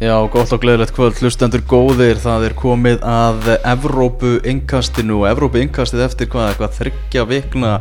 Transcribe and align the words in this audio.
Já, 0.00 0.14
gott 0.32 0.48
og 0.48 0.62
gleðilegt 0.62 0.94
kvöld, 0.96 1.18
hlustendur 1.20 1.60
góðir, 1.68 2.16
það 2.22 2.44
er 2.46 2.54
komið 2.56 3.02
að 3.04 3.50
Evrópu 3.68 4.30
innkastinu 4.48 5.18
og 5.18 5.26
Evrópu 5.28 5.60
innkastið 5.60 6.06
eftir 6.06 6.30
hvað, 6.32 6.46
eitthvað 6.54 6.78
þryggja 6.78 7.24
vikna 7.28 7.72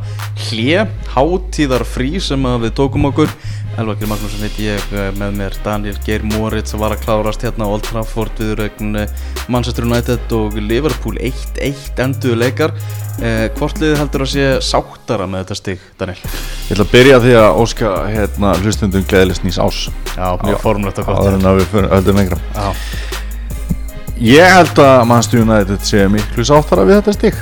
hlje, 0.49 0.81
hátíðar 1.13 1.85
frí 1.87 2.19
sem 2.19 2.43
við 2.65 2.73
tókum 2.75 3.07
okkur. 3.07 3.31
Elvakir 3.79 4.09
Magnússon 4.11 4.41
heiti 4.43 4.65
ég 4.67 4.81
með 5.15 5.35
mér, 5.39 5.53
Daniel 5.63 5.95
Geir 6.03 6.23
Moritz 6.27 6.73
var 6.75 6.91
að 6.95 7.03
klárast 7.05 7.43
hérna 7.45 7.67
á 7.67 7.71
Old 7.71 7.85
Trafford 7.87 8.39
við 8.41 8.51
regn 8.59 8.97
Manchester 9.47 9.85
United 9.87 10.33
og 10.35 10.57
Liverpool 10.59 11.15
1-1 11.21 12.01
enduðu 12.03 12.35
leikar. 12.41 12.73
Eh, 13.19 13.45
hvort 13.59 13.79
liðið 13.79 14.01
heldur 14.01 14.23
að 14.25 14.31
sé 14.33 14.47
sáttara 14.63 15.27
með 15.27 15.43
þetta 15.45 15.57
stig, 15.59 15.85
Daniel? 15.99 16.17
Ég 16.23 16.73
ætla 16.75 16.85
að 16.85 16.91
byrja 16.93 17.21
því 17.23 17.33
að 17.39 17.61
óska 17.63 17.93
hérna 18.13 18.51
hlustundum 18.61 19.07
gleðilegst 19.09 19.43
nýs 19.47 19.57
ás 19.59 19.79
Já, 20.15 20.27
mjög 20.43 20.59
formulegt 20.63 21.01
og 21.03 21.09
gott. 21.09 21.19
áður 21.23 21.39
en 21.39 21.47
að 21.49 21.59
við 21.59 21.89
öllum 21.99 22.19
lengra 22.21 22.39
Já, 22.55 22.67
Ég 24.19 24.51
held 24.51 24.79
að 24.83 25.05
Manchester 25.07 25.43
United 25.45 25.83
sé 25.87 26.05
miklu 26.11 26.43
sáttara 26.47 26.83
við 26.87 26.99
þetta 27.01 27.15
stík 27.15 27.37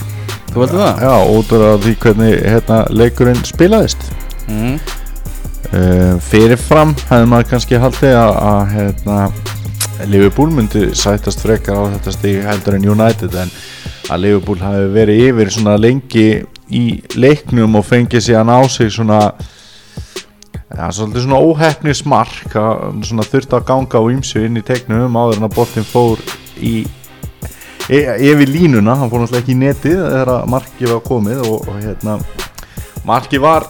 þú 0.53 0.63
heldur 0.63 0.81
það? 0.81 1.01
Já, 1.05 1.13
út 1.37 1.53
af 1.57 1.81
því 1.85 1.93
hvernig 2.05 2.35
hérna, 2.45 2.79
leikurinn 2.93 3.43
spilaðist 3.45 4.09
Mm. 4.47 4.77
Uh, 5.73 6.15
Fyrirfram 6.27 6.93
hefði 7.09 7.29
maður 7.31 7.49
kannski 7.51 7.81
haldið 7.81 8.15
að, 8.19 8.61
hérna, 8.75 9.19
Liverpool 10.07 10.51
myndi 10.53 10.91
sætast 10.97 11.41
frekar 11.41 11.79
á 11.81 11.83
þetta 11.95 12.13
stík 12.13 12.43
heldur 12.45 12.77
en 12.77 12.89
United 12.93 13.33
en 13.41 13.53
að 14.13 14.23
Liverpool 14.23 14.59
hafi 14.61 14.89
verið 14.93 15.23
yfir 15.31 15.53
svona 15.55 15.77
lengi 15.79 16.27
í 16.73 16.83
leiknum 17.17 17.79
og 17.79 17.87
fengið 17.87 18.27
síðan 18.27 18.51
á 18.53 18.59
sig 18.69 18.91
svona 18.93 19.21
ja, 20.77 20.89
svolítið 20.91 21.25
svona 21.25 21.41
óhefnis 21.41 22.03
mark 22.07 22.55
að 22.59 23.01
svona 23.07 23.25
þurfti 23.27 23.57
að 23.57 23.67
ganga 23.71 24.01
á 24.03 24.09
ýmsu 24.13 24.43
inn 24.45 24.59
í 24.59 24.65
teiknum 24.67 25.17
áður 25.17 25.41
en 25.41 25.49
að 25.49 25.57
boltin 25.57 25.87
fór 25.87 26.21
í 26.59 26.75
e, 27.87 27.99
yfir 28.29 28.51
línuna, 28.51 28.97
hann 28.99 29.11
fór 29.11 29.23
náttúrulega 29.23 29.43
ekki 29.43 29.55
í 29.55 29.61
netið 29.63 29.97
þegar 30.03 30.33
að 30.35 30.47
markið 30.53 30.93
var 30.93 31.03
komið 31.07 31.43
og, 31.47 31.57
og 31.67 31.81
hérna 31.81 32.17
markið 33.07 33.43
var 33.47 33.69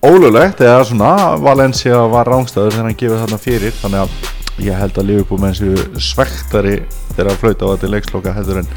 ólulegt 0.00 0.60
eða 0.64 0.84
svona 0.88 1.14
Valencia 1.40 2.04
var 2.08 2.28
rángstæður 2.28 2.76
þegar 2.76 2.86
hann 2.88 3.00
gefið 3.02 3.24
þarna 3.24 3.40
fyrir. 3.40 3.74
Þannig 3.80 4.04
að 4.04 4.64
ég 4.66 4.78
held 4.80 5.00
að 5.00 5.10
Liverpool 5.10 5.40
menn 5.42 5.56
séu 5.56 5.88
svektari 6.00 6.76
þegar 7.14 7.32
að 7.32 7.42
flauta 7.42 7.68
á 7.68 7.72
þetta 7.74 7.90
leiksloka 7.94 8.36
heldur 8.36 8.62
en 8.62 8.70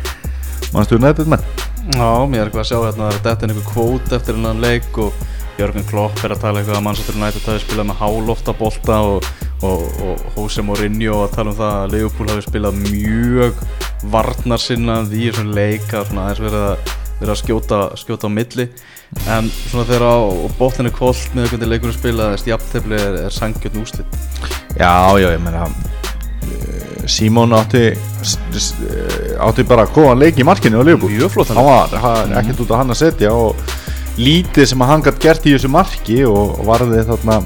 mannstu 0.74 1.00
netið 1.00 1.32
menn. 1.34 1.46
Já, 1.94 2.10
mér 2.32 2.46
er 2.46 2.50
eitthvað 2.50 2.64
að 2.64 2.70
sjá 2.70 2.78
hérna 2.80 3.08
að 3.10 3.18
þetta 3.20 3.48
er 3.48 3.54
einhver 3.54 3.72
kvót 3.72 4.14
eftir 4.18 4.38
hennan 4.38 4.62
leik 4.64 5.00
og 5.04 5.24
Jörgen 5.60 5.86
Klopp 5.86 6.22
er 6.26 6.34
að 6.34 6.42
tala 6.42 6.62
eitthvað 6.62 6.80
að 6.80 6.86
Manchester 6.88 7.18
United 7.20 7.44
hafi 7.46 7.62
spilað 7.62 7.90
með 7.92 8.00
háloftabolta 8.00 8.96
og, 9.06 9.28
og, 9.68 9.84
og 10.02 10.24
Jose 10.38 10.64
Mourinho 10.66 11.20
að 11.26 11.36
tala 11.36 11.52
um 11.52 11.60
það 11.60 11.76
að 11.78 11.94
Liverpool 11.94 12.32
hafi 12.32 12.46
spilað 12.48 12.80
mjög 12.88 13.62
varnarsinnað 14.16 15.14
í 15.14 15.28
þessum 15.28 15.54
leik 15.54 15.94
að 15.94 16.10
svona 16.10 16.26
aðeins 16.26 16.44
verið 16.48 16.66
að, 16.72 16.96
verið 17.20 17.34
að 17.34 17.40
skjóta, 17.42 17.80
skjóta 18.00 18.30
á 18.30 18.32
milli. 18.34 18.68
En 19.30 19.50
svona 19.70 19.86
þegar 19.88 20.06
á 20.10 20.18
bóttinu 20.58 20.92
kvólt 20.94 21.36
með 21.38 21.52
hvernig 21.54 21.70
leikurinn 21.70 21.96
spilaðist 21.96 22.48
jafntefli 22.50 22.98
er, 22.98 23.18
er 23.28 23.34
sangjörn 23.34 23.84
úslit 23.84 24.18
Já, 24.74 25.14
já, 25.22 25.28
ég 25.30 25.44
meina 25.44 25.68
eh, 25.68 27.04
Simón 27.06 27.54
átti 27.54 27.84
eh, 27.94 29.36
átti 29.38 29.68
bara 29.70 29.86
góðan 29.86 30.24
leik 30.24 30.42
í 30.42 30.48
markinu 30.48 30.82
á 30.82 30.84
Liverpool. 30.88 31.14
Mjög 31.14 31.36
flott 31.36 31.54
hann 31.54 31.62
var 31.68 31.94
hann, 31.94 32.34
ekkert 32.42 32.66
út 32.66 32.74
á 32.74 32.80
hann 32.82 32.96
að 32.96 33.04
setja 33.04 33.36
og 33.38 33.62
lítið 34.18 34.72
sem 34.74 34.86
hann 34.86 35.06
gætt 35.06 35.22
gert 35.22 35.46
í 35.46 35.54
þessu 35.56 35.72
marki 35.74 36.20
og 36.30 36.60
varði 36.66 37.06
þarna 37.08 37.40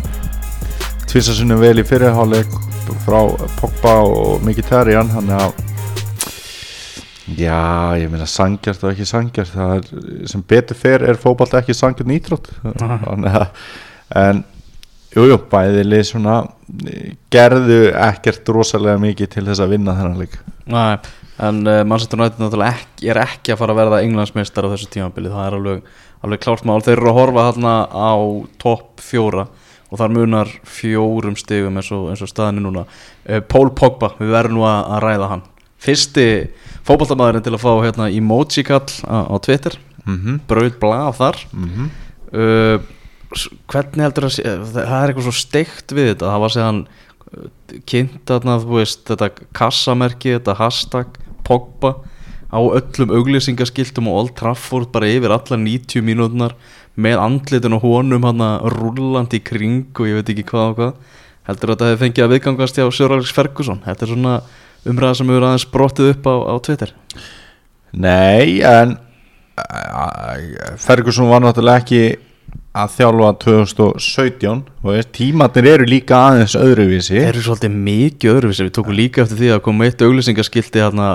tvisasunum 1.08 1.62
vel 1.62 1.78
í 1.80 1.88
fyrirháleik 1.88 2.58
frá 3.04 3.22
Pogba 3.60 4.00
og 4.08 4.44
Mkhitaryan 4.44 5.12
hann 5.12 5.32
að 5.36 5.67
já, 7.36 7.98
ég 8.00 8.12
meina 8.12 8.28
sangjart 8.30 8.86
og 8.86 8.94
ekki 8.94 9.08
sangjart 9.10 9.52
það 9.52 9.74
er, 9.78 9.90
sem 10.32 10.44
betur 10.48 10.80
fer 10.80 11.04
er 11.04 11.20
fótballt 11.20 11.58
ekki 11.60 11.76
sangjart 11.76 12.08
nýtrótt 12.08 12.52
en 14.16 14.46
Jújú, 15.18 15.32
jú, 15.32 15.38
bæði 15.50 15.86
lið 15.88 16.04
svona 16.12 16.34
eh, 16.86 17.14
gerðu 17.34 17.88
ekkert 17.90 18.50
rosalega 18.54 19.00
mikið 19.02 19.32
til 19.34 19.46
þess 19.48 19.64
að 19.64 19.72
vinna 19.74 19.96
þennan 19.98 20.20
leik. 20.22 20.36
Nei, 20.70 20.98
en 21.48 21.62
uh, 21.64 21.80
Manchester 21.88 22.20
United 22.20 22.44
náttúrulega 22.44 22.76
ekki, 22.76 23.08
er 23.10 23.22
ekki 23.24 23.54
að 23.54 23.62
fara 23.62 23.74
að 23.74 23.80
verða 23.82 24.02
englandsmeistar 24.06 24.68
á 24.68 24.72
þessu 24.74 24.90
tímabili, 24.94 25.32
það 25.34 25.48
er 25.48 25.58
alveg, 25.58 25.88
alveg 26.28 26.44
klárt 26.44 26.68
mál, 26.68 26.78
þeir 26.86 26.98
eru 27.00 27.12
að 27.14 27.18
horfa 27.22 27.48
þarna 27.48 27.74
á 27.88 28.14
topp 28.62 29.06
fjóra 29.08 29.48
og 29.88 30.02
þar 30.02 30.16
munar 30.20 30.52
fjórum 30.68 31.38
stigum 31.40 31.80
eins 31.80 31.90
og, 31.96 32.10
eins 32.12 32.22
og 32.22 32.30
staðinu 32.34 32.68
núna. 32.68 32.84
Uh, 33.24 33.40
Paul 33.42 33.72
Pogba, 33.74 34.12
við 34.20 34.36
verðum 34.36 34.60
nú 34.60 34.68
að, 34.70 34.82
að 34.98 35.06
ræða 35.08 35.32
hann. 35.34 35.46
Fyrsti 35.88 36.28
fótballtamaðurinn 36.88 37.44
til 37.46 37.54
að 37.56 37.64
fá 37.64 37.72
hérna 37.84 38.10
emoji 38.16 38.64
kall 38.68 38.88
á, 39.08 39.18
á 39.28 39.36
Twitter, 39.44 39.78
mm 40.06 40.18
-hmm. 40.18 40.40
brauð 40.48 40.78
blað 40.82 41.18
þar. 41.20 41.38
Mm 41.54 41.90
uh, 42.34 42.80
s- 43.36 43.50
hvernig 43.68 44.04
heldur 44.06 44.26
að 44.28 44.34
sé, 44.38 44.44
það 44.44 45.04
er 45.04 45.10
eitthvað 45.12 45.28
svo 45.28 45.36
steikt 45.36 45.92
við 45.92 46.08
þetta, 46.14 46.26
það 46.32 46.40
var 46.44 46.50
séðan 46.56 46.82
kynnt 47.88 48.24
þarna, 48.26 48.58
veist, 48.64 49.04
þetta 49.10 49.30
kassamerki, 49.54 50.36
þetta 50.38 50.56
hashtag 50.56 51.08
Pogba 51.48 51.96
á 52.52 52.60
öllum 52.60 53.12
auglýsingaskiltum 53.12 54.08
og 54.08 54.18
Old 54.22 54.34
Trafford 54.40 54.92
bara 54.92 55.08
yfir 55.12 55.32
allar 55.36 55.60
90 55.60 56.02
mínútunar 56.04 56.54
með 56.98 57.20
andlitin 57.20 57.76
og 57.76 57.84
honum 57.84 58.24
hann 58.24 58.40
rúllandi 58.72 59.40
í 59.40 59.44
kring 59.44 59.92
og 60.00 60.08
ég 60.08 60.16
veit 60.22 60.30
ekki 60.34 60.46
hvað 60.48 60.70
og 60.72 60.78
hvað. 60.80 60.94
Heldur 61.48 61.70
að 61.70 61.76
þetta 61.76 61.90
hefði 61.92 62.02
fengið 62.04 62.24
að 62.26 62.32
viðgangast 62.34 62.80
hjá 62.80 62.88
Sir 62.92 63.12
Alex 63.16 63.32
Ferguson, 63.36 63.82
þetta 63.86 64.06
er 64.06 64.12
svona 64.14 64.34
umræða 64.92 65.20
sem 65.20 65.32
hefur 65.32 65.48
aðeins 65.50 65.68
brottið 65.74 66.14
upp 66.14 66.30
á, 66.30 66.36
á 66.52 66.56
Twitter? 66.68 66.94
Nei, 67.98 68.62
en 68.66 68.98
Ferguson 70.84 71.30
var 71.32 71.42
náttúrulega 71.44 71.82
ekki 71.82 72.02
að 72.78 72.94
þjálfa 72.94 73.32
2017 73.42 74.60
og 74.84 74.92
veist, 74.92 75.10
tímatnir 75.16 75.70
eru 75.72 75.88
líka 75.90 76.20
aðeins 76.28 76.54
öðruvísi. 76.60 77.18
Eru 77.24 77.42
svolítið 77.42 77.74
mikið 77.88 78.34
öðruvísi. 78.36 78.68
Við 78.68 78.76
tókum 78.78 78.98
líka 78.98 79.24
eftir 79.24 79.42
því 79.42 79.52
að 79.56 79.64
koma 79.66 79.88
eitt 79.88 80.04
auglýsingaskilti 80.06 80.84
hérna 80.84 81.10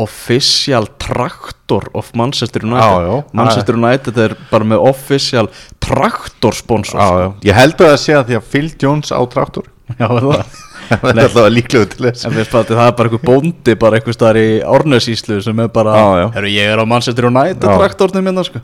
Official 0.00 0.86
Tractor 0.96 1.90
of 1.92 2.14
Manchester 2.16 2.64
United. 2.64 2.80
Já, 2.80 3.08
já. 3.10 3.24
Manchester 3.36 3.76
United 3.76 4.20
er 4.24 4.36
bara 4.48 4.64
með 4.64 4.86
Official 4.88 5.50
Tractor 5.84 6.56
sponsor 6.56 6.96
Já, 6.96 7.08
já. 7.20 7.28
Ég 7.50 7.58
held 7.60 7.76
að 7.76 7.90
það 7.92 8.00
sé 8.06 8.16
að 8.16 8.30
því 8.30 8.38
að 8.38 8.50
Phil 8.54 8.70
Jones 8.80 9.12
á 9.12 9.20
traktor 9.28 9.68
já 9.98 10.08
það 10.08 10.60
Það 11.02 11.08
er 11.12 11.20
alltaf 11.24 11.48
líklega 11.52 11.88
til 11.92 12.06
þess. 12.06 12.26
En 12.28 12.34
við 12.36 12.48
spætti 12.48 12.76
það 12.78 12.88
er 12.88 12.96
bara 12.98 13.10
einhver 13.10 13.24
bóndi 13.28 13.76
bara 13.80 13.98
einhver 13.98 14.16
staðar 14.16 14.40
í 14.40 14.48
Árnesíslu 14.76 15.38
sem 15.44 15.62
er 15.64 15.70
bara 15.74 15.94
Já, 15.96 16.06
já. 16.22 16.46
Ég 16.52 16.72
er 16.72 16.82
á 16.82 16.84
Manchester 16.88 17.28
United 17.28 17.62
traktornum 17.66 18.28
hérna 18.30 18.44
sko. 18.46 18.62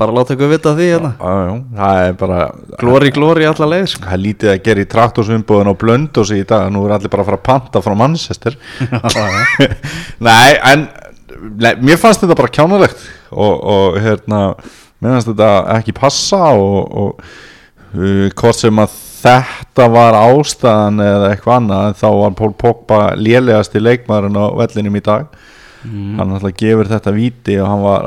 Bara 0.00 0.16
láta 0.16 0.34
ykkur 0.34 0.52
vita 0.52 0.74
því 0.76 0.90
hérna. 0.90 1.12
Glóri, 2.80 3.14
glóri 3.14 3.48
alla 3.48 3.70
leið 3.76 3.88
sko. 3.94 4.04
Það 4.08 4.18
er 4.18 4.24
lítið 4.24 4.52
að 4.54 4.60
gera 4.68 4.84
í 4.84 4.90
traktorsvinnbúðin 4.96 5.72
og 5.72 5.80
blöndósi 5.80 6.42
í 6.42 6.48
dag. 6.48 6.66
Nú 6.74 6.84
er 6.88 6.96
allir 6.98 7.12
bara 7.12 7.24
að 7.24 7.30
fara 7.32 7.40
að 7.40 7.46
panta 7.48 7.84
frá 7.84 7.96
Manchester. 7.98 8.58
Nei, 10.28 10.54
en 10.72 10.88
nei, 11.58 11.74
Mér 11.82 11.98
fannst 12.00 12.22
þetta 12.22 12.36
bara 12.38 12.52
kjánalegt 12.52 13.00
Og, 13.32 13.54
og 13.58 13.98
hérna 14.02 14.44
Mér 15.02 15.16
fannst 15.16 15.30
þetta 15.32 15.50
ekki 15.78 15.96
passa 15.96 16.42
Og, 16.58 16.78
og 17.02 17.24
uh, 17.94 18.28
hvort 18.34 18.60
sem 18.60 18.82
að 18.82 18.94
þetta 19.24 19.88
var 19.94 20.16
ástæðan 20.20 21.02
Eða 21.04 21.32
eitthvað 21.32 21.56
annað 21.62 21.98
Þá 22.02 22.06
var 22.20 22.36
Pól 22.38 22.52
Pogba 22.60 23.00
lélegasti 23.18 23.82
leikmaðurinn 23.82 24.38
á 24.40 24.46
vellinum 24.62 25.00
í 25.00 25.04
dag 25.04 25.26
Hann 25.84 26.30
alltaf 26.32 26.54
gefur 26.56 26.88
þetta 26.88 27.12
víti 27.12 27.58
og 27.60 27.66
hann 27.68 27.82
var 27.84 28.06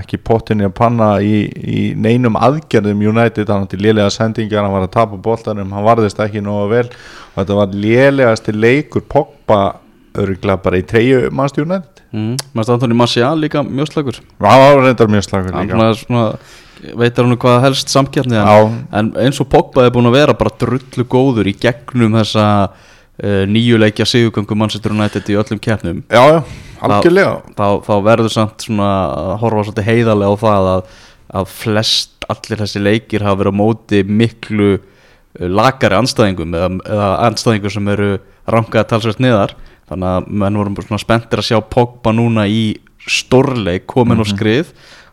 ekki 0.00 0.18
pottinni 0.18 0.64
að 0.66 0.72
panna 0.74 1.12
í, 1.22 1.44
í 1.46 1.82
neinum 1.94 2.34
aðgerðum 2.34 3.04
United, 3.06 3.46
hann 3.54 3.68
átti 3.68 3.78
lélega 3.78 4.08
sendingar, 4.10 4.64
hann 4.66 4.74
var 4.74 4.88
að 4.88 4.96
tapa 4.96 5.20
boltanum, 5.22 5.70
hann 5.76 5.86
varðist 5.86 6.18
ekki 6.24 6.42
nógu 6.42 6.64
vel 6.72 6.88
og 6.88 7.36
þetta 7.38 7.58
var 7.60 7.76
lélegasti 7.84 8.56
leikur 8.58 9.06
Pogba 9.06 9.60
örgulega 10.18 10.58
bara 10.66 10.80
í 10.82 10.84
treyju 10.90 11.30
mannst 11.30 11.62
United. 11.62 12.02
mm. 12.10 12.34
Mæst 12.58 12.74
Antoni 12.74 12.98
Martial 12.98 13.38
líka 13.46 13.62
mjög 13.62 13.92
slagur 13.92 14.18
Það 14.18 14.64
var 14.64 14.82
reyndar 14.88 15.14
mjög 15.14 15.28
slagur 15.28 15.54
Hann 15.54 15.70
líka. 15.70 15.78
svona, 15.78 15.94
svona, 16.02 16.26
veitar 16.98 17.24
hann 17.26 17.38
hvað 17.40 17.62
helst 17.68 17.92
samkjarni 17.92 18.36
en, 18.40 18.74
en 18.92 19.12
eins 19.24 19.40
og 19.42 19.48
Pogba 19.52 19.86
er 19.86 19.92
búin 19.94 20.08
að 20.10 20.16
vera 20.18 20.34
bara 20.38 20.52
drullu 20.60 21.04
góður 21.10 21.48
í 21.50 21.54
gegnum 21.60 22.16
þessa 22.18 22.46
uh, 22.68 23.44
nýju 23.48 23.78
leikja 23.80 24.06
sigugöngu 24.08 24.56
Manchester 24.58 24.92
United 24.94 25.28
í 25.32 25.36
öllum 25.40 25.60
keppnum 25.64 26.02
Já, 26.12 26.42
algjörlega. 26.84 27.36
þá, 27.56 27.66
þá 27.86 27.94
verður 28.08 28.32
samt 28.34 28.66
svona 28.66 28.90
að 29.14 29.36
horfa 29.44 29.66
svolítið 29.68 29.88
heiðarlega 29.90 30.34
á 30.34 30.42
það 30.44 30.70
að, 30.74 30.96
að 31.40 31.52
flest 31.58 32.28
allir 32.32 32.62
þessi 32.64 32.82
leikir 32.84 33.24
hafa 33.26 33.40
verið 33.42 33.56
á 33.56 33.60
móti 33.60 34.02
miklu 34.04 34.70
uh, 34.78 34.82
lakari 35.48 35.98
anstæðingum 35.98 36.54
eða, 36.58 36.70
eða 36.88 37.08
anstæðingum 37.30 37.74
sem 37.76 37.92
eru 37.94 38.10
rankaði 38.50 38.90
talsvægt 38.92 39.22
niðar 39.24 39.54
þannig 39.88 40.08
að 40.16 40.28
menn 40.40 40.56
vorum 40.56 40.76
svona 40.80 41.00
spenntir 41.02 41.40
að 41.42 41.48
sjá 41.50 41.58
Pogba 41.72 42.12
núna 42.16 42.46
í 42.48 42.74
stórleik 43.04 43.84
komin 43.90 44.16
Mhm. 44.16 44.20
og 44.24 44.28
skrið 44.30 44.70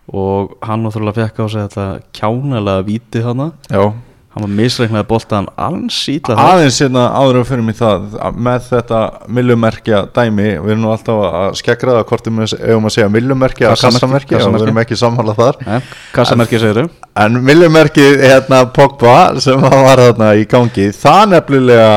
og 0.10 0.56
hann 0.66 0.86
náttúrulega 0.86 1.28
fekk 1.28 1.44
á 1.44 1.46
sig 1.52 1.68
þetta 1.68 1.90
kjánalega 2.16 2.88
vítið 2.88 3.28
hana 3.30 3.52
Já, 3.70 3.92
hann 4.32 4.46
var 4.46 4.54
misreiknaði 4.58 5.08
boltan 5.10 5.50
alls 5.60 6.00
ítla 6.12 6.38
aðeins 6.40 6.80
hérna 6.82 7.04
áður 7.14 7.42
en 7.42 7.48
fyrir 7.52 7.66
mig 7.68 7.78
það 7.80 8.16
að 8.18 8.40
með 8.48 8.66
þetta 8.70 9.02
millumerkja 9.38 10.02
dæmi 10.16 10.48
við 10.48 10.74
erum 10.74 10.84
nú 10.86 10.94
alltaf 10.96 11.22
að 11.28 11.60
skegraða 11.62 12.08
hvort 12.10 12.32
við 12.32 12.56
eigum 12.60 12.90
að 12.90 12.96
segja 12.98 13.12
millumerkja 13.12 13.70
að 13.72 13.78
Kassamerki, 13.84 14.34
kassamerki. 14.34 14.40
Og 14.42 14.58
við 14.58 14.68
erum 14.68 14.82
ekki 14.86 15.00
sammála 15.00 15.38
þar. 15.38 15.62
Nei, 15.68 15.94
kassamerki 16.16 16.64
segir 16.64 16.90
en 17.22 17.40
millumerki 17.44 18.08
hérna 18.24 18.64
Pogba 18.72 19.16
sem 19.44 19.62
var 19.62 20.00
þarna 20.00 20.34
í 20.40 20.48
gangi 20.50 20.90
það 20.96 21.24
nefnilega 21.36 21.94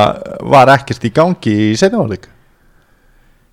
var 0.55 0.75
ekkert 0.75 1.07
í 1.07 1.15
gangi 1.15 1.59
í 1.71 1.75
setjumálík 1.79 2.34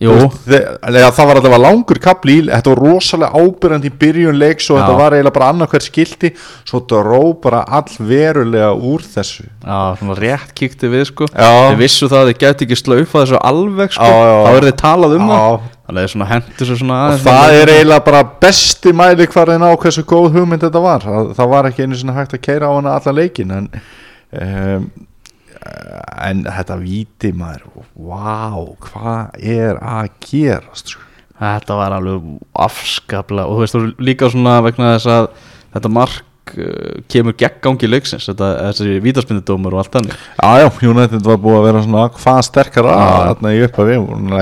Jú, 0.01 0.13
það 0.49 1.27
var 1.29 1.37
alltaf 1.37 1.55
langur 1.61 1.99
kapli 2.01 2.39
í, 2.39 2.45
þetta 2.47 2.71
var 2.71 2.79
rosalega 2.81 3.37
ábyrjandi 3.37 3.89
í 3.91 3.97
byrjun 4.01 4.39
leiks 4.41 4.69
og 4.71 4.79
Já. 4.79 4.81
þetta 4.81 4.95
var 4.97 5.15
eiginlega 5.15 5.35
bara 5.35 5.49
annað 5.53 5.75
hver 5.75 5.85
skilti. 5.85 6.31
Svo 6.65 6.81
dró 6.89 7.19
bara 7.43 7.59
allverulega 7.79 8.71
úr 8.73 9.05
þessu. 9.05 9.45
Já, 9.61 9.77
svona 9.99 10.15
rétt 10.17 10.55
kíkti 10.57 10.89
við 10.89 11.05
sko. 11.11 11.27
Þið 11.35 11.77
vissu 11.83 12.09
það 12.09 12.23
að 12.23 12.31
þið 12.31 12.41
gæti 12.45 12.67
ekki 12.67 12.79
slaufa 12.81 13.21
þessu 13.21 13.43
alveg 13.51 13.93
sko. 13.93 14.09
Já. 14.09 14.33
Þá 14.47 14.51
er 14.55 14.67
þið 14.71 14.75
talað 14.81 15.15
um 15.19 15.29
það. 15.29 15.69
Þannig 15.91 16.07
að 16.07 16.11
svona 16.15 16.29
hendur 16.31 16.71
svo 16.71 16.79
svona 16.79 16.99
aðeins. 17.05 17.23
Það 17.27 17.59
er 17.59 17.73
eiginlega 17.75 18.05
bara 18.09 18.23
besti 18.47 18.95
mæli 18.95 19.29
hvarðin 19.35 19.67
á 19.69 19.71
hversu 19.85 20.07
góð 20.07 20.27
hugmynd 20.39 20.65
þetta 20.65 20.81
var. 20.81 21.07
Það, 21.37 21.47
var 21.53 21.69
ekki 21.69 21.85
einu 21.85 22.01
sinni 22.01 22.17
hægt 22.17 22.33
að 22.37 22.45
keira 22.47 22.69
á 22.69 22.77
hana 22.77 22.97
allan 22.97 23.17
leikin 23.21 23.53
en 23.57 23.69
um, 24.31 24.85
en 26.27 26.43
þetta 26.47 26.77
víti 26.81 27.31
maður 27.35 27.85
vá, 27.95 28.57
hvað 28.87 29.39
er 29.41 29.79
að 29.81 30.11
gerast 30.25 30.95
sko? 30.95 31.07
Þetta 31.41 31.77
var 31.79 31.95
alveg 31.95 32.25
afskaplega 32.61 33.49
og 33.49 33.55
þú 33.55 33.61
veist 33.63 33.75
þú 33.77 33.85
líka 34.05 34.27
svona 34.29 34.59
vegna 34.61 34.91
þess 34.93 35.09
að 35.09 35.29
þetta 35.73 35.91
mark 35.95 36.53
uh, 36.53 36.99
kemur 37.11 37.33
gegn 37.39 37.57
gangi 37.65 37.89
leiksins 37.89 38.27
þetta, 38.29 38.49
þessi 38.67 38.99
vítaspindudómur 39.01 39.73
og 39.73 39.81
allt 39.81 39.95
þannig 39.97 40.13
Já, 40.13 40.49
já, 40.61 40.67
United 40.91 41.25
var 41.25 41.41
búið 41.41 41.57
að 41.57 41.65
vera 41.69 41.83
svona 41.87 42.05
hvað 42.19 42.41
sterkara 42.45 42.93
Já. 42.93 43.09
þarna 43.31 43.55
í 43.55 43.63
er 43.63 43.71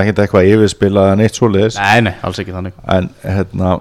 ekkert 0.02 0.22
eitthvað 0.26 0.50
yfirspilað 0.50 1.14
en 1.14 1.24
eitt 1.24 1.40
svoleiðis 1.40 1.80
Nei, 1.80 2.04
nei, 2.10 2.14
alls 2.26 2.42
ekki 2.42 2.56
þannig 2.58 2.76
en 2.98 3.10
hérna 3.24 3.74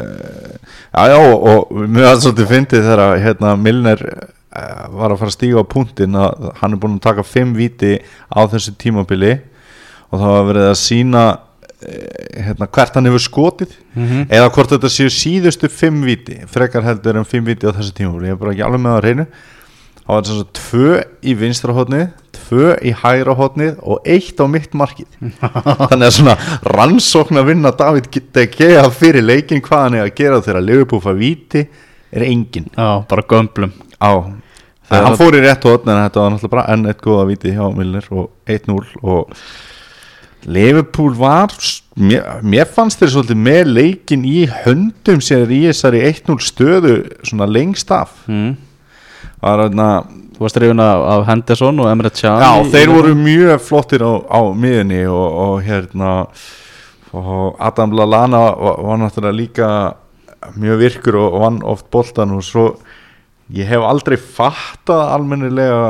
uh, 0.00 0.52
já, 0.96 1.02
já, 1.12 1.18
og 1.20 1.74
mjög 1.82 2.08
að 2.08 2.22
svolítið 2.24 2.54
fyndið 2.56 2.88
þegar 2.88 3.18
hérna 3.26 3.56
Milner 3.60 4.06
uh, 4.14 4.30
var 4.52 5.12
að 5.14 5.18
fara 5.22 5.30
að 5.30 5.36
stíga 5.36 5.62
á 5.62 5.72
punktin 5.72 6.18
að 6.18 6.50
hann 6.60 6.72
er 6.76 6.80
búin 6.82 6.98
að 6.98 7.06
taka 7.08 7.22
fimm 7.24 7.54
víti 7.56 7.94
á 8.28 8.40
þessu 8.52 8.74
tímabili 8.78 9.32
og 10.12 10.20
það 10.20 10.34
var 10.36 10.48
verið 10.50 10.66
að 10.72 10.78
sína 10.82 11.22
hérna, 11.82 12.68
hvert 12.70 12.94
hann 12.94 13.08
hefur 13.08 13.22
skotið 13.24 13.72
Mhm. 13.96 14.26
eða 14.30 14.50
hvort 14.54 14.70
þetta 14.70 14.88
séu 14.92 15.10
síðustu 15.10 15.68
fimm 15.70 16.02
víti 16.06 16.36
frekar 16.46 16.84
heldur 16.86 17.16
en 17.18 17.24
fimm 17.24 17.44
víti 17.44 17.66
á 17.66 17.72
þessu 17.74 17.92
tímabili. 17.96 18.28
Ég 18.30 18.36
er 18.36 18.40
bara 18.40 18.52
ekki 18.52 18.64
alveg 18.66 18.80
með 18.84 18.96
að 18.98 19.02
reynu 19.04 19.26
það 20.02 20.14
var 20.14 20.22
þess 20.22 20.42
að 20.42 20.52
tvö 20.58 21.04
í 21.22 21.34
vinstra 21.38 21.72
hotnið 21.76 22.08
tvö 22.32 22.68
í 22.82 22.92
hægra 23.02 23.34
hotnið 23.38 23.76
og 23.82 24.00
eitt 24.06 24.40
á 24.40 24.46
mitt 24.50 24.72
markið. 24.74 25.06
Þannig 25.90 26.06
að 26.06 26.16
svona 26.16 26.36
rannsókn 26.76 27.38
að 27.40 27.46
vinna 27.52 27.70
David 27.76 28.08
De 28.32 28.46
Gea 28.46 28.84
fyrir 28.90 29.22
leikin 29.24 29.60
hvað 29.62 29.82
hann 29.86 29.94
er 30.00 30.06
að 30.08 30.14
gera 30.20 30.40
þegar 30.42 30.62
Liverpool 30.66 31.00
fær 31.00 31.18
víti 31.18 31.66
er 32.12 32.22
engin. 32.28 32.66
Já, 32.76 33.06
bara 33.08 33.22
gömblum 33.22 33.72
á. 34.02 34.12
Það 34.90 35.06
hann 35.06 35.20
fór 35.20 35.36
í 35.38 35.42
rétt 35.44 35.66
hotn 35.68 35.92
en 35.92 36.00
þetta 36.02 36.20
var 36.20 36.32
náttúrulega 36.34 36.54
bara 36.56 36.64
enn 36.74 36.88
eitt 36.90 37.04
góða 37.04 37.28
víti 37.30 37.52
hjá 37.54 37.62
Milner 37.72 38.08
og 38.10 38.32
1-0 38.50 38.80
og 39.02 39.36
Liverpool 40.42 41.14
var 41.14 41.54
mér, 41.94 42.40
mér 42.42 42.66
fannst 42.66 42.98
þeir 42.98 43.12
svolítið 43.14 43.38
með 43.46 43.70
leikin 43.76 44.24
í 44.26 44.42
höndum 44.64 45.22
sér 45.22 45.46
í 45.54 45.62
þessari 45.68 46.02
1-0 46.08 46.42
stöðu 46.42 46.96
svona 47.22 47.46
lengst 47.46 47.94
af. 47.94 48.24
Mm. 48.26 48.56
var 49.40 49.64
þarna 49.66 49.88
Þú 50.32 50.46
varst 50.46 50.58
reyfin 50.58 50.80
af, 50.82 51.26
Henderson 51.28 51.80
og 51.84 51.88
Emre 51.90 52.10
Can 52.10 52.40
Já, 52.40 52.70
þeir 52.72 52.90
voru 52.90 53.12
mjög 53.14 53.60
flottir 53.62 54.02
á, 54.02 54.12
á 54.26 54.40
miðunni 54.56 55.02
og, 55.06 55.36
og 55.44 55.52
hérna 55.62 56.14
og 57.12 57.60
Adam 57.60 57.92
Lallana 57.92 58.40
var, 58.56 58.80
var 58.80 59.00
náttúrulega 59.02 59.36
líka 59.36 59.68
mjög 60.56 60.80
virkur 60.80 61.18
og, 61.20 61.28
og 61.28 61.44
vann 61.44 61.60
oft 61.62 61.90
boltan 61.92 62.32
og 62.34 62.42
svo 62.46 62.64
ég 63.50 63.66
hef 63.68 63.82
aldrei 63.84 64.16
fattað 64.16 65.02
almennilega 65.16 65.80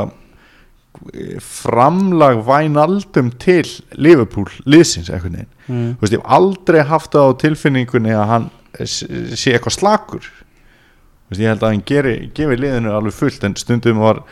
eh, 1.15 1.37
framlag 1.43 2.41
vænaldum 2.47 3.31
til 3.43 3.67
Liverpool 3.99 4.49
liðsins 4.67 5.11
veginn 5.13 5.45
mm. 5.69 5.91
Þú 5.99 6.05
veist, 6.07 6.15
ég 6.17 6.21
hef 6.23 6.31
aldrei 6.39 6.83
haft 6.89 7.13
það 7.17 7.29
á 7.29 7.41
tilfinningunni 7.45 8.15
að 8.17 8.31
hann 8.33 8.49
s- 8.83 9.05
sé 9.39 9.53
eitthvað 9.57 9.77
slakur 9.79 10.25
Þú 10.27 11.35
veist, 11.35 11.43
ég 11.43 11.49
held 11.53 11.63
að 11.65 11.71
hann 11.75 11.85
geri, 11.89 12.17
gefi 12.37 12.59
liðinu 12.61 12.93
alveg 12.93 13.15
fullt 13.17 13.45
en 13.49 13.55
stundum 13.57 14.01
var 14.05 14.23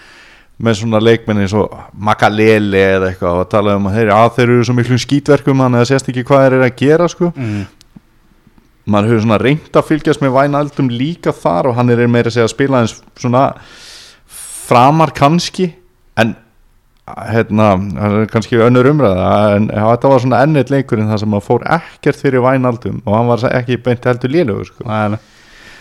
með 0.61 0.75
svona 0.83 0.99
leikmenni 1.01 1.47
eins 1.47 1.55
og 1.57 1.73
Makalele 1.97 2.81
eða 2.99 3.07
eitthvað 3.15 3.39
og 3.41 3.47
tala 3.49 3.79
um 3.79 3.87
að 3.89 3.95
þeir, 3.97 4.11
að 4.13 4.27
þeir 4.37 4.51
eru 4.53 4.65
svo 4.69 4.75
miklu 4.77 4.99
skítverkum 5.01 5.63
hann 5.65 5.79
eða 5.79 5.87
sést 5.89 6.11
ekki 6.13 6.25
hvað 6.29 6.43
þeir 6.45 6.57
eru 6.59 6.67
að 6.67 6.75
gera 6.83 7.07
sko. 7.09 7.31
Mm. 7.33 7.63
Maður 8.87 9.11
hefur 9.11 9.25
svona 9.27 9.41
reynd 9.43 9.77
að 9.77 9.89
fylgjast 9.91 10.23
með 10.25 10.37
vænaldum 10.39 10.89
líka 10.93 11.33
þar 11.37 11.71
og 11.71 11.77
hann 11.77 11.91
er 11.93 12.07
meira 12.09 12.31
að 12.33 12.45
að 12.47 12.53
spila 12.55 12.81
eins 12.85 12.97
svona 13.21 13.45
framar 14.71 15.13
kannski 15.17 15.73
en 16.21 16.37
hérna, 17.11 17.73
það 17.97 18.15
er 18.21 18.31
kannski 18.31 18.61
önnur 18.63 18.87
umræða 18.93 19.31
en 19.57 19.67
þetta 19.73 20.13
var 20.13 20.23
svona 20.23 20.45
ennett 20.47 20.71
leikurinn 20.71 21.11
þar 21.11 21.23
sem 21.25 21.35
að 21.37 21.47
fór 21.49 21.65
ekkert 21.79 22.21
fyrir 22.23 22.45
vænaldum 22.45 23.01
og 23.05 23.17
hann 23.17 23.31
var 23.31 23.45
ekki 23.51 23.81
beint 23.83 24.07
heldur 24.07 24.31
lélugur 24.31 24.69
sko. 24.71 24.87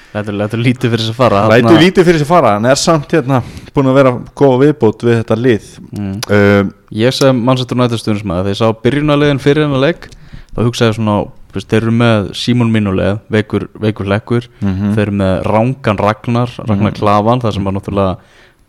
Þetta 0.09 0.31
er- 0.33 0.39
þetta 0.41 0.57
er 0.57 0.63
lítið 0.65 0.89
fyrir 0.89 1.03
þess 1.05 1.13
að 1.13 1.19
fara 1.19 1.41
Lætu 1.51 1.67
þarna- 1.67 1.81
lítið 1.83 2.05
fyrir 2.07 2.19
sér 2.19 2.25
fara, 2.25 2.53
hann 2.55 2.65
er 2.65 2.75
samt 2.81 3.11
hérna 3.13 3.43
búin 3.75 3.91
að 3.91 3.97
vera 3.99 4.13
góð 4.33 4.55
viðbót 4.63 5.03
við 5.05 5.19
þetta 5.19 5.35
lið 5.37 5.67
mm. 5.91 6.15
um, 6.33 6.71
Ég 6.97 7.13
sem 7.13 7.43
Manchester 7.45 7.77
United 7.77 8.01
stundismæð 8.01 8.39
þegar 8.41 8.55
ég 8.55 8.57
sá 8.57 8.73
byrjunarlegin 8.81 9.39
fyrir 9.43 9.67
hennar 9.67 9.83
leik 9.83 10.07
þá 10.55 10.63
hugsaði 10.65 10.95
svona, 10.97 11.19
veist, 11.53 11.67
þeir 11.69 11.81
eru 11.83 11.91
með 11.91 12.33
Simon 12.35 12.71
Minuleg, 12.71 13.19
veikur, 13.31 13.67
veikur 13.79 14.05
lekkur 14.05 14.47
Mhm. 14.61 14.93
þeir 14.95 15.01
eru 15.07 15.11
með 15.11 15.43
Rángan 15.43 15.97
Ragnar 15.97 16.49
Ragnar 16.67 16.91
Klavan, 16.93 17.39
það 17.41 17.53
sem 17.53 17.63
var 17.63 17.73
náttúrulega 17.73 18.17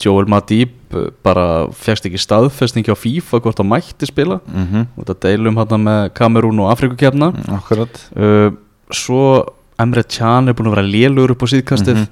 Joel 0.00 0.24
Matip 0.26 0.94
uh, 0.94 1.10
bara 1.22 1.66
fegst 1.76 2.06
ekki 2.08 2.16
staðfesting 2.18 2.88
á 2.88 2.96
FIFA 2.96 3.40
hvort 3.40 3.56
það 3.60 3.68
mætti 3.68 4.06
spila 4.08 4.40
mm 4.46 4.66
-hmm. 4.66 4.86
og 4.96 5.04
þetta 5.04 5.20
deilum 5.28 5.56
hann 5.56 5.84
með 5.84 6.10
Kamerún 6.14 6.60
og 6.60 6.70
Afrikukefna 6.72 7.32
Akkurat 7.52 8.10
uh, 8.16 8.50
svo 8.90 9.44
Emre 9.78 10.02
Can 10.08 10.48
er 10.48 10.54
búin 10.54 10.68
að 10.68 10.74
vera 10.76 10.88
lélugur 10.88 11.30
upp 11.30 11.42
á 11.42 11.52
síðkastið 11.52 12.08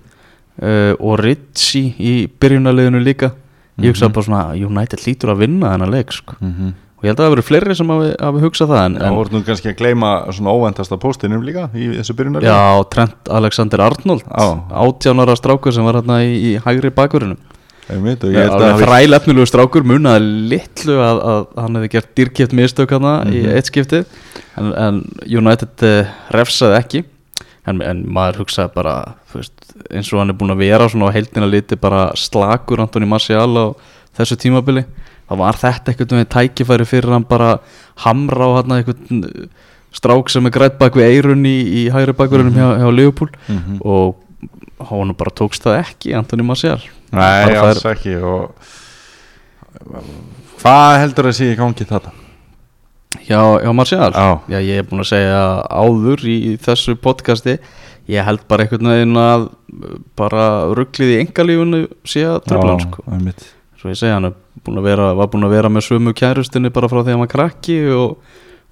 uh, 0.62 0.94
og 1.00 1.18
Ritchie 1.20 1.94
í 1.98 2.28
byrjunarleginu 2.40 3.00
líka 3.02 3.32
ég 3.78 3.94
Mhm. 3.94 4.12
bara 4.12 4.24
svona 4.24 4.52
United 4.66 4.98
lítur 5.06 5.30
að 5.30 5.38
vinna 5.38 5.70
þennan 5.72 5.90
leik 5.90 6.12
sko. 6.12 6.34
mm 6.40 6.52
-hmm. 6.52 6.72
Og 6.98 7.04
ég 7.06 7.12
held 7.12 7.18
að 7.18 7.22
það 7.22 7.28
hafi 7.28 7.34
verið 7.36 7.46
fleiri 7.48 7.74
sem 7.78 7.90
hafi, 7.94 8.08
hafi 8.26 8.40
hugsað 8.42 8.72
það 8.72 8.80
en, 8.88 8.96
Já, 8.98 9.10
voru 9.14 9.34
nú 9.37 9.42
kannski 9.46 9.70
að 9.70 9.76
gleyma 9.78 10.08
svona 10.34 10.54
óvendasta 10.58 10.99
póstinum 10.99 11.44
líka 11.46 11.68
í 11.78 11.90
þessu 11.94 12.16
byrjunar 12.18 12.42
já, 12.49 12.56
Trent 12.90 13.30
Alexander 13.38 13.84
Arnold 13.87 14.25
Já. 14.26 14.49
átjánara 14.82 15.37
strákur 15.38 15.73
sem 15.76 15.87
var 15.87 16.00
hérna 16.00 16.18
í, 16.26 16.34
í 16.34 16.50
hægri 16.64 16.90
bakverðinu 16.96 17.38
Einmitt, 17.88 18.20
og 18.26 18.34
ég 18.34 18.42
held 18.42 18.50
að 18.52 18.56
alveg 18.58 18.75
hafi- 18.75 18.88
þrælefnilegu 18.90 19.46
strákur 19.49 19.87
munaði 19.88 20.32
litlu 20.50 20.96
að, 21.00 21.20
að 21.32 21.44
hann 21.62 21.78
hefði 21.78 21.92
gert 21.94 22.11
dýrkjöft 22.18 22.56
mistök 22.58 22.90
hana 22.99 23.14
í 23.30 23.38
Mhm. 23.46 23.54
eitt 23.56 23.70
skipti 23.70 24.02
en, 24.58 24.73
en 24.75 24.99
United 25.25 25.87
uh, 25.88 26.11
refsaði 26.34 26.76
ekki. 26.82 27.04
En, 27.68 27.80
en 27.84 28.02
maður 28.12 28.42
hugsaði 28.42 28.70
bara 28.75 28.92
veist, 29.32 29.52
eins 29.92 30.08
og 30.12 30.20
hann 30.23 30.30
er 30.32 30.37
búin 30.40 30.52
að 30.54 30.61
vera 30.66 30.87
svona 30.88 31.08
á 31.12 31.16
heildina 31.16 31.49
liti 31.49 31.76
bara 31.80 32.11
slakur 32.16 32.80
Antoni 32.80 33.04
Marcial 33.08 33.49
á 33.61 33.66
þessu 34.16 34.37
tímabili 34.40 34.84
þá 35.28 35.35
var 35.40 35.58
þetta 35.61 35.92
einhvern 35.92 36.14
veginn 36.16 36.32
tækifæri 36.37 36.87
fyrir 36.88 37.12
hann 37.16 37.25
bara 37.28 37.58
hamra 38.04 38.49
á 38.49 38.50
hann 38.61 38.76
einhvern 38.78 39.25
uh, 39.25 39.49
strák 39.99 40.30
sem 40.32 40.47
er 40.47 40.54
grætt 40.54 40.78
bak 40.80 40.94
við 40.97 41.08
eirun 41.14 41.44
í, 41.49 41.56
í 41.64 41.82
hægri 41.92 42.14
bakverðinum 42.16 42.56
hjá, 42.58 42.68
hjá 42.82 42.88
Liverpool 42.94 43.30
Mhm. 43.49 43.80
og 43.85 44.16
hann 44.90 45.14
bara 45.18 45.30
tókst 45.35 45.64
það 45.64 45.80
ekki 45.82 46.14
Antoni 46.14 46.44
Marcial 46.47 46.78
Nei, 47.11 47.49
það 47.50 47.64
alls 47.73 47.85
ekki 47.88 48.16
og 48.23 48.52
hvað 50.62 50.97
heldur 51.02 51.28
að 51.30 51.37
sé 51.38 51.49
í 51.52 51.56
gangi 51.58 51.87
þetta? 51.88 52.12
hjá, 53.25 53.40
hjá 53.64 53.73
Marcial 53.75 54.12
Já. 54.12 54.28
Já, 54.52 54.58
ég 54.62 54.80
er 54.82 54.87
búin 54.88 55.02
að 55.02 55.11
segja 55.12 55.42
áður 55.70 56.25
í, 56.28 56.37
í 56.52 56.56
þessu 56.62 56.94
podcasti 57.00 57.56
ég 58.08 58.25
held 58.25 58.44
bara 58.49 58.64
einhvern 58.64 58.90
veginn 58.92 59.18
að 59.20 59.47
bara 60.18 60.44
rugglið 60.76 61.14
í 61.14 61.18
engalífunu 61.25 61.82
sé 62.08 62.23
að 62.28 62.38
tröflan 62.49 62.85
sko. 62.87 63.04
Svo 63.78 63.90
ég 63.92 63.99
segja 64.00 64.18
hann 64.18 64.32
búin 64.66 64.82
vera, 64.85 65.12
var 65.14 65.28
búin 65.32 65.47
að 65.47 65.54
vera 65.56 65.68
með 65.73 65.87
sömu 65.88 66.14
kærustinni 66.18 66.70
bara 66.75 66.88
frá 66.90 67.02
því 67.04 67.14
að 67.14 67.23
var 67.23 67.30
krakki 67.35 67.78
og 67.94 68.16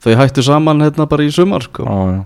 þau 0.03 0.17
hættu 0.21 0.43
saman 0.45 0.83
hérna 0.85 1.07
bara 1.09 1.25
í 1.27 1.31
sumar 1.35 1.63
sko. 1.67 1.87
Já. 1.87 2.25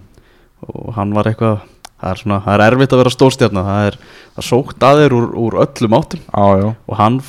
og 0.69 0.95
hann 0.97 1.13
var 1.17 1.29
eitthvað 1.31 1.61
það 2.01 2.11
er, 2.11 2.17
svona, 2.23 2.39
það 2.45 2.55
er 2.55 2.65
erfitt 2.67 2.93
að 2.97 3.01
vera 3.03 3.13
stórstjarna 3.15 3.63
það 3.67 3.87
er 3.91 3.99
það 4.37 4.47
sókt 4.49 4.87
að 4.89 5.03
þér 5.03 5.15
úr, 5.19 5.29
úr 5.45 5.59
öllum 5.67 5.97
áttum 6.01 6.21
já. 6.61 6.75
og 6.89 6.97
hann 7.01 7.21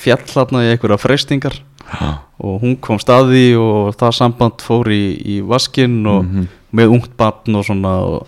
fjall 0.00 0.24
þarna 0.30 0.62
í 0.64 0.70
einhverja 0.72 1.00
freystingar 1.02 1.58
Já. 1.90 2.10
og 2.38 2.60
hún 2.62 2.76
kom 2.80 3.00
staði 3.02 3.56
og 3.58 3.96
það 3.98 4.14
samband 4.14 4.62
fór 4.62 4.86
í, 4.94 5.02
í 5.18 5.40
vaskinn 5.42 6.04
og 6.06 6.24
Mhm. 6.24 6.46
með 6.72 6.92
ungt 6.94 7.16
barn 7.18 7.56
og 7.58 7.64
svona 7.66 7.94
og, 8.06 8.26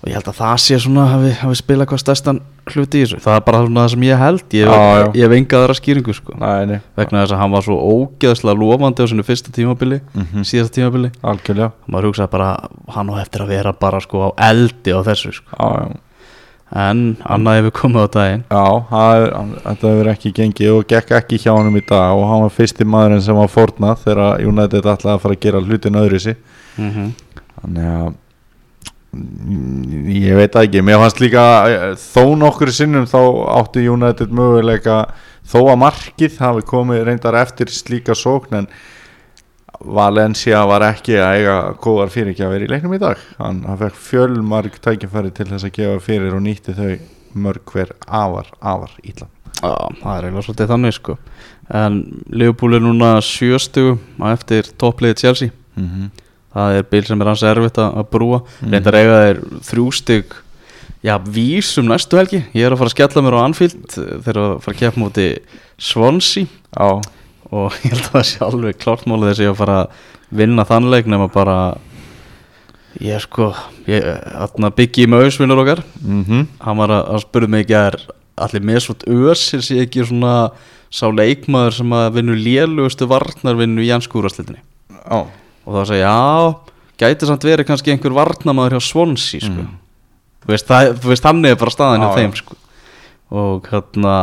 og 0.00 0.08
ég 0.08 0.14
held 0.16 0.28
að 0.30 0.38
það 0.40 0.56
sé 0.64 0.78
svona 0.80 1.04
hafi, 1.10 1.30
hafi 1.42 1.54
spilað 1.60 1.86
hvað 1.90 2.00
stærstan 2.00 2.40
hluti 2.70 3.00
í 3.00 3.04
þessu. 3.04 3.18
Það 3.20 3.34
er 3.36 3.40
bara 3.44 3.58
svona 3.66 3.82
það 3.84 3.90
sem 3.94 4.04
ég 4.06 4.18
held. 4.18 4.44
Ég, 4.56 4.68
hef 5.20 5.34
engað 5.36 5.64
aðra 5.64 5.74
skýringu 5.76 6.14
sko. 6.16 6.36
Nei, 6.40 6.66
nei, 6.66 6.78
vegna 6.96 7.22
þess 7.24 7.34
að 7.36 7.40
hann 7.42 7.50
var 7.52 7.62
svo 7.66 7.76
ógeðslega 7.92 8.58
lofandi 8.62 9.02
á 9.04 9.06
sinu 9.10 9.22
fyrsta 9.26 9.52
tímabili 9.52 10.00
Mhm. 10.14 10.44
síðasta 10.48 10.78
tímabili. 10.80 11.10
Algjörlega. 11.22 11.72
Maður 11.90 12.08
hugsaði 12.10 12.30
bara 12.30 12.68
hann 12.88 13.10
á 13.12 13.14
eftir 13.20 13.40
að 13.44 13.48
vera 13.48 13.72
bara 13.72 14.00
sko 14.00 14.30
á 14.32 14.50
eldi 14.50 14.90
á 14.96 15.00
þessu 15.04 15.32
sko. 15.34 15.50
Já, 15.58 15.68
já. 15.90 15.96
En 16.72 17.16
annað 17.26 17.56
hefur 17.58 17.72
komið 17.82 18.04
á 18.06 18.08
daginn. 18.14 18.44
Já, 18.48 18.64
er- 18.94 19.32
hann- 19.34 19.56
þetta 19.64 19.88
hefur 19.90 20.10
ekki 20.14 20.32
gengið 20.32 20.76
og 20.78 20.86
gekk 20.86 21.10
ekki 21.18 21.38
hjá 21.42 21.50
honum 21.56 21.74
í 21.76 21.82
dag. 21.84 22.14
Og 22.14 22.28
hann 22.30 22.40
var 22.42 22.48
fyrsti 22.50 22.84
maðurinn 22.86 23.20
sem 23.22 23.34
var 23.34 23.48
fórnað 23.48 23.98
þegar 24.06 24.40
United 24.46 24.82
ætlaði 24.84 25.14
að 25.16 25.20
fara 25.20 25.34
að 25.34 25.40
gera 25.40 25.60
hlutin 25.60 25.98
öðru 25.98 26.20
sig 26.20 26.36
mm 26.78 26.90
-hmm. 26.90 27.12
þannig 27.60 27.84
að 27.84 28.06
mm, 28.06 28.14
ég 29.10 30.36
veit 30.38 30.54
það 30.54 30.68
ekki, 30.68 30.84
mér 30.86 31.00
fannst 31.02 31.20
líka 31.22 31.44
eh, 31.66 31.84
þó 31.98 32.36
nokkur 32.38 32.70
sinnum 32.74 33.08
þá 33.10 33.20
átti 33.56 33.88
United 33.90 34.30
möguleika 34.30 35.02
þó 35.50 35.58
að 35.64 35.80
markið 35.82 36.38
hafi 36.38 36.64
komið 36.68 37.04
reyndar 37.08 37.38
eftir 37.40 37.72
slíka 37.74 38.14
sókn 38.14 38.62
en 38.62 38.70
Valencia 39.80 40.60
var 40.68 40.84
ekki 40.90 41.16
að 41.16 41.38
eiga 41.38 41.56
góðar 41.80 42.12
fyrirgjafir 42.12 42.66
í 42.66 42.68
leiknum 42.68 42.94
í 42.94 43.00
dag. 43.00 43.20
Hann, 43.38 43.62
hann 43.64 43.78
fekk 43.80 43.96
fjölmark 44.10 44.76
tækifæri 44.84 45.32
til 45.32 45.48
þess 45.48 45.66
að 45.70 45.76
gefa 45.78 46.02
fyrir 46.04 46.36
og 46.36 46.44
nýtti 46.44 46.76
þau 46.76 46.90
mörg 47.40 47.72
hver 47.72 47.94
afar, 48.06 48.50
afar 48.60 48.92
ítla 49.06 49.30
Já, 49.60 49.74
það 50.00 50.14
er 50.14 50.26
eiginlega 50.26 50.44
svolítið 50.46 50.70
þannig 50.72 50.96
sko. 50.96 51.14
En 51.80 51.96
Liverpool 52.32 52.76
er 52.76 52.84
núna 52.84 53.10
sjöstu 53.24 53.98
á 54.20 54.32
eftir 54.32 54.68
toppliði 54.80 55.18
Chelsea. 55.20 55.50
Mm 55.76 55.88
-hmm. 55.88 56.10
Það 56.54 56.76
er 56.80 56.86
bil 56.90 57.02
sem 57.06 57.20
er 57.22 57.30
hans 57.30 57.42
erfitt 57.46 57.78
að 57.78 57.98
að 58.00 58.08
brúa. 58.10 58.40
Mhm. 58.60 58.72
Reyndar 58.74 58.98
eiga 58.98 59.18
þeir 59.24 59.42
þrjústig 59.70 60.38
Já, 61.00 61.14
vísum 61.16 61.86
næstu 61.88 62.18
helgi. 62.18 62.42
Ég 62.52 62.66
er 62.66 62.74
að 62.74 62.82
fara 62.82 62.90
að 62.90 62.96
skella 62.96 63.22
mér 63.24 63.36
á 63.40 63.44
Anfield 63.46 63.86
Þeir 63.94 64.34
eru 64.34 64.42
að 64.44 64.58
fara 64.60 64.74
að 64.74 64.80
kepa 64.82 65.00
múti 65.00 65.28
Swansea. 65.80 66.46
Já, 66.76 67.00
Og 67.50 67.72
ég 67.80 67.94
held 67.94 68.02
að 68.04 68.10
það 68.12 68.26
sé 68.28 68.42
alveg 68.44 68.78
klart 68.78 69.06
málið 69.08 69.30
þessi 69.30 69.48
að 69.48 69.56
fara 69.62 69.78
að 69.80 70.02
vinna 70.30 70.66
þann 70.68 70.90
leik 70.92 71.08
Nefna 71.08 71.30
bara 71.32 71.56
Ég 73.00 73.22
sko 73.22 73.54
ég, 73.86 74.04
Þarna 74.04 74.72
byggi 74.76 75.06
í 75.06 75.08
mausvinnur 75.08 75.62
okkar. 75.62 75.84
Mm 76.04 76.46
hann 76.60 76.76
var 76.82 76.90
að, 76.90 77.04
að 77.14 77.22
spurði 77.24 77.48
mig 77.54 77.64
ekki 77.64 77.78
að 77.78 77.86
er 77.92 77.98
allir 78.40 78.64
með 78.64 78.82
svont 78.84 79.06
ösir 79.08 79.62
sé 79.64 79.78
ekki 79.84 80.04
svona 80.08 80.34
sá 80.90 81.06
leikmaður 81.12 81.76
sem 81.80 81.94
að 81.94 82.16
vinnu 82.18 82.36
lélugustu 82.38 83.08
varnar 83.10 83.58
vinnu 83.58 83.84
í 83.84 83.90
janskúraslitinni 83.90 84.60
já, 84.60 85.20
og 85.70 85.76
þá 85.76 85.82
sagði 85.86 86.00
ég, 86.00 86.08
já, 86.10 86.74
gæti 87.04 87.28
samt 87.28 87.46
verið 87.46 87.68
kannski 87.68 87.94
einhver 87.94 88.16
varnamaður 88.16 88.76
hjá 88.76 88.88
Swansea 88.88 89.44
sko. 89.44 89.62
Mm. 89.62 89.76
þú 90.42 90.50
þú 90.98 91.12
veist 91.12 91.28
hann 91.30 91.46
er 91.46 91.60
bara 91.60 91.76
Já, 92.02 92.08
hjá 92.08 92.18
þeim 92.18 92.34
sko. 92.42 92.58
og 93.30 93.70
hérna 93.70 94.16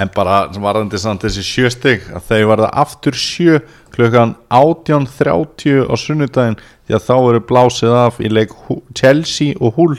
En 0.00 0.08
bara 0.14 0.46
varðandi 0.54 0.96
samt 0.96 1.26
þessi 1.26 1.42
sjö 1.44 1.68
stygg 1.74 2.06
að 2.16 2.28
þau 2.30 2.44
verða 2.48 2.68
aftur 2.80 3.16
sjö 3.18 3.58
klukkan 3.92 4.30
18.30 4.48 5.90
á 5.90 5.94
sunnudaginn 6.00 6.56
því 6.86 6.96
að 6.96 7.04
þá 7.04 7.16
eru 7.18 7.40
blásið 7.50 7.96
af 7.98 8.20
í 8.22 8.30
leik 8.32 8.54
Chelsea 8.96 9.58
og 9.60 9.76
Hull 9.76 9.98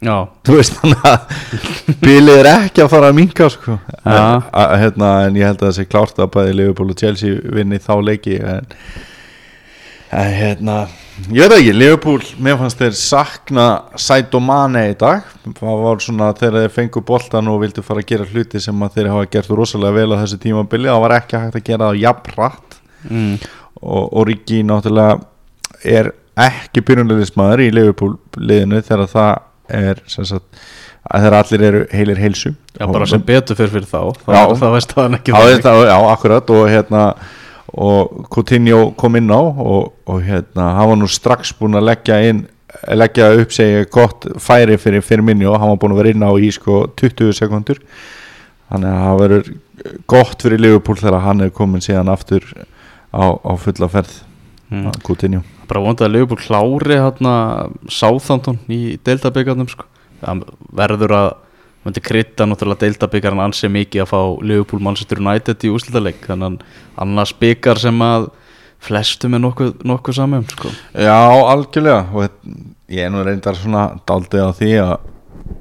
Þú 0.00 0.56
veist 0.56 0.78
þannig 0.80 1.02
að 1.10 1.98
bilið 2.00 2.38
er 2.40 2.48
ekki 2.54 2.84
að 2.84 2.92
fara 2.94 3.10
að 3.10 3.18
minka 3.18 3.50
sko. 3.52 3.76
en, 4.00 4.14
að, 4.48 4.74
hérna, 4.80 5.10
en 5.26 5.36
ég 5.36 5.50
held 5.50 5.60
að 5.60 5.66
það 5.66 5.76
sé 5.76 5.86
klárt 5.90 6.22
að 6.22 6.30
bæði 6.36 6.56
Liverpool 6.56 6.94
og 6.94 7.02
Chelsea 7.02 7.54
vinni 7.56 7.80
þá 7.84 7.92
leiki 8.00 8.38
en, 8.40 8.70
en 10.16 10.32
hérna 10.38 10.76
ég 11.28 11.50
veit 11.50 11.56
ekki, 11.58 11.74
Liverpool 11.76 12.22
mér 12.40 12.56
fannst 12.62 12.80
þeir 12.80 12.96
sakna 12.96 13.66
Saito 14.00 14.40
Mane 14.40 14.86
í 14.92 14.94
dag. 14.98 15.26
Það 15.58 15.82
var 15.84 16.00
svona 16.04 16.30
þegar 16.38 16.64
þeir 16.64 16.74
fengu 16.78 17.04
boltan 17.10 17.52
og 17.52 17.60
vildu 17.64 17.84
fara 17.84 18.00
að 18.00 18.08
gera 18.14 18.28
hluti 18.30 18.62
sem 18.62 18.86
þeir 18.96 19.10
hafa 19.12 19.28
gert 19.36 19.52
rosalega 19.52 19.98
vel 19.98 20.16
á 20.16 20.20
þessu 20.22 20.40
tímabili 20.40 20.88
það 20.88 21.04
var 21.04 21.16
ekki 21.18 21.42
hægt 21.44 21.60
að 21.60 21.66
gera 21.68 21.90
það 21.90 22.00
jafn 22.06 22.32
hratt 22.38 22.80
mm, 23.10 23.36
og, 23.82 24.02
og 24.06 24.26
Rikki 24.30 24.64
náttúrulega 24.64 25.20
er 25.84 26.12
ekki 26.40 26.88
byrjunlegismæður 26.88 27.66
í 27.66 27.70
Liverpool 27.74 28.16
liðinu 28.40 28.80
þegar 28.80 29.12
það 29.12 29.32
er 29.76 30.00
sagt, 30.06 30.62
að 31.10 31.26
þegar 31.26 31.36
allir 31.40 31.66
eru 31.68 31.82
heilir 31.92 32.20
heilsu 32.20 32.54
já 32.76 32.86
bara 32.86 33.08
sem 33.08 33.22
betur 33.26 33.58
fyrir 33.58 33.72
fyrir 33.74 33.88
þá. 33.90 34.00
Þá, 34.24 34.32
Já. 34.34 34.42
þá 34.60 34.66
veist 34.74 34.96
það 34.96 35.18
ekki 35.18 35.36
þetta, 35.36 35.74
já, 35.88 35.96
akkurat 36.12 36.54
og 36.56 36.64
hérna 36.70 37.04
og 37.70 38.24
Coutinho 38.34 38.90
kom 38.98 39.16
inn 39.16 39.30
á 39.30 39.38
og, 39.40 39.92
og 40.06 40.22
hérna, 40.26 40.72
hann 40.78 40.90
var 40.90 40.98
nú 40.98 41.10
strax 41.10 41.52
búinn 41.58 41.78
að 41.78 41.86
leggja 41.92 42.18
inn 42.30 42.46
leggja 42.94 43.30
upp 43.38 43.52
segja 43.54 43.84
gott 43.90 44.26
færi 44.38 44.76
fyrir, 44.78 45.02
og 45.02 45.60
hann 45.60 45.72
var 45.72 45.78
búinn 45.78 45.94
að 45.94 46.02
vera 46.02 46.14
inn 46.14 46.26
á 46.26 46.30
í 46.38 46.50
sko 46.54 46.84
20 46.98 47.34
sekundur 47.36 47.80
þannig 48.70 48.90
að 48.90 49.04
það 49.04 49.20
verður 49.22 49.52
gott 50.10 50.42
fyrir 50.42 50.62
Liverpool 50.62 50.98
þegar 51.00 51.24
hann 51.26 51.46
er 51.46 51.54
komin 51.54 51.82
síðan 51.84 52.12
aftur 52.12 52.44
á, 53.10 53.24
á 53.34 53.52
fulla 53.58 53.90
ferð 53.90 54.20
mm. 54.70 54.90
Coutinho 55.06 55.42
bara 55.70 55.84
vondið 55.84 56.06
að 56.06 56.14
Liverpool 56.16 56.40
klári 56.42 56.98
hérna 56.98 57.34
Southampton 57.90 58.58
í 58.70 58.98
deildabyggarnum 59.06 59.70
sko. 59.70 59.86
verður 60.76 61.14
að 61.16 61.30
myndi 61.86 62.02
krytta 62.04 62.44
náttúrulega 62.44 62.84
deildabyggarn 62.84 63.40
ansi 63.46 63.70
mikið 63.72 64.02
að 64.04 64.10
fá 64.10 64.20
Liverpool 64.44 64.82
Manchester 64.84 65.22
United 65.22 65.64
í 65.64 65.70
úslitaleg 65.72 66.18
þannig 66.26 66.60
að 66.60 67.06
annars 67.06 67.32
byggar 67.40 67.80
sem 67.80 68.02
að 68.04 68.28
flestum 68.80 69.36
er 69.36 69.42
nokkuð, 69.44 69.72
nokkuð 69.84 70.16
saman 70.16 70.44
sko. 70.48 70.72
Já, 70.96 71.16
algjörlega 71.52 72.04
og 72.12 72.28
ég 72.90 73.06
er 73.06 73.12
nú 73.12 73.24
reyndar 73.24 73.56
svona 73.56 73.90
daldið 74.08 74.44
á 74.44 74.50
því 74.56 74.70
að 74.84 74.94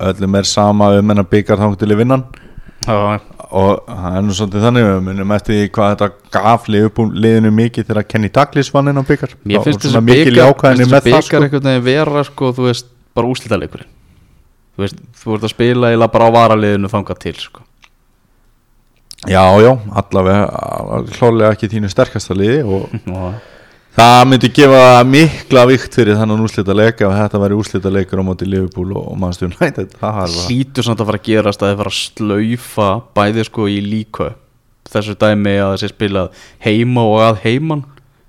öllum 0.09 0.37
er 0.39 0.47
sama 0.47 0.91
um 0.99 1.11
en 1.13 1.23
að 1.23 1.31
byggja 1.33 1.59
þangtileg 1.59 1.99
vinnan 1.99 2.23
já, 2.29 2.48
og 2.89 3.85
það 3.87 4.17
er 4.17 4.25
nú 4.25 4.35
svolítið 4.37 4.65
þannig 4.67 4.87
við 4.87 4.99
munum 5.07 5.31
eftir 5.35 5.61
hvað 5.75 5.93
þetta 5.93 6.09
gaf 6.35 6.67
liðinu 6.69 7.51
mikið 7.55 7.87
þegar 7.89 8.07
Kenny 8.09 8.29
Douglas 8.33 8.71
vann 8.75 8.91
inn 8.91 9.01
á 9.01 9.03
byggar 9.05 9.35
mér 9.43 9.63
finnst 9.65 9.85
þessi 9.85 10.01
mikil 10.05 10.35
byggar 10.35 11.25
sko. 11.25 11.41
einhvern 11.41 11.69
veginn 11.69 11.85
vera 11.85 12.23
sko, 12.27 12.51
þú 12.57 12.67
veist, 12.69 12.91
bara 13.17 13.31
úslitalegurinn 13.31 13.89
þú 14.79 14.85
veist, 14.85 15.01
þú 15.21 15.35
ert 15.35 15.47
að 15.47 15.53
spila 15.55 15.93
eða 15.95 16.09
bara 16.13 16.29
á 16.29 16.35
varaliðinu 16.37 16.91
þangað 16.91 17.21
til 17.25 17.35
sko. 17.41 17.65
Já, 19.27 19.43
já, 19.59 19.73
allavega 19.99 20.43
hlálega 21.17 21.49
ekki 21.51 21.67
þínu 21.73 21.89
sterkasta 21.91 22.37
liði 22.37 22.61
og 22.63 22.93
það 23.97 24.19
myndi 24.29 24.49
gefa 24.55 24.81
mikla 25.07 25.63
vikt 25.69 25.95
fyrir 25.97 26.19
þannig 26.19 26.43
úslita 26.45 26.75
leika 26.77 27.07
og 27.07 27.15
þetta 27.17 27.41
væri 27.43 27.57
úslita 27.59 27.93
leikur 27.93 28.21
á 28.21 28.23
móti 28.27 28.47
Liverpool 28.47 28.93
og 28.99 29.15
Manchester 29.19 29.49
United. 29.49 29.95
Það 29.99 30.19
er 30.23 30.35
bara 30.35 30.45
hlýtur 30.47 30.87
samt 30.87 31.01
að 31.01 31.09
fara 31.09 31.21
að 31.21 31.29
gerast 31.29 31.63
að 31.63 31.71
þið 31.71 31.81
fara 31.81 31.93
að 31.93 31.99
slaufa 32.03 32.89
bæði 33.17 33.47
sko 33.49 33.69
í 33.69 33.79
líka 33.85 34.29
þessu 34.89 35.15
dæmi 35.21 35.55
að 35.61 35.73
þessi 35.75 35.91
spilað 35.93 36.45
heima 36.65 37.05
og 37.05 37.23
að 37.27 37.41
heiman 37.45 37.83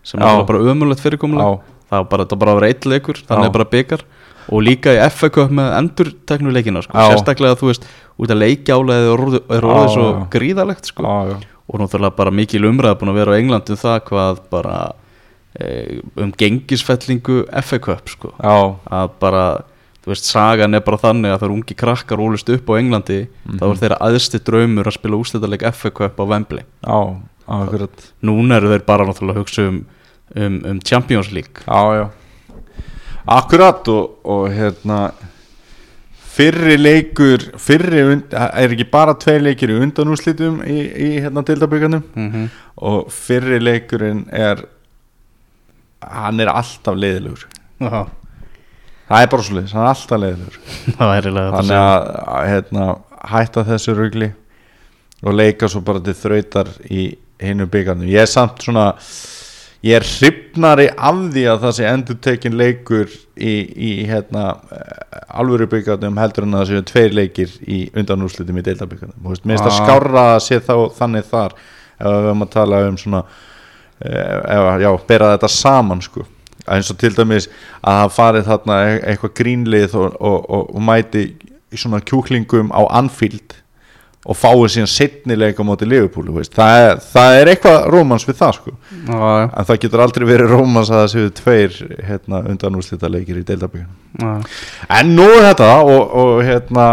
sem 0.05 0.21
er 0.21 0.43
bara 0.49 0.65
ömulegt 0.73 1.01
fyrirkomulega 1.05 1.61
það 1.91 2.03
var 2.03 2.09
bara, 2.11 2.27
það 2.29 2.41
bara 2.43 2.53
að 2.53 2.61
vera 2.61 2.73
eitt 2.73 2.89
leikur 2.89 3.21
þannig 3.27 3.49
er 3.49 3.55
bara 3.57 3.71
byggar 3.75 4.05
og 4.51 4.65
líka 4.67 4.95
í 4.97 5.31
Cup 5.31 5.53
með 5.55 5.71
endur 5.79 6.11
teknu 6.27 6.53
leikina 6.55 6.83
sko. 6.83 6.97
Sérstaklega 6.97 7.59
þú 7.61 7.71
veist 7.71 7.87
út 8.19 8.33
að 8.33 8.41
leikjálega 8.43 9.07
er 9.07 9.13
orðið, 9.15 9.43
er 9.55 9.67
svo 9.95 10.07
gríðalegt 10.33 10.91
sko. 10.91 11.05
Og 11.71 11.79
náttúrulega 11.79 12.17
bara 12.17 12.33
mikil 12.35 12.65
umræða 12.67 12.99
búin 12.99 13.13
að 13.13 13.21
vera 13.21 13.37
á 13.37 13.39
Englandi 13.39 13.77
um 13.77 13.79
það 13.79 13.99
hvað 14.09 14.41
bara 14.51 14.75
um 15.59 16.33
gengisfellingu 16.39 17.45
FA 17.63 17.79
Cup 17.83 18.11
sko. 18.13 18.33
Að 18.39 19.17
bara, 19.23 19.45
þú 20.05 20.13
veist, 20.13 20.29
sagan 20.31 20.79
er 20.79 20.85
bara 20.87 21.01
þannig 21.03 21.35
að 21.35 21.41
það 21.41 21.49
eru 21.49 21.57
ungi 21.59 21.79
krakkar 21.83 22.23
ólist 22.23 22.53
upp 22.55 22.71
á 22.71 22.75
Englandi 22.79 23.21
þá 23.59 23.67
er 23.71 23.81
þeirra 23.83 24.01
aðsti 24.07 24.43
draumur 24.47 24.91
að 24.91 24.99
spila 24.99 25.21
úslitaleg 25.21 25.67
FA 25.75 25.91
Cup 25.91 26.23
á 26.23 26.25
Wembley. 26.25 26.65
Já, 26.87 27.01
akkurat. 27.47 28.07
Núna 28.23 28.61
eru 28.61 28.71
þeir 28.75 28.87
bara 28.87 29.09
náttúrulega 29.09 29.41
að 29.41 29.45
hugsa 29.45 29.67
um, 29.67 29.83
um, 30.37 30.63
um 30.71 30.81
Champions 30.87 31.33
League. 31.35 31.67
Já, 31.67 31.83
já. 31.99 32.07
Akkurat 33.31 33.89
og, 33.93 34.17
og 34.25 34.49
hérna 34.55 35.11
fyrri 36.31 36.77
leikur 36.79 37.43
fyrri, 37.61 38.03
er 38.33 38.73
ekki 38.73 38.87
bara 38.91 39.17
tvei 39.19 39.41
leikir 39.43 39.75
í 39.75 39.79
undanúslitum 39.83 40.61
í, 40.63 40.79
í 40.79 41.09
hérna 41.19 41.43
deildabökanum 41.47 42.05
mm 42.15 42.29
-hmm. 42.31 42.47
og 42.87 43.11
fyrri 43.13 43.59
leikurinn 43.61 44.25
er 44.33 44.63
hann 46.03 46.41
er 46.41 46.51
alltaf 46.53 46.97
leiðilegur. 46.97 47.47
Já, 47.81 48.05
það 49.11 49.25
er 49.25 49.33
bara 49.33 49.47
svo 49.47 49.57
leiðis, 49.59 49.75
hann 49.77 49.85
er 49.87 49.93
alltaf 49.95 50.23
leiðilegur. 50.23 50.61
Þannig 50.99 51.77
að, 51.81 52.07
að 52.37 52.47
hérna, 52.55 52.87
hætta 53.35 53.67
þessu 53.69 53.97
rugli 53.99 54.31
og 55.21 55.37
leika 55.37 55.69
svo 55.69 55.83
bara 55.85 56.01
til 56.01 56.15
þrautar 56.17 56.71
í 56.89 57.11
hinu 57.41 57.67
byggarnum 57.73 58.09
ég 58.09 58.23
er 58.25 58.29
samt 58.29 58.63
svona 58.65 58.87
ég 59.85 59.97
er 59.99 60.05
hrifnari 60.05 60.87
af 60.93 61.19
því 61.33 61.43
að 61.49 61.59
það 61.67 61.75
sé 61.77 61.85
endur 61.89 62.17
tekin 62.25 62.57
leikur 62.57 63.13
í, 63.37 63.53
í 63.77 63.91
hérna 64.09 64.47
alvöru 65.41 65.69
byggarnum 65.73 66.17
heldur 66.21 66.45
en 66.49 66.57
að 66.57 66.65
það 66.65 66.71
séu 66.73 66.87
tveir 66.91 67.17
leikir 67.17 67.53
í 67.65 67.79
undanúrslitum 67.97 68.61
í 68.61 68.65
deildabyggarnum 68.71 69.21
mér 69.25 69.37
finnst 69.41 69.65
það 69.65 69.71
Ah. 69.73 69.79
skárra 69.85 70.25
að 70.35 70.41
sé 70.49 70.61
þá 70.65 70.75
þannig 70.99 71.29
þar. 71.31 71.55
Ef 72.01 72.07
við 72.09 72.27
höfum 72.31 72.45
að 72.47 72.53
tala 72.57 72.83
um 72.89 72.97
svona 73.01 73.23
eh, 74.05 74.37
ef, 74.57 74.69
já, 74.85 74.91
bera 75.09 75.33
þetta 75.37 75.53
saman 75.55 76.03
sko 76.05 76.27
eins 76.71 76.91
og 76.93 76.99
til 77.01 77.15
dæmis 77.17 77.49
að 77.81 78.03
það 78.03 78.13
farið 78.17 78.51
þarna 78.51 78.77
e- 78.89 79.01
eitthvað 79.13 79.37
grínlið 79.41 79.97
og, 79.99 80.21
og, 80.21 80.45
og, 80.51 80.69
og 80.77 80.85
mæti 80.87 81.25
í 81.71 81.81
svona 81.81 82.03
kjúklingum 82.05 82.71
á 82.75 82.83
Anfield 83.01 83.57
og 84.29 84.37
fáið 84.37 84.67
síðan 84.75 84.91
setnileika 84.93 85.65
þú 85.65 86.35
veist. 86.37 86.53
það 86.53 87.01
það 87.09 87.37
er 87.39 87.51
eitthvað 87.55 87.87
rómans 87.95 88.27
við 88.29 88.37
það 88.37 88.55
sko 88.59 88.73
Já, 89.09 89.17
já, 89.17 89.47
en 89.49 89.69
það 89.71 89.81
getur 89.85 90.03
aldrei 90.05 90.27
verið 90.29 90.53
rómans 90.53 90.91
að 90.91 91.01
það 91.01 91.11
séu 91.15 91.31
tveir 91.41 91.79
hérna, 92.05 92.43
undanúslita 92.53 93.09
leikir 93.09 93.41
í 93.41 93.45
deildabíkun 93.49 93.89
já. 94.21 94.33
En 95.01 95.15
nú 95.17 95.25
er 95.25 95.47
þetta 95.49 95.71
og, 95.81 96.03
og 96.21 96.43
hérna 96.45 96.89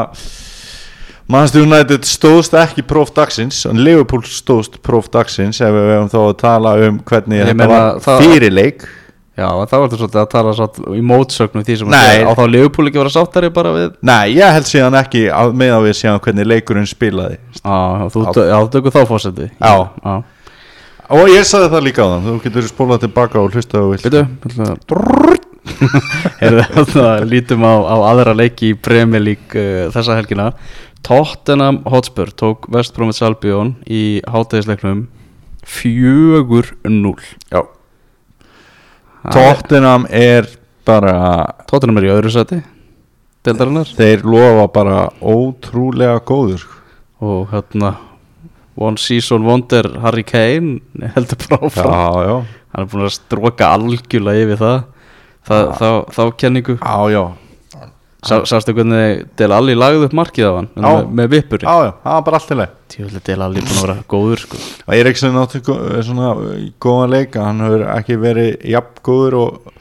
Manchester 1.28 1.66
United 1.66 2.06
stóðst 2.08 2.54
ekki 2.56 2.86
próf 2.88 3.10
dagsins 3.16 3.66
en 3.68 3.82
Liverpool 3.84 4.22
stóðst 4.24 4.78
próf 4.86 5.10
dagsins 5.12 5.60
ef 5.60 5.74
við 5.76 5.90
hefum 5.92 6.12
þá 6.14 6.20
að 6.24 6.38
tala 6.40 6.72
um 6.88 7.02
hvernig 7.10 7.42
Ég 7.42 7.50
þetta 7.50 7.58
meina, 7.60 7.74
var 7.74 8.00
það- 8.06 8.24
fyrirleik 8.24 8.88
Já, 9.38 9.46
þá 9.70 9.74
var 9.78 9.84
þetta 9.86 9.98
svolítið 10.00 10.22
að 10.24 10.30
tala 10.32 10.54
satt 10.58 10.78
í 10.98 11.02
mótsögnum 11.06 11.66
því 11.68 11.76
sem 11.78 11.92
Nei. 11.94 12.24
að 12.24 12.26
á 12.26 12.32
þá 12.40 12.44
Leopold 12.56 12.88
ekki 12.90 12.98
að 12.98 13.04
vera 13.04 13.14
sáttari 13.18 13.50
bara 13.54 13.74
við 13.76 13.92
Nei, 14.02 14.24
ég 14.34 14.56
held 14.56 14.66
síðan 14.72 14.98
ekki 14.98 15.26
að 15.30 15.54
með 15.62 15.74
að 15.76 15.86
við 15.86 15.94
séum 16.00 16.24
hvernig 16.26 16.48
leikurinn 16.50 16.90
spilaði 16.90 17.38
Já, 17.60 17.76
þú, 18.16 18.24
já, 18.34 18.58
þú 18.64 18.72
tökur 18.78 18.96
þá 18.96 19.04
fórseti 19.12 19.50
Já. 19.62 19.74
já. 20.02 20.16
og 21.20 21.30
ég 21.36 21.46
sagði 21.46 21.70
það 21.76 21.86
líka 21.86 22.02
á 22.02 22.12
þann 22.16 22.26
þú 22.32 22.34
getur 22.48 22.72
spólað 22.72 23.04
tilbaka 23.06 23.44
og 23.44 23.54
hlusta 23.54 23.84
og 23.84 23.94
vilt 23.94 24.08
Veitu, 24.08 24.26
það 26.96 27.28
lítum 27.32 27.62
á, 27.68 27.74
á 27.84 27.96
aðra 28.10 28.34
leiki 28.38 28.72
í 28.74 28.78
Premier 28.80 29.22
League 29.22 29.54
uh, 29.54 29.88
þessa 29.94 30.18
helgina 30.18 30.50
Tottenham 31.06 31.82
Hotspur 31.88 32.32
tók 32.36 32.68
West 32.74 32.96
Bromwich 32.96 33.22
Albion 33.24 33.76
í 33.88 34.22
hátæðisleiknum 34.28 35.08
4-0 35.68 37.14
Já. 37.52 37.62
Tottenham 39.32 40.08
er 40.10 40.48
bara 40.88 41.46
Tottenham 41.68 42.00
er 42.02 42.08
í 42.08 42.12
öðru 42.16 42.34
seti 42.34 42.62
Deldarinnar 43.48 43.88
þeir 43.96 44.26
lofa 44.28 44.68
bara 44.74 45.00
ótrúlega 45.22 46.20
góður 46.28 46.60
sko. 46.64 46.74
og 47.24 47.50
hérna 47.54 47.96
One 48.78 49.00
Season 49.02 49.46
Wonder 49.48 49.88
Harry 50.04 50.24
Kane 50.24 50.80
heldur 51.16 51.40
bara 51.48 51.66
áfram. 51.66 51.94
Já, 51.94 52.28
já, 52.28 52.36
hann 52.74 52.84
er 52.84 52.90
búin 52.92 53.08
að 53.08 53.16
stróka 53.16 53.72
algjörlega 53.74 54.44
yfir 54.46 54.60
það, 54.62 54.78
það 55.50 55.72
þá, 55.80 55.90
þá 56.14 56.24
kenningu. 56.44 56.76
Já, 56.78 56.98
já 57.16 57.24
Sá, 58.28 58.36
sástu 58.50 58.76
hvernig 58.76 59.24
Del 59.40 59.54
Alli 59.56 59.76
lagði 59.78 60.08
upp 60.10 60.16
markið 60.18 60.50
á 60.50 60.54
hann? 60.58 60.70
Já. 60.76 60.88
með, 60.88 61.08
með 61.20 61.30
vippuri 61.36 61.68
Já, 61.68 61.76
já, 61.88 61.92
það 62.04 62.18
var 62.18 62.26
bara 62.28 62.42
allt 62.42 62.52
í 62.52 62.58
leið 62.60 62.74
Tjóðlega 62.94 63.26
Del 63.30 63.46
Alli 63.46 63.64
búin 63.64 63.78
að 63.78 63.86
vera 63.88 63.98
góður 64.14 64.44
sko. 64.44 64.62
og 64.86 64.96
Eriksson 64.98 65.40
átti 65.42 65.64
svona 66.08 66.34
í 66.58 66.68
góðan 66.84 67.14
leik 67.16 67.38
hann 67.40 67.64
hefur 67.66 67.86
ekki 67.96 68.20
verið 68.22 68.52
jafn 68.74 69.04
góður 69.08 69.40
og 69.42 69.72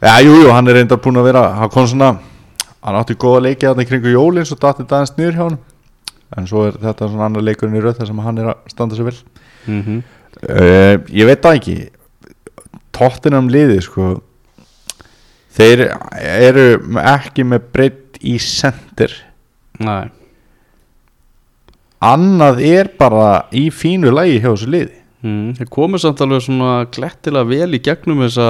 já, 0.00 0.14
jú, 0.24 0.38
jú, 0.40 0.48
hann 0.54 0.72
er 0.72 0.80
reyndar 0.80 1.02
búin 1.04 1.20
að 1.20 1.28
vera 1.30 1.44
hann 1.60 1.72
kom 1.74 1.88
svona, 1.90 2.14
hann 2.80 3.00
átti 3.02 3.18
góða 3.20 3.44
leiki 3.50 3.68
þarna 3.68 3.84
í 3.84 3.90
kringu 3.90 4.14
jólin, 4.14 4.48
svo 4.48 4.56
datti 4.56 4.84
þetta 4.84 5.00
aðeins 5.00 5.16
niður 5.18 5.36
hjá 5.36 5.44
hann 5.48 5.60
en 6.38 6.46
svo 6.46 6.66
er 6.68 6.78
þetta 6.80 7.08
svona 7.10 7.28
annar 7.28 7.44
leikurinn 7.44 7.78
í 7.78 7.82
röð 7.82 8.00
þar 8.00 8.10
sem 8.10 8.22
hann 8.24 8.40
er 8.40 8.52
að 8.52 8.70
standa 8.70 8.98
sér 8.98 9.08
vel. 9.08 9.16
Mm 9.66 9.80
-hmm. 9.82 10.02
uh, 10.46 10.94
ég 11.10 11.26
veit 11.26 11.42
það 11.42 11.58
ekki. 11.58 11.76
Tottenham 12.94 13.48
liði 13.50 13.80
sko 13.82 14.20
þeir 15.56 15.84
eru 16.20 16.66
ekki 17.02 17.44
með 17.48 17.68
breytt 17.74 18.20
í 18.20 18.36
sendir. 18.42 19.14
Nei, 19.80 20.10
annað 22.04 22.60
er 22.64 22.90
bara 23.00 23.46
í 23.56 23.68
fínu 23.72 24.12
lægi 24.14 24.40
hjá 24.40 24.50
þessu 24.50 24.68
liði. 24.72 24.96
Mm, 25.20 25.48
þeir 25.58 25.68
komu 25.72 25.98
samt 26.00 26.20
alveg 26.24 26.44
svona 26.46 26.76
glettilega 26.92 27.48
vel 27.48 27.76
í 27.76 27.80
gegnum 27.84 28.22
þessa 28.24 28.46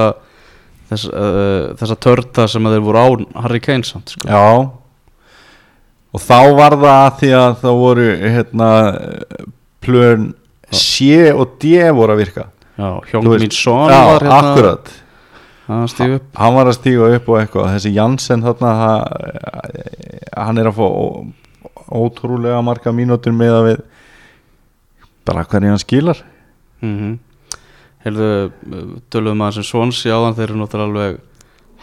þess, 0.90 1.07
uh, 1.11 1.73
þessa 1.80 1.97
törta 1.99 2.47
sem 2.50 2.69
þeir 2.71 2.85
voru 2.87 3.02
á 3.02 3.07
Harry 3.45 3.62
Kane 3.62 3.87
samt 3.87 4.14
sko. 4.14 4.28
Já. 4.30 4.71
Og 6.11 6.23
þá 6.23 6.38
var 6.59 6.75
það 6.78 6.95
að 6.95 7.19
því 7.21 7.33
að 7.38 7.57
það 7.62 7.80
voru 7.85 8.07
hérna 8.21 8.71
plön 9.83 10.30
C 10.71 11.30
og 11.35 11.57
D 11.62 11.75
voru 11.95 12.14
að 12.14 12.23
virka. 12.25 12.47
Já, 12.80 12.88
Þú 13.02 13.11
Hjóng 13.11 13.28
veist, 13.28 13.42
mín 13.45 13.54
son 13.54 13.90
Já, 13.90 14.00
var 14.09 14.25
hérna 14.25 14.38
akkurat 14.40 14.92
að 15.76 15.86
stígu 15.92 16.18
upp. 16.18 16.28
Hann 16.40 16.56
var 16.56 16.71
að 16.71 16.76
stíga 16.78 17.08
upp 17.16 17.28
og 17.28 17.38
eitthvað. 17.40 17.71
Þessi 17.76 17.92
Jansen 17.95 18.42
þarna 18.47 18.75
ha- 18.80 20.45
Hann 20.45 20.58
er 20.58 20.71
að 20.71 20.78
fá 20.78 20.86
ótrúlega 21.90 22.60
marga 22.64 22.92
mínútur 22.95 23.34
með 23.34 23.56
að 23.56 23.66
við 23.68 23.80
bara 25.26 25.45
hvernig 25.45 25.75
hann 25.75 25.82
skilar. 25.82 26.23
Mm 26.82 26.97
-hmm. 26.99 27.18
Heyrðu, 28.04 28.52
töluðum 29.12 29.42
að 29.45 29.54
sem 29.58 29.62
Swansea 29.68 30.14
áðan 30.16 30.36
þeir 30.38 30.49
eru 30.49 30.60
náttúrulega 30.60 30.88
alveg 30.88 31.18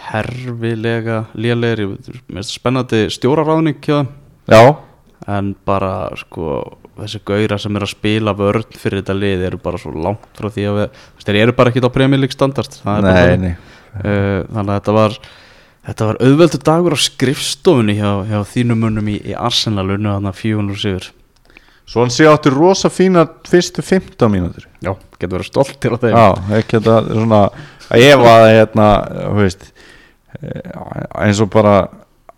herfilega 0.10 1.26
lélegir. 1.36 1.98
Spennandi 2.42 3.10
stjóraráðning 3.10 4.08
Já, 4.48 4.78
en 5.28 5.56
bara 5.66 6.10
sko 6.16 6.78
þessi 6.98 7.20
gauðra 7.28 7.60
sem 7.60 7.76
er 7.76 7.82
að 7.82 7.94
spila 7.94 8.34
vörn 8.34 8.64
fyrir 8.72 9.02
þetta 9.04 9.14
lið 9.14 9.46
eru 9.46 9.58
bara 9.58 9.78
svo 9.78 9.92
langt 9.92 10.30
frá 10.34 10.50
því 10.50 10.64
að 10.70 10.78
við, 10.80 10.90
þeir 11.26 11.36
eru 11.36 11.52
bara 11.54 11.70
ekki 11.70 11.84
á 11.86 11.92
League 12.18 12.32
standard. 12.32 12.72
Það 12.72 12.98
er 12.98 13.02
bara 13.02 13.14
nei, 13.14 13.28
þannig. 13.28 13.40
nei 13.42 13.77
þannig 14.04 14.72
að 14.72 14.74
þetta 14.76 14.96
var 14.98 15.20
þetta 15.88 16.10
var 16.10 16.20
auðveldur 16.28 16.64
dagur 16.68 16.96
á 16.96 17.00
skrifstofunni 17.00 17.96
hjá, 17.98 18.10
hjá 18.28 18.40
þínum 18.50 18.84
munum 18.84 19.12
í, 19.12 19.20
í 19.24 19.36
Arsenal 19.38 19.88
unnu 19.88 20.12
þarna 20.12 20.34
400 20.36 20.82
sigur. 20.82 21.12
Svon 21.88 22.12
sé 22.12 22.28
áttu 22.28 22.52
rosa 22.52 22.92
fína 22.92 23.24
fyrstu 23.48 23.84
15 23.86 24.28
mínútur. 24.32 24.66
Já, 24.84 24.92
getur 25.16 25.38
verið 25.38 25.48
stoltir 25.48 25.96
á 25.96 25.98
þeim. 26.02 26.18
Já, 26.18 26.58
ekki 26.60 26.82
þetta 26.82 26.98
svona 27.08 27.40
að 27.88 28.04
ég 28.04 28.20
var 28.20 28.50
hérna, 28.52 28.88
þú 29.16 29.38
veist 29.40 29.70
eh, 30.42 30.76
eins 31.24 31.40
og 31.40 31.52
bara 31.54 31.78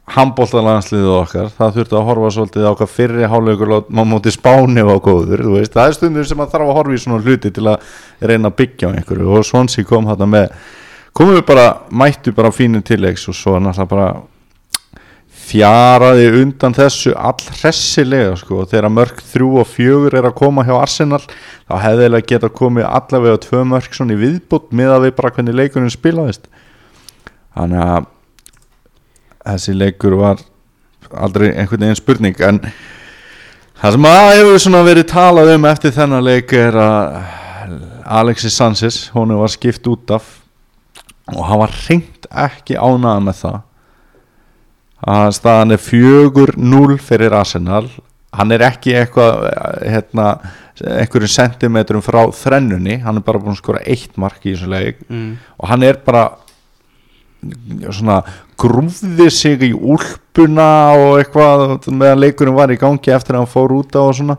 handbóltalansliðið 0.10 1.12
okkar 1.14 1.50
það 1.54 1.76
þurfti 1.76 1.98
að 1.98 2.06
horfa 2.08 2.30
svolítið 2.34 2.66
á 2.66 2.74
hvað 2.78 2.94
fyrri 2.94 3.28
hálfleikur 3.30 3.74
maður 3.94 4.08
móti 4.10 4.32
spáni 4.34 4.86
var 4.88 5.02
góður 5.06 5.44
veist, 5.54 5.76
það 5.76 5.86
er 5.86 5.98
stundur 5.98 6.26
sem 6.26 6.40
maður 6.40 6.56
þarf 6.56 6.66
að 6.72 6.78
horfa 6.80 6.96
í 6.96 7.02
svona 7.04 7.20
hluti 7.22 7.52
til 7.54 7.66
að 7.70 7.92
reyna 8.32 8.50
að 8.50 8.58
byggja 8.62 8.90
á 8.90 8.94
einhverju. 8.94 9.30
Og 9.34 9.46
Svansi 9.46 9.86
kom 9.86 10.10
þarna 10.10 10.30
með 10.30 10.56
komum 11.20 11.36
við 11.36 11.46
bara, 11.52 11.70
mættu 11.92 12.32
bara 12.36 12.52
fínu 12.56 12.82
tilleiks 12.88 13.28
og 13.28 13.36
svo 13.36 13.58
náttúrulega 13.60 13.92
bara 13.92 14.10
fjaraði 15.50 16.28
undan 16.44 16.76
þessu 16.78 17.14
all 17.18 17.40
hressilega 17.60 18.36
sko. 18.40 18.62
Og 18.64 18.70
þegar 18.72 18.94
mörg 18.94 19.24
þrjú 19.32 19.50
og 19.64 19.68
fjögur 19.70 20.18
er 20.20 20.30
að 20.30 20.38
koma 20.40 20.66
hjá 20.68 20.76
Arsenal 20.78 21.22
þá 21.26 21.74
hefðilega 21.86 22.30
geta 22.34 22.52
komið 22.54 22.88
allavega 22.90 23.42
tvö 23.46 23.66
mörg 23.72 23.98
svona 23.98 24.16
í 24.16 24.22
viðbútt 24.22 24.72
með 24.78 24.94
að 24.96 25.08
við 25.08 25.16
bara 25.18 25.34
hvernig 25.36 25.58
leikurinn 25.58 25.94
spilaðist. 25.94 26.48
Þannig 27.58 27.84
að 27.86 28.08
þessi 29.50 29.76
leikur 29.76 30.18
var 30.20 30.46
aldrei 31.10 31.50
einhvern 31.50 31.88
veginn 31.88 31.98
spurning 31.98 32.42
en 32.46 32.60
það 33.82 33.96
sem 33.96 34.10
að 34.10 34.34
hefur 34.38 34.60
svona 34.62 34.84
verið 34.86 35.08
talað 35.10 35.54
um 35.56 35.70
eftir 35.70 35.96
þennan 35.96 36.28
leik 36.28 36.54
er 36.54 36.78
að 36.78 37.18
Alexis 38.20 38.58
Sanchez 38.58 39.08
hún 39.16 39.34
var 39.40 39.52
skipt 39.54 39.88
út 39.90 40.14
af 40.14 40.39
og 41.36 41.44
hann 41.48 41.62
var 41.64 41.76
reynd 41.88 42.30
ekki 42.30 42.78
ánæða 42.78 43.24
með 43.26 43.42
það. 43.44 43.60
Að 45.10 45.30
staðan 45.38 45.76
er 45.76 45.84
4-0 45.84 46.98
fyrir 47.04 47.36
Arsenal. 47.38 47.86
Hann 48.36 48.52
er 48.54 48.66
ekki 48.68 48.94
eitthvað 49.00 49.48
hérna, 49.82 50.28
einhverjum 50.84 51.32
sentimetrum 51.34 52.04
frá 52.06 52.22
þrennunni, 52.36 53.00
hann 53.02 53.18
er 53.18 53.26
bara 53.26 53.42
búin 53.42 53.56
að 53.56 53.64
skora 53.64 53.82
eitt 53.90 54.20
mark 54.22 54.44
í 54.46 54.54
þessu 54.54 54.70
leik. 54.70 55.02
Mm. 55.10 55.34
og 55.58 55.72
hann 55.72 55.88
er 55.88 55.98
bara 56.06 56.28
svona 57.96 58.20
grúfði 58.60 59.30
sig 59.32 59.64
í 59.70 59.72
úlpuna 59.74 60.70
og 61.00 61.22
eitthvað 61.22 61.88
meðan 61.88 62.24
leikurinn 62.26 62.58
var 62.58 62.72
í 62.74 62.80
gangi 62.80 63.14
eftir 63.16 63.38
að 63.38 63.46
hann 63.46 63.54
fór 63.54 63.76
út 63.78 63.96
á 63.96 64.04
og 64.04 64.18
svona 64.18 64.36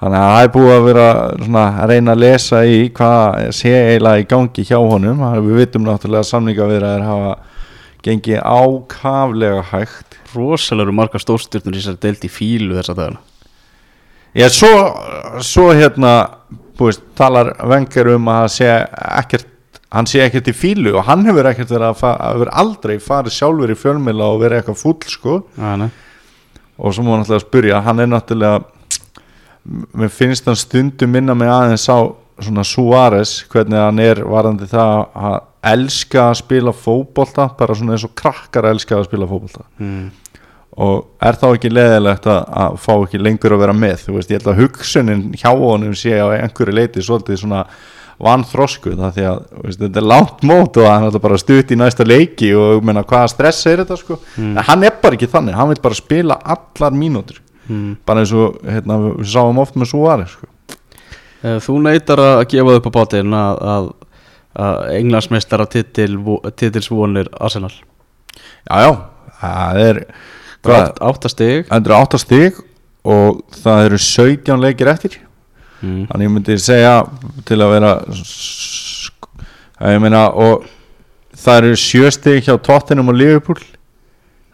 þannig 0.00 0.18
að 0.20 0.30
það 0.32 0.42
er 0.46 0.52
búið 0.54 0.70
að 0.74 0.84
vera 0.88 1.06
svona 1.44 1.64
að 1.82 1.90
reyna 1.92 2.12
að 2.14 2.22
lesa 2.24 2.60
í 2.64 2.78
hvað 2.96 3.40
sé 3.58 3.72
eiginlega 3.76 4.22
í 4.22 4.28
gangi 4.30 4.64
hjá 4.70 4.78
honum. 4.80 5.24
Við 5.46 5.58
vitum 5.60 5.84
náttúrulega 5.88 6.22
að 6.24 6.30
samningavirðar 6.30 7.04
hafa 7.04 7.34
gengið 8.06 8.40
ákaflega 8.40 9.62
hægt. 9.74 10.16
Rosalega 10.34 10.86
eru 10.88 10.94
marga 10.96 11.20
stórstjórnur 11.20 11.74
í 11.76 11.82
þessari 11.82 12.00
deild 12.06 12.24
í 12.24 12.30
fílu 12.32 12.76
þessa 12.78 12.94
dagana. 12.96 13.20
Já, 14.38 14.46
svo, 14.54 14.72
svo 15.42 15.68
hérna 15.74 16.12
búist, 16.78 17.02
talar 17.18 17.50
vengar 17.66 18.12
um 18.14 18.28
að 18.30 18.44
sé 18.54 18.68
ekkert 18.70 19.48
hann 19.90 20.06
sé 20.06 20.20
ekkert 20.22 20.46
í 20.48 20.54
fílu 20.54 20.92
og 21.00 21.02
hann 21.08 21.24
hefur 21.26 21.48
ekkert 21.50 21.72
verið 21.74 21.88
að 21.88 21.96
fa- 21.98 22.16
hefur 22.30 22.50
aldrei 22.62 22.94
farið 23.02 23.34
sjálfur 23.34 23.72
í 23.74 23.76
fjölmila 23.76 24.28
og 24.30 24.38
verið 24.44 24.60
eitthvað 24.62 24.78
fúll 24.78 25.00
sko. 25.10 25.40
Æ, 25.58 25.90
og 26.78 26.94
svo 26.94 27.02
má 27.04 27.16
hann 27.16 27.24
alltaf 27.26 27.42
spyrja 27.42 27.80
hann 27.84 27.98
er 28.00 28.06
náttúrulega 28.12 28.62
mér 29.64 30.08
finnst 30.12 30.48
hann 30.48 30.58
stundum 30.58 31.12
minna 31.12 31.34
mig 31.36 31.50
aðeins 31.50 31.86
á 31.92 31.98
svona 32.40 32.64
Suárez 32.64 33.42
hvernig 33.52 33.78
hann 33.80 34.00
er 34.02 34.22
varandi 34.24 34.68
það 34.70 34.94
að 35.12 35.36
elska 35.74 36.30
að 36.30 36.38
spila 36.40 36.72
fótbolta 36.72 37.50
bara 37.58 37.76
svona 37.76 37.96
eins 37.96 38.06
og 38.08 38.14
krakkar 38.16 38.70
elska 38.70 38.96
að 38.96 39.08
spila 39.10 39.28
fótbolta. 39.28 39.66
Mm. 39.78 40.10
og 40.80 41.26
er 41.26 41.36
þá 41.36 41.46
ekki 41.50 41.70
leðilegt 41.72 42.26
að, 42.30 42.44
að 42.62 42.76
fá 42.80 42.92
ekki 42.94 43.18
lengur 43.20 43.52
að 43.52 43.64
vera 43.66 43.72
með? 43.76 44.04
Þú 44.06 44.14
veist, 44.16 44.30
ég 44.30 44.38
held 44.38 44.52
að 44.52 44.60
hugsunin 44.62 45.24
hjá 45.36 45.50
honum 45.50 45.96
sé 45.98 46.14
á 46.16 46.32
einhverju 46.38 46.76
leiti 46.76 47.04
svolítið 47.04 47.42
svona 47.42 47.64
vann 48.20 48.44
þrosku 48.46 48.94
það 48.96 49.16
því 49.16 49.26
að 49.26 49.42
veist, 49.66 49.82
þetta 49.82 50.00
er 50.00 50.08
langt 50.12 50.42
mót 50.46 50.80
og 50.80 50.88
hann 50.88 51.08
er 51.10 51.22
bara 51.26 51.40
stutt 51.40 51.74
í 51.74 51.78
næsta 51.80 52.06
leiki 52.06 52.52
og 52.56 52.86
meina 52.86 53.04
hvaða 53.04 53.32
stress 53.34 53.68
er 53.68 53.82
þetta 53.82 53.98
sko? 54.00 54.20
En 54.40 54.62
hann 54.70 54.86
er 54.86 54.96
bara 55.02 55.18
ekki 55.18 55.28
þannig, 55.32 55.58
hann 55.58 55.72
vil 55.74 55.82
bara 55.84 55.98
spila 55.98 56.40
allar 56.56 56.96
mínútur 56.96 57.42
mm. 57.70 57.92
bara 58.06 58.24
eins 58.24 58.34
og 58.36 58.58
hérna, 58.66 58.98
við 59.06 59.30
sáum 59.32 59.60
oft 59.62 59.78
með 59.78 59.92
Suárez 59.92 60.34
sko. 60.34 60.50
Eh, 61.40 61.58
Þú 61.64 61.78
neytar 61.86 62.20
að 62.24 62.42
gefa 62.52 62.76
upp 62.80 62.90
á 62.90 62.96
bátinn 62.98 63.36
að, 63.36 63.62
að, 63.74 63.88
að 64.66 64.82
englansmeistara 64.98 65.68
titil, 65.70 66.12
titilsvonir 66.58 67.30
Arsenal 67.40 67.72
já 68.66 68.76
já, 68.84 68.90
það 69.40 69.80
er 69.84 70.02
hvað, 70.62 70.82
Átt- 70.82 71.00
Átta 71.10 71.32
stig 71.32 71.70
það 71.70 71.80
eru 71.80 71.96
8 71.96 72.20
stig 72.20 72.60
og 73.10 73.40
það 73.62 73.86
eru 73.88 74.00
17 74.04 74.60
leikir 74.60 74.90
eftir 74.92 75.16
mm. 75.80 76.02
þannig 76.10 76.26
ég 76.26 76.34
myndi 76.34 76.58
segja 76.60 76.94
til 77.48 77.60
að 77.60 77.74
vera 77.76 77.94
að 79.80 79.94
ég 79.96 80.02
meina 80.04 80.26
og 80.36 80.66
það 81.40 81.62
eru 81.62 81.80
7 81.80 82.14
stig 82.18 82.44
hjá 82.44 82.54
Tottenham 82.60 83.12
og 83.12 83.16
Liverpool 83.16 83.62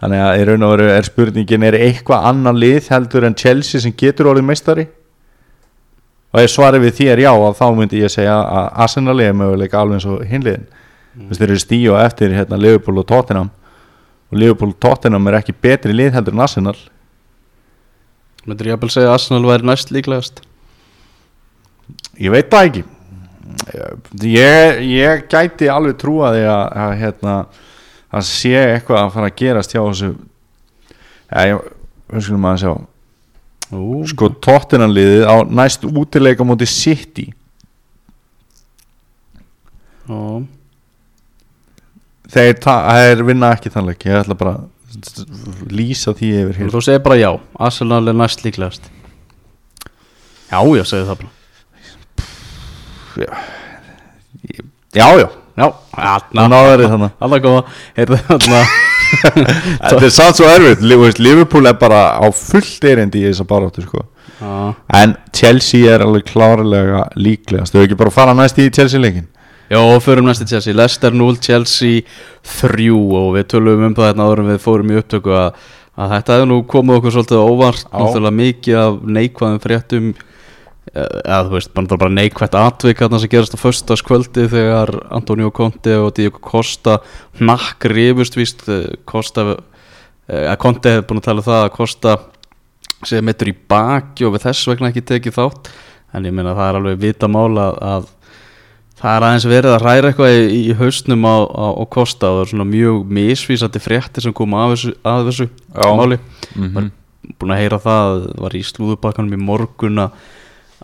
þannig 0.03 0.23
að 0.23 0.39
í 0.41 0.47
raun 0.49 0.67
og 0.67 0.73
veru 0.75 0.89
er 0.93 1.07
spurningin 1.09 1.67
er 1.67 1.79
eitthvað 1.81 2.29
annan 2.31 2.59
lið 2.61 2.91
heldur 2.93 3.27
en 3.29 3.37
Chelsea 3.39 3.81
sem 3.83 3.95
getur 3.97 4.31
orðið 4.33 4.49
meistari? 4.51 4.87
Og 6.35 6.43
ef 6.43 6.53
svarið 6.53 6.85
við 6.85 6.97
því 6.99 7.07
er 7.13 7.23
já 7.25 7.31
að 7.33 7.55
þá 7.57 7.67
myndi 7.77 8.03
ég 8.03 8.13
segja 8.13 8.35
að 8.37 8.67
Arsenal 8.85 9.21
er 9.25 9.37
möguleika 9.37 9.81
alveg 9.81 10.01
eins 10.01 10.09
og 10.11 10.25
hinliðin 10.29 10.67
mm. 10.67 11.31
þeir 11.31 11.47
eru 11.49 11.63
stíu 11.63 11.95
eftir 12.01 12.35
hérna, 12.37 12.59
Liverpool 12.61 13.01
og 13.01 13.07
Tottenham. 13.09 13.49
Og 14.33 14.41
Liverpool 14.43 14.75
og 14.75 14.81
Tottenham 14.83 15.31
er 15.31 15.39
ekki 15.41 15.55
betri 15.55 15.95
lið 15.97 16.19
heldur 16.19 16.37
en 16.37 16.45
Arsenal. 16.45 16.77
Myndur 18.47 18.69
ég 18.69 18.77
að 18.77 18.93
segja 18.93 19.09
að 19.11 19.17
Arsenal 19.17 19.49
væri 19.49 19.67
næst 19.71 19.95
líklegast? 19.95 20.43
Ég 22.21 22.35
veit 22.35 22.51
það 22.53 22.69
ekki. 22.69 22.85
Ég, 24.27 24.83
ég 24.91 25.25
gæti 25.31 25.71
alveg 25.71 25.97
trúa 26.01 26.33
því 26.35 26.45
að, 26.51 26.65
að 26.85 26.95
hérna, 27.01 27.37
að 28.15 28.27
sé 28.29 28.55
eitthvað 28.57 29.03
að 29.03 29.15
fara 29.17 29.31
að 29.31 29.39
gerast 29.41 29.75
hjá 29.75 29.81
þessu 29.83 30.11
ja, 31.31 31.57
við 32.13 32.27
skulum 32.27 32.47
að 32.51 32.61
sjá. 32.63 32.75
Ú, 33.75 34.03
sko 34.07 34.29
tóttinanliðið 34.47 35.25
á 35.27 35.37
næst 35.51 35.87
útileika 35.89 36.47
móti 36.47 36.69
City. 36.71 37.27
Ó, 40.07 40.45
þeir, 42.31 42.55
þeir 42.63 43.25
vinna 43.27 43.51
ekki 43.57 43.73
þannleik 43.75 44.07
ég 44.07 44.21
ætla 44.21 44.39
bara 44.39 44.55
að 44.61 45.73
lýsa 45.75 46.15
því 46.15 46.31
yfir 46.45 46.61
hér. 46.61 46.71
Þú 46.77 46.85
segir 46.87 47.03
bara 47.03 47.19
já, 47.19 47.33
Arsenal 47.59 48.05
er 48.07 48.17
næst 48.17 48.47
líklegast. 48.47 48.87
Já, 50.47 50.61
ég 50.79 50.87
segi 50.87 51.09
það 51.09 51.25
bara. 51.25 51.35
Já, 53.17 53.33
já, 54.47 54.63
Já, 54.97 55.29
náður 55.57 56.85
þannig 56.91 57.15
Alla 57.27 57.39
góða, 57.45 57.63
Þetta 59.07 60.03
er 60.03 60.13
samt 60.13 60.41
svo 60.41 60.49
erfitt. 60.51 60.83
Liverpool 61.23 61.69
er 61.71 61.79
bara 61.79 62.01
á 62.19 62.27
fullt 62.35 62.85
erindi 62.85 63.23
í 63.23 63.31
þessa 63.31 63.47
baráttu 63.49 63.85
sko. 63.87 64.03
Já, 64.41 64.75
En 65.01 65.15
Chelsea 65.33 65.89
er 65.95 66.05
alveg 66.05 66.27
klárlega 66.29 67.07
líklegast. 67.17 67.73
Þau 67.73 67.87
ekki 67.87 67.99
bara 67.99 68.13
að 68.13 68.19
fara 68.19 68.37
næst 68.37 68.59
í 68.61 68.69
Chelsea 68.69 69.01
leikin 69.01 69.29
Já, 69.71 69.81
förum 70.03 70.29
næst 70.29 70.45
í 70.45 70.49
Chelsea. 70.51 70.77
Leicester 70.77 71.15
0, 71.15 71.41
Chelsea 71.43 72.05
3 72.61 72.91
og 72.93 73.33
við 73.35 73.49
tölum 73.55 73.89
um 73.89 73.97
það 73.97 74.11
hérna 74.13 74.29
áður 74.29 74.43
en 74.45 74.53
við 74.53 74.63
fórum 74.63 74.93
í 74.93 74.99
upptöku 75.01 75.33
að, 75.35 75.65
að 75.97 76.13
þetta 76.15 76.37
hefði 76.37 76.49
nú 76.53 76.59
komið 76.71 77.01
okkur 77.01 77.17
svolítið 77.17 77.43
óvart. 77.43 77.87
Já. 77.87 77.97
náttúrulega 77.97 78.39
mikið 78.43 78.79
af 78.83 79.01
neikvæðum 79.17 79.63
fréttum 79.65 80.13
eða 80.97 81.41
þú 81.47 81.55
veist, 81.57 81.73
bara, 81.77 81.99
bara 82.01 82.15
neikvætt 82.15 82.57
atvik 82.59 83.03
þarna 83.03 83.21
sem 83.23 83.33
gerast 83.33 83.57
á 83.57 83.61
föstaskvöldi 83.61 84.47
þegar 84.53 84.93
Antonio 85.15 85.51
Conte 85.55 85.97
og 86.01 86.15
Diego 86.17 86.41
Costa 86.43 86.99
nakk 87.41 87.89
rifust 87.93 88.39
víst 88.39 88.65
eh, 88.73 88.97
Costa 89.09 89.47
eh, 89.53 90.47
að 90.47 90.59
Conte 90.63 90.95
hefði 90.95 91.07
búin 91.11 91.23
að 91.23 91.29
tala 91.29 91.45
um 91.45 91.49
það 91.49 91.63
að 91.63 91.73
Costa 91.77 92.17
sé 93.07 93.23
meittur 93.25 93.53
í 93.53 93.57
baki 93.69 94.27
og 94.27 94.37
við 94.37 94.47
þess 94.49 94.69
vegna 94.71 94.91
ekki 94.91 95.05
tekið 95.07 95.37
þátt. 95.37 95.73
En 96.17 96.25
ég 96.25 96.33
meina 96.35 96.57
það 96.57 96.69
er 96.71 96.79
alveg 96.81 97.01
vita 97.03 97.29
mála 97.29 97.67
að, 97.69 97.81
að 97.87 98.07
það 98.97 99.17
er 99.17 99.27
aðeins 99.29 99.49
verið 99.51 99.75
að 99.75 99.83
ræra 99.85 100.13
eitthvað 100.13 100.37
í, 100.37 100.61
í 100.71 100.77
hausnum 100.79 101.27
á, 101.29 101.37
á, 101.45 101.67
á 101.77 101.85
Kosta 101.93 102.31
og 102.31 102.39
það 102.39 102.45
er 102.47 102.53
svona 102.55 102.69
mjög 102.71 103.03
misvísandi 103.19 103.83
fréttir 103.85 104.25
sem 104.25 104.37
koma 104.37 104.65
af 104.65 104.77
þessu, 104.77 104.95
að 105.05 105.29
þessu 105.33 105.51
máli. 105.77 106.21
Mm 106.57 106.71
var 107.27 107.35
búin 107.41 107.55
að 107.55 107.63
heyra 107.63 107.79
það, 107.83 108.25
var 108.39 108.57
í 108.57 108.63
slúðubakkanum 108.67 109.35
í 109.35 109.43
morgun 109.43 110.03
að, 110.05 110.19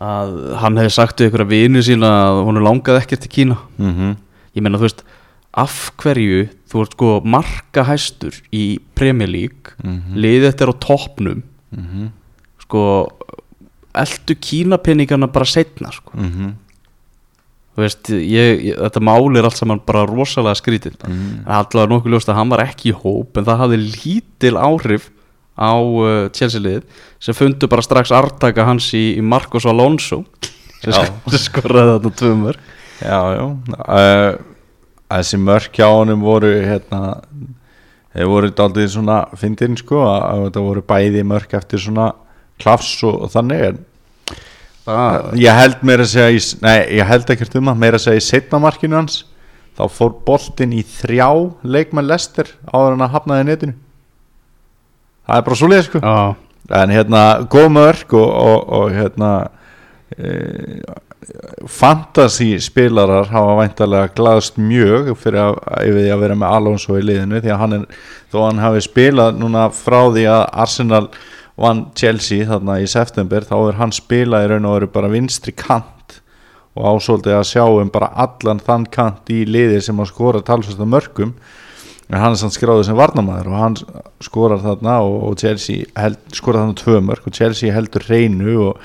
að 0.00 0.54
hann 0.62 0.76
hefði 0.80 0.90
sagt 0.94 1.20
við 1.20 1.28
ykkur 1.30 1.44
að 1.44 1.52
vini 1.52 1.82
sína 1.84 2.10
að 2.30 2.44
hún 2.46 2.62
langaði 2.64 3.02
ekkert 3.02 3.20
til 3.26 3.30
Kína 3.30 3.56
-hmm. 3.78 4.16
ég 4.56 4.62
meina 4.62 4.78
þú 4.78 4.86
veist, 4.88 5.02
af 5.54 5.92
hverju 6.00 6.48
þú 6.70 6.80
ert 6.82 6.92
sko 6.92 7.20
marka 7.24 7.84
hæstur 7.84 8.32
í 8.52 8.78
Premier 8.94 9.28
League, 9.28 9.74
Mhm. 9.84 10.14
liðið 10.16 10.48
þetta 10.52 10.62
er 10.62 10.72
á 10.72 10.76
toppnum 10.80 11.42
Mm 11.76 12.10
sko, 12.62 13.08
eldu 13.94 14.34
Kínapenningarna 14.40 15.26
bara 15.32 15.44
setna 15.44 15.90
sko 15.92 16.12
-hmm. 16.16 16.52
Þú 17.76 17.80
veist, 17.82 18.08
ég, 18.10 18.64
ég, 18.64 18.76
þetta 18.76 19.00
mál 19.00 19.36
er 19.36 19.44
allt 19.44 19.56
saman 19.56 19.80
bara 19.86 20.06
rosalega 20.06 20.54
skrítið 20.54 20.92
Mhm. 21.08 21.44
Það 21.44 21.48
er 21.48 21.64
allavega 21.64 21.88
nokkuð 21.88 22.10
ljóst 22.12 22.28
að 22.28 22.34
hann 22.34 22.48
var 22.48 22.58
ekki 22.60 22.92
í 22.92 22.94
hóp 23.02 23.36
en 23.38 23.44
það 23.44 23.58
hafði 23.58 23.76
lítil 24.04 24.56
áhrif 24.56 25.10
á 25.62 25.72
uh, 25.78 26.26
Chelsea-liðið 26.34 27.06
sem 27.22 27.36
fundu 27.38 27.68
bara 27.70 27.84
strax 27.86 28.10
artaka 28.18 28.66
hans 28.66 28.88
í, 28.98 29.04
í 29.18 29.22
Marcos 29.22 29.66
Alonso 29.70 30.24
sem, 30.82 30.90
Já. 30.90 31.04
sk- 31.06 31.30
sem 31.36 31.44
skoraði 31.46 31.94
þarna 31.98 32.14
tvö 32.22 32.32
mörg 32.42 32.70
Já, 33.02 33.20
já. 33.38 33.44
Uh, 33.86 34.32
Þessi 35.12 35.36
mörk 35.44 35.74
hjá 35.76 35.88
honum 35.92 36.22
voru 36.24 36.48
hérna 36.64 37.00
þeir 38.14 38.28
voru 38.30 38.48
daldið 38.56 38.86
svona 38.94 39.16
fyndin 39.36 39.74
sko 39.76 39.98
að, 40.08 40.46
þetta 40.46 40.62
voru 40.64 40.82
bæði 40.88 41.24
mörk 41.28 41.52
eftir 41.58 41.82
svona 41.84 42.06
klafs 42.62 42.94
og, 43.04 43.18
og 43.26 43.32
þannig 43.34 43.64
en 43.66 43.80
það, 44.86 45.26
ég 45.42 45.58
held 45.60 45.84
meira 45.84 46.06
að 46.06 46.10
segja 46.14 46.32
í, 46.32 46.40
nei, 46.64 46.78
ég 46.96 47.08
held 47.10 47.32
ekkert 47.34 47.58
um 47.60 47.68
að 47.74 47.82
meira 47.84 48.00
að 48.00 48.06
segja 48.06 48.22
í 48.22 48.26
setna 48.30 48.60
markinu 48.64 48.98
hans 49.02 49.18
þá 49.76 49.84
fór 49.98 50.14
boltinn 50.26 50.72
í 50.76 50.82
þrjá 50.96 51.28
leikmenn 51.76 52.08
lester 52.08 52.48
áður 52.72 52.96
en 52.96 53.04
að 53.06 53.12
hafnaði 53.18 53.46
netinu 53.50 53.76
það 55.32 55.40
er 55.40 55.46
bara 55.48 55.58
svo 55.58 55.70
leið 55.72 55.86
sko 55.88 56.02
en 56.72 56.92
hérna 56.94 57.22
góð 57.50 57.70
mörk 57.74 58.12
og, 58.16 58.28
og, 58.28 58.68
og 58.78 58.92
hérna 58.94 59.30
e, 60.14 60.30
fantasy 61.70 62.54
spilarar 62.62 63.30
hafa 63.32 63.56
væntalega 63.60 64.12
glaðst 64.16 64.58
mjög 64.60 65.12
fyrir 65.20 65.40
að, 65.42 65.60
því 65.80 66.06
að 66.12 66.24
vera 66.24 66.38
með 66.38 66.56
Alonso 66.58 66.98
í 66.98 67.04
liðinu 67.06 67.42
því 67.42 67.52
að 67.54 67.60
hann 67.62 67.76
er, 67.78 67.84
þó 68.32 68.38
hann 68.44 68.62
hafi 68.62 68.82
spilað 68.84 69.38
núna 69.40 69.68
frá 69.74 70.00
því 70.12 70.26
að 70.32 70.42
Arsenal 70.64 71.04
vann 71.62 71.86
Chelsea 71.98 72.46
þarna 72.48 72.80
í 72.82 72.88
september 72.90 73.46
þá 73.46 73.56
er 73.60 73.80
hann 73.80 73.94
spilað 73.94 74.46
í 74.46 74.52
raun 74.52 74.68
og 74.68 74.78
veru 74.78 74.92
bara 74.94 75.12
vinstri 75.12 75.54
kant 75.56 76.20
og 76.72 76.86
ásóldið 76.96 77.36
að 77.36 77.48
sjá 77.50 77.64
um 77.68 77.90
bara 77.92 78.12
allan 78.24 78.62
þann 78.62 78.86
kant 78.92 79.32
í 79.32 79.42
liði 79.44 79.82
sem 79.84 79.98
að 80.00 80.12
skora 80.14 80.44
talsvægt 80.44 80.86
mörgum 80.88 81.34
en 82.12 82.20
hann 82.20 82.34
er 82.34 82.40
samt 82.42 82.52
skráður 82.52 82.84
sem 82.84 82.98
varnamæður 82.98 83.48
og 83.48 83.56
hann 83.56 83.76
skorar 84.20 84.60
þarna 84.60 84.98
og, 85.06 85.14
og 85.30 85.38
Chelsea 85.40 85.86
held, 85.96 86.18
skorar 86.36 86.66
þarna 86.66 86.76
tvö 86.82 86.98
mörg 87.08 87.28
og 87.28 87.36
Chelsea 87.38 87.72
heldur 87.72 88.04
reynu 88.04 88.56
og 88.66 88.82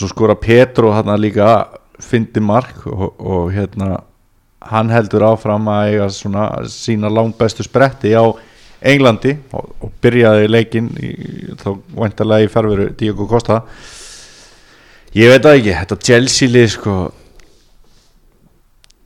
svo 0.00 0.08
skora 0.08 0.36
Petro 0.40 0.94
þarna 0.94 1.18
líka 1.20 1.50
fyndi 2.00 2.40
mark 2.40 2.86
og, 2.88 3.10
og 3.20 3.52
hérna 3.52 3.98
hann 4.64 4.88
heldur 4.88 5.26
áfram 5.28 5.68
að 5.68 5.98
svona 6.16 6.46
sína 6.72 7.12
langt 7.12 7.36
bestu 7.38 7.66
spretti 7.66 8.14
á 8.16 8.24
Englandi 8.84 9.34
og, 9.56 9.68
og 9.84 9.92
byrjaði 10.04 10.48
leikinn 10.48 10.88
í, 10.96 11.12
þá 11.60 11.70
væntalega 11.92 12.44
í 12.44 12.50
ferveru 12.52 12.88
Diego 12.96 13.28
Costa. 13.28 13.60
Ég 15.16 15.30
veit 15.30 15.44
það 15.44 15.60
ekki, 15.60 15.76
þetta 15.78 16.00
Chelsea 16.08 16.50
lið 16.50 16.66
sko 16.74 16.96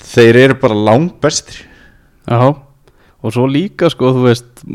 þeir 0.08 0.40
eru 0.46 0.58
bara 0.62 0.80
langt 0.88 1.18
bestir 1.22 1.66
já 2.24 2.67
Og 3.24 3.34
svo 3.34 3.48
líka 3.50 3.90
sko, 3.90 4.12
þú 4.14 4.28
veist 4.28 4.66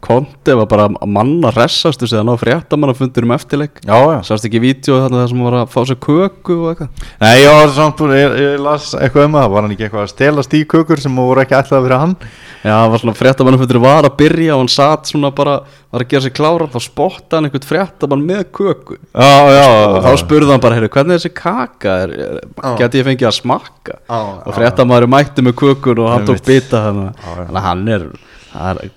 Konti 0.00 0.54
var 0.56 0.64
bara 0.68 0.86
að 0.88 1.10
manna 1.12 1.50
ressastu 1.52 2.06
sig 2.08 2.18
að 2.18 2.30
ná 2.30 2.32
fréttamann 2.40 2.92
að 2.94 3.02
fundur 3.02 3.26
um 3.26 3.34
eftirleik. 3.34 3.82
Já, 3.84 3.98
já. 4.00 4.18
Sást 4.24 4.46
ekki 4.48 4.62
vídeo 4.62 4.96
þarna 4.96 5.20
þar 5.20 5.30
sem 5.32 5.42
var 5.44 5.56
að 5.58 5.74
fá 5.74 5.80
sér 5.90 5.98
köku 6.00 6.56
og 6.56 6.70
eitthvað? 6.70 7.02
Nei, 7.20 7.42
var 7.44 7.74
samt 7.76 8.00
ég, 8.16 8.36
ég 8.40 8.62
las 8.64 8.94
eitthvað 8.96 9.28
um 9.28 9.36
það, 9.36 9.50
var 9.52 9.66
hann 9.66 9.74
ekki 9.76 9.86
eitthvað 9.86 10.06
að 10.06 10.12
stela 10.14 10.44
stíkökur 10.46 11.04
sem 11.04 11.20
voru 11.20 11.44
ekki 11.44 11.58
ætlað 11.58 11.84
fyrir 11.84 12.00
hann? 12.00 12.16
Já, 12.60 12.74
það 12.74 12.90
var 12.92 13.00
svona 13.00 13.16
fréttamann 13.16 13.56
fundur 13.56 13.80
var 13.80 14.04
að 14.04 14.16
byrja 14.20 14.52
og 14.52 14.60
hann 14.60 14.68
satt 14.68 15.08
svona 15.08 15.30
bara, 15.32 15.54
var 15.88 16.02
að 16.04 16.10
gera 16.10 16.24
sér 16.26 16.32
klára 16.36 16.66
þá 16.68 16.82
spotta 16.84 17.38
hann 17.38 17.48
einhvern 17.48 17.68
fréttamann 17.70 18.24
með 18.28 18.42
köku. 18.58 18.98
Já, 19.14 19.30
já, 19.56 19.62
og 19.86 20.00
þá 20.04 20.10
spurði 20.20 20.52
hann 20.52 20.64
bara, 20.64 20.76
heyrðu, 20.76 20.90
hvernig 20.92 21.16
er 21.16 21.22
þessi 21.22 21.32
kaka? 21.38 21.94
Er, 22.04 22.42
geti 22.82 23.00
ég 23.00 23.06
fengið 23.06 23.30
að 23.30 23.38
smakka? 23.38 23.96
Og 24.12 24.50
fréttamaður 24.58 25.08
mætti 25.14 25.46
með 25.46 25.56
kökun 25.62 26.02
og 26.04 26.12
hann 26.12 26.28
tók 26.28 26.42
bita 26.44 26.82
já. 26.82 26.90
þannig 26.90 27.56
að 27.56 27.64
hann 27.64 27.88
er, 27.96 28.04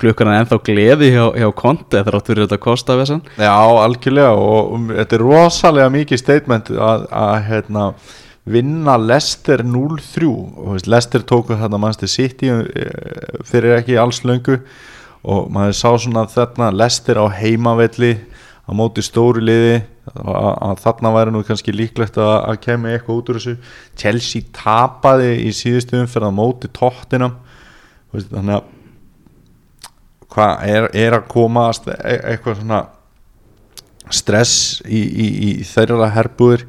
klukkan 0.02 0.34
er 0.34 0.42
ennþá 0.42 0.60
gleði 0.68 1.14
hjá, 1.14 1.24
hjá 1.40 1.48
konti 1.56 1.96
þegar 1.96 2.20
átt 2.20 2.34
fyrir 2.34 2.44
þetta 2.44 2.62
kosta 2.68 3.00
við 3.00 3.14
Já, 3.38 3.54
algjörlega 3.54 4.36
og 4.36 4.76
um, 4.76 4.92
þetta 4.92 5.16
er 5.16 5.24
rosalega 5.24 5.96
mikið 5.96 6.20
statement 6.20 6.74
að, 6.76 7.08
að 7.16 7.40
hérna, 7.48 7.88
vinna 8.50 8.98
Leicester 9.00 9.64
0-3 9.64 10.28
og 10.28 10.74
veist, 10.74 10.90
Leicester 10.92 11.24
tóku 11.24 11.56
þarna 11.60 11.80
mannstu 11.80 12.10
City 12.12 12.52
eh, 12.52 13.40
fyrir 13.48 13.78
ekki 13.78 14.00
alls 14.00 14.24
löngu. 14.28 14.60
Og 15.24 15.48
maður 15.56 15.78
sá 15.80 15.90
svona 16.04 16.26
þarna 16.28 16.74
Leicester 16.76 17.22
á 17.24 17.32
heimavelli 17.32 18.18
á 18.68 18.72
móti 18.76 19.04
stóru 19.06 19.44
liði. 19.44 19.82
Að 20.20 20.82
þarna 20.84 21.14
væri 21.16 21.32
nú 21.32 21.46
kannski 21.48 21.72
líklegt 21.72 22.18
að, 22.20 22.34
að 22.52 22.60
kemja 22.66 22.98
eitthvað 22.98 23.22
út 23.22 23.30
úr 23.32 23.40
þessu. 23.40 23.56
Chelsea 24.00 24.50
tapaði 24.52 25.38
í 25.48 25.54
síðustu 25.56 26.02
umferð 26.02 26.28
á 26.28 26.34
móti 26.36 26.72
tóttinam 26.76 27.38
þannig 28.14 28.60
að 28.60 28.72
hvað 30.34 30.68
er, 30.70 30.90
er 30.98 31.16
að 31.18 31.28
komast 31.32 31.88
e 31.90 31.96
eitthvað 32.34 32.60
svona 32.60 32.82
stress 34.14 34.82
í, 34.86 35.00
í, 35.00 35.28
í 35.48 35.52
þeirra 35.68 36.10
herbúður 36.14 36.66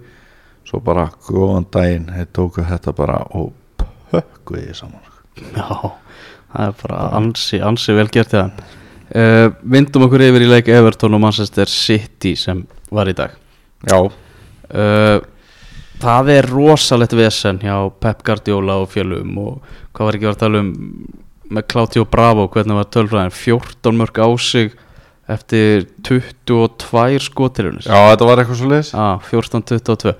svo 0.74 0.80
bara 0.82 1.10
góðan 1.28 1.66
daginn 1.70 2.08
þeir 2.10 2.30
tóku 2.34 2.64
þetta 2.66 2.94
bara 2.96 3.20
og 3.38 3.52
pökkuði 4.10 4.64
því 4.68 4.78
saman. 4.78 5.12
Já, 5.54 5.68
það 6.54 6.64
er 6.66 6.74
bara 6.82 7.04
ansi, 7.18 7.60
ansi 7.62 7.94
vel 7.94 8.08
gert 8.14 8.30
það 8.34 8.58
uh, 9.14 9.46
Vindum 9.62 10.06
okkur 10.06 10.22
yfir 10.28 10.46
í 10.46 10.50
leik 10.50 10.70
Everton 10.74 11.14
og 11.14 11.22
Manchester 11.22 11.70
City 11.70 12.34
sem 12.38 12.64
var 12.94 13.10
í 13.10 13.16
dag. 13.16 13.36
Já, 13.86 14.00
uh, 14.02 15.30
Það 16.04 16.28
er 16.34 16.48
rosalegt 16.50 17.14
vesen 17.14 17.60
hjá 17.62 17.76
Pep 18.02 18.24
Guardiola 18.26 18.80
og 18.82 18.88
fjölum 18.90 19.36
og 19.40 19.76
hvað 19.94 20.08
var 20.08 20.16
ekki 20.18 20.26
að 20.26 20.40
tala 20.40 20.62
um 20.64 20.72
með 21.54 21.68
Claudio 21.70 22.02
Bravo, 22.10 22.48
hvernig 22.50 22.80
var 22.80 22.88
tölfræðin? 22.90 23.30
14 23.30 24.00
mörg 24.00 24.18
á 24.18 24.28
sig 24.42 24.74
eftir 25.30 25.86
22 26.04 27.20
skotilunis 27.24 27.86
já 27.88 27.96
þetta 28.10 28.26
var 28.28 28.40
eitthvað 28.40 28.58
svo 28.60 28.68
leiðis 28.68 28.90
ah, 28.92 29.16
14-22 29.24 30.12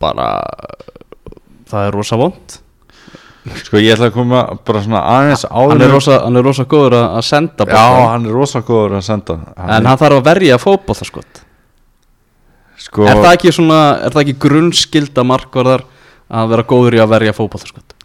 bara 0.00 0.26
það 1.70 1.86
er 1.86 1.96
rosa 1.96 2.18
vond 2.20 2.58
Sko 3.64 3.80
ég 3.80 3.94
ætla 3.94 4.10
að 4.10 4.16
koma 4.18 4.40
bara 4.68 4.82
svona 4.84 5.00
aðeins 5.14 5.46
áður 5.48 5.70
hann 5.72 5.84
er 5.86 5.94
rosa, 5.94 6.16
hann 6.26 6.36
er 6.36 6.44
rosa 6.44 6.66
góður 6.68 6.96
að 6.98 7.06
að 7.16 7.22
senda 7.30 7.64
Já, 7.64 7.70
boltann, 7.70 8.10
hann 8.10 8.26
er 8.28 8.34
rosa 8.36 8.60
góður 8.66 8.96
að 8.98 9.06
senda. 9.06 9.36
En 9.56 9.88
hann 9.88 10.00
þarf 10.02 10.18
að 10.18 10.26
verja 10.26 10.58
fótbolltaskot 10.60 11.40
sko, 12.80 13.06
er 13.08 13.22
það 13.22 13.30
ekki 13.32 13.54
svona, 13.56 13.78
er 14.04 14.12
það 14.12 14.22
ekki 14.26 14.36
grunnskilda 14.44 15.24
markvarðar 15.30 15.86
að 16.30 16.52
vera 16.52 16.66
góður 16.74 16.98
í 16.98 17.02
að 17.02 17.14
verja 17.14 17.36
fótbolltaskot 17.38 17.96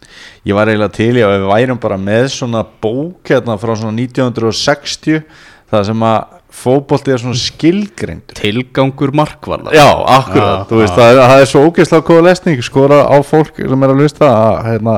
Ég 0.48 0.56
var 0.56 0.70
eiginlega 0.70 0.96
til 0.96 1.12
í 1.18 1.24
að 1.26 1.34
við 1.34 1.46
værum 1.50 1.82
bara 1.82 1.98
með 2.00 2.30
svona 2.32 2.62
bók 2.64 3.28
hérna 3.28 3.58
frá 3.60 3.74
svona 3.76 3.92
1960 3.98 5.20
það 5.68 5.86
sem 5.90 6.06
að 6.06 6.35
fótbolti 6.56 7.12
er 7.12 7.20
svona 7.20 7.36
skilgreindur. 7.38 8.38
Tilgangur 8.38 9.12
markvarðar 9.16 9.76
Já, 9.76 9.86
akkurat, 10.16 10.62
Já, 10.62 10.68
þú 10.70 10.80
veist, 10.80 10.96
það, 10.96 11.10
er- 11.12 11.20
það 11.30 11.42
er 11.42 11.50
svo 11.52 11.64
ógeðslega 11.68 12.06
góða 12.08 12.24
lesning 12.30 12.64
skora 12.64 13.02
á 13.04 13.16
fólk 13.26 13.60
sem 13.60 13.84
er 13.86 13.92
að 13.92 14.00
lusta 14.02 14.30
að 14.32 14.56
hérna, 14.70 14.96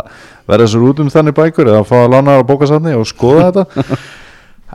verða 0.48 0.70
svo 0.70 0.92
út 0.92 1.02
um 1.02 1.10
þannig 1.12 1.36
bækur 1.36 1.72
eða 1.72 1.82
að 1.82 1.90
fá 1.90 1.98
að 2.04 2.14
lána 2.14 2.38
á 2.38 2.48
bókasafni 2.48 2.94
og 2.96 3.08
skoða 3.10 3.50
þetta. 3.50 3.98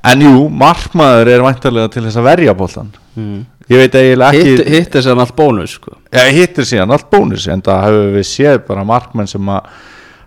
En 0.03 0.19
jú, 0.19 0.47
markmaður 0.51 1.29
er 1.31 1.43
væntarlega 1.45 1.91
til 1.93 2.01
þess 2.03 2.17
að 2.19 2.25
verja 2.27 2.53
boltan 2.59 2.89
mm. 3.15 3.37
Ég 3.71 3.79
veit 3.79 3.93
eiginlega 3.95 4.33
ekki 4.35 4.49
hitt, 4.49 4.63
hitt 4.73 4.95
er 4.99 5.03
sem 5.05 5.19
allt 5.23 5.35
bónus 5.37 5.77
sko. 5.77 5.93
Já, 6.11 6.25
hittir 6.35 6.65
síðan 6.67 6.91
allt 6.91 7.05
bónus 7.13 7.45
en 7.47 7.61
það 7.63 7.85
hefur 7.85 8.09
við 8.17 8.25
séð 8.27 8.57
bara 8.67 8.83
markmenn 8.89 9.29
sem 9.31 9.51
að 9.53 9.69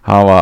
hafa 0.09 0.39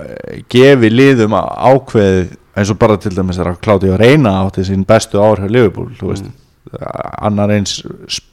eh, 0.00 0.38
gefið 0.54 0.96
liðum 0.96 1.36
ákveðið 1.36 2.30
eins 2.60 2.72
og 2.72 2.78
bara 2.80 2.98
til 3.00 3.12
dæmis 3.16 3.38
þegar 3.40 3.58
Kláti 3.64 3.90
að 3.90 4.00
reyna 4.02 4.34
átti 4.44 4.64
sín 4.68 4.84
bestu 4.88 5.20
ár 5.22 5.42
hjá 5.42 5.48
Liverpool 5.50 5.90
þú 5.98 6.12
veist, 6.12 6.30
annar 7.24 7.52
eins 7.56 7.78
sp- 8.10 8.28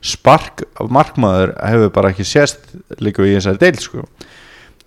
spark 0.00 0.64
markmaður 0.88 1.54
hefur 1.60 1.90
bara 1.94 2.12
ekki 2.14 2.24
sést 2.24 2.70
líka 3.04 3.24
í 3.26 3.34
þessari 3.36 3.60
deil 3.60 3.80
sko. 3.80 4.04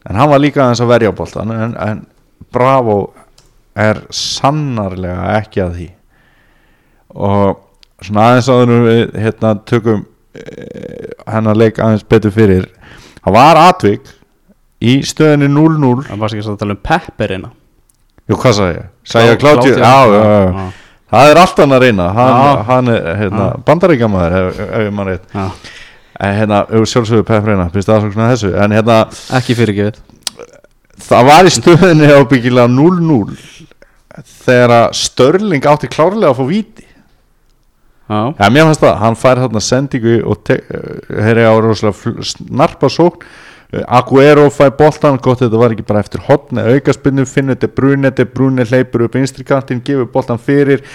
en 0.10 0.18
hann 0.20 0.30
var 0.32 0.42
líka 0.42 0.64
aðeins 0.64 0.82
að 0.84 0.94
verja 0.94 1.12
boltan 1.16 1.54
en, 1.54 1.76
en 1.78 2.06
Bravo 2.54 3.14
er 3.74 4.04
sannarlega 4.14 5.32
ekki 5.40 5.62
að 5.64 5.78
því. 5.78 5.86
Og 7.18 7.62
svona 8.04 8.26
aðeins 8.30 8.50
áður 8.52 8.84
við 8.86 9.16
hérna 9.24 9.54
tökum 9.70 10.04
eh, 10.38 11.14
hennar 11.30 11.58
leik 11.58 11.80
aðeins 11.82 12.06
betur 12.10 12.34
fyrir 12.36 12.68
það 13.24 13.38
var 13.38 13.62
atvik 13.64 14.12
í 14.84 15.00
stöðinni 15.08 15.50
0-0 15.54 16.08
það 16.10 16.22
var 16.22 16.36
ekki 16.36 16.46
að 16.52 16.60
tala 16.62 16.76
um 16.76 16.82
pepperina 16.90 17.52
Jú, 18.30 18.38
hvað 18.40 18.56
sagði 18.58 18.76
ég? 18.78 18.90
Sagði 19.04 19.30
ég 19.30 19.36
að 19.36 19.42
Kláti 19.42 19.72
já, 19.74 19.78
já, 19.84 20.20
já, 20.24 20.66
það 21.12 21.32
er 21.32 21.40
allt 21.42 21.62
hann 21.64 21.76
að 21.76 21.84
reyna. 21.84 22.06
Hann, 22.70 22.92
er 22.94 23.10
hérna, 23.20 23.48
bandaríkjamaður 23.68 24.38
ef, 24.40 24.62
ég 24.86 25.02
rétt. 25.10 25.26
Já. 25.34 25.46
en 26.24 26.38
hérna, 26.38 26.62
sjálfsögur 26.88 27.28
Pepp 27.28 27.50
reyna 27.50 27.68
fyrst 27.74 27.92
aðsóknar 27.92 28.32
þessu, 28.32 28.54
en 28.64 28.76
hérna 28.78 29.02
ekki 29.40 29.58
fyrirgefið. 29.60 30.00
Það 31.04 31.28
var 31.28 31.50
í 31.50 31.52
stöðinni 31.52 32.10
ábyggilega 32.16 32.70
0-0 32.72 33.38
þegar 34.46 34.76
að 34.78 34.98
Störling 35.02 35.68
átti 35.68 35.90
klárlega 35.92 36.32
að 36.32 36.40
fá 36.40 36.44
víti. 36.48 36.86
Já, 38.08 38.20
Já, 38.38 38.46
mér 38.52 38.68
fannst 38.70 38.84
það, 38.84 38.98
hann 39.02 39.18
fær 39.18 39.42
þarna 39.42 39.62
sendingu 39.64 40.16
og 40.30 40.52
herri 40.52 41.48
á 41.48 41.54
rosalega 41.56 42.26
snarpa 42.30 42.90
sókn 42.92 43.26
Aguero 43.88 44.50
fær 44.54 44.74
boltan, 44.78 45.18
gott 45.24 45.42
þetta 45.42 45.60
var 45.60 45.74
ekki 45.74 45.86
bara 45.88 46.04
eftir 46.04 46.22
hotna 46.28 46.68
aukaspinnu, 46.74 47.26
finnur 47.26 47.58
þetta 47.58 47.72
bruni 47.74 48.10
þetta 48.10 48.28
bruni 48.34 48.68
hleypur 48.70 49.08
upp 49.08 49.18
vinstri 49.18 49.46
kantinn 49.48 49.82
gefur 49.86 50.10
boltan 50.14 50.42
fyrir. 50.42 50.86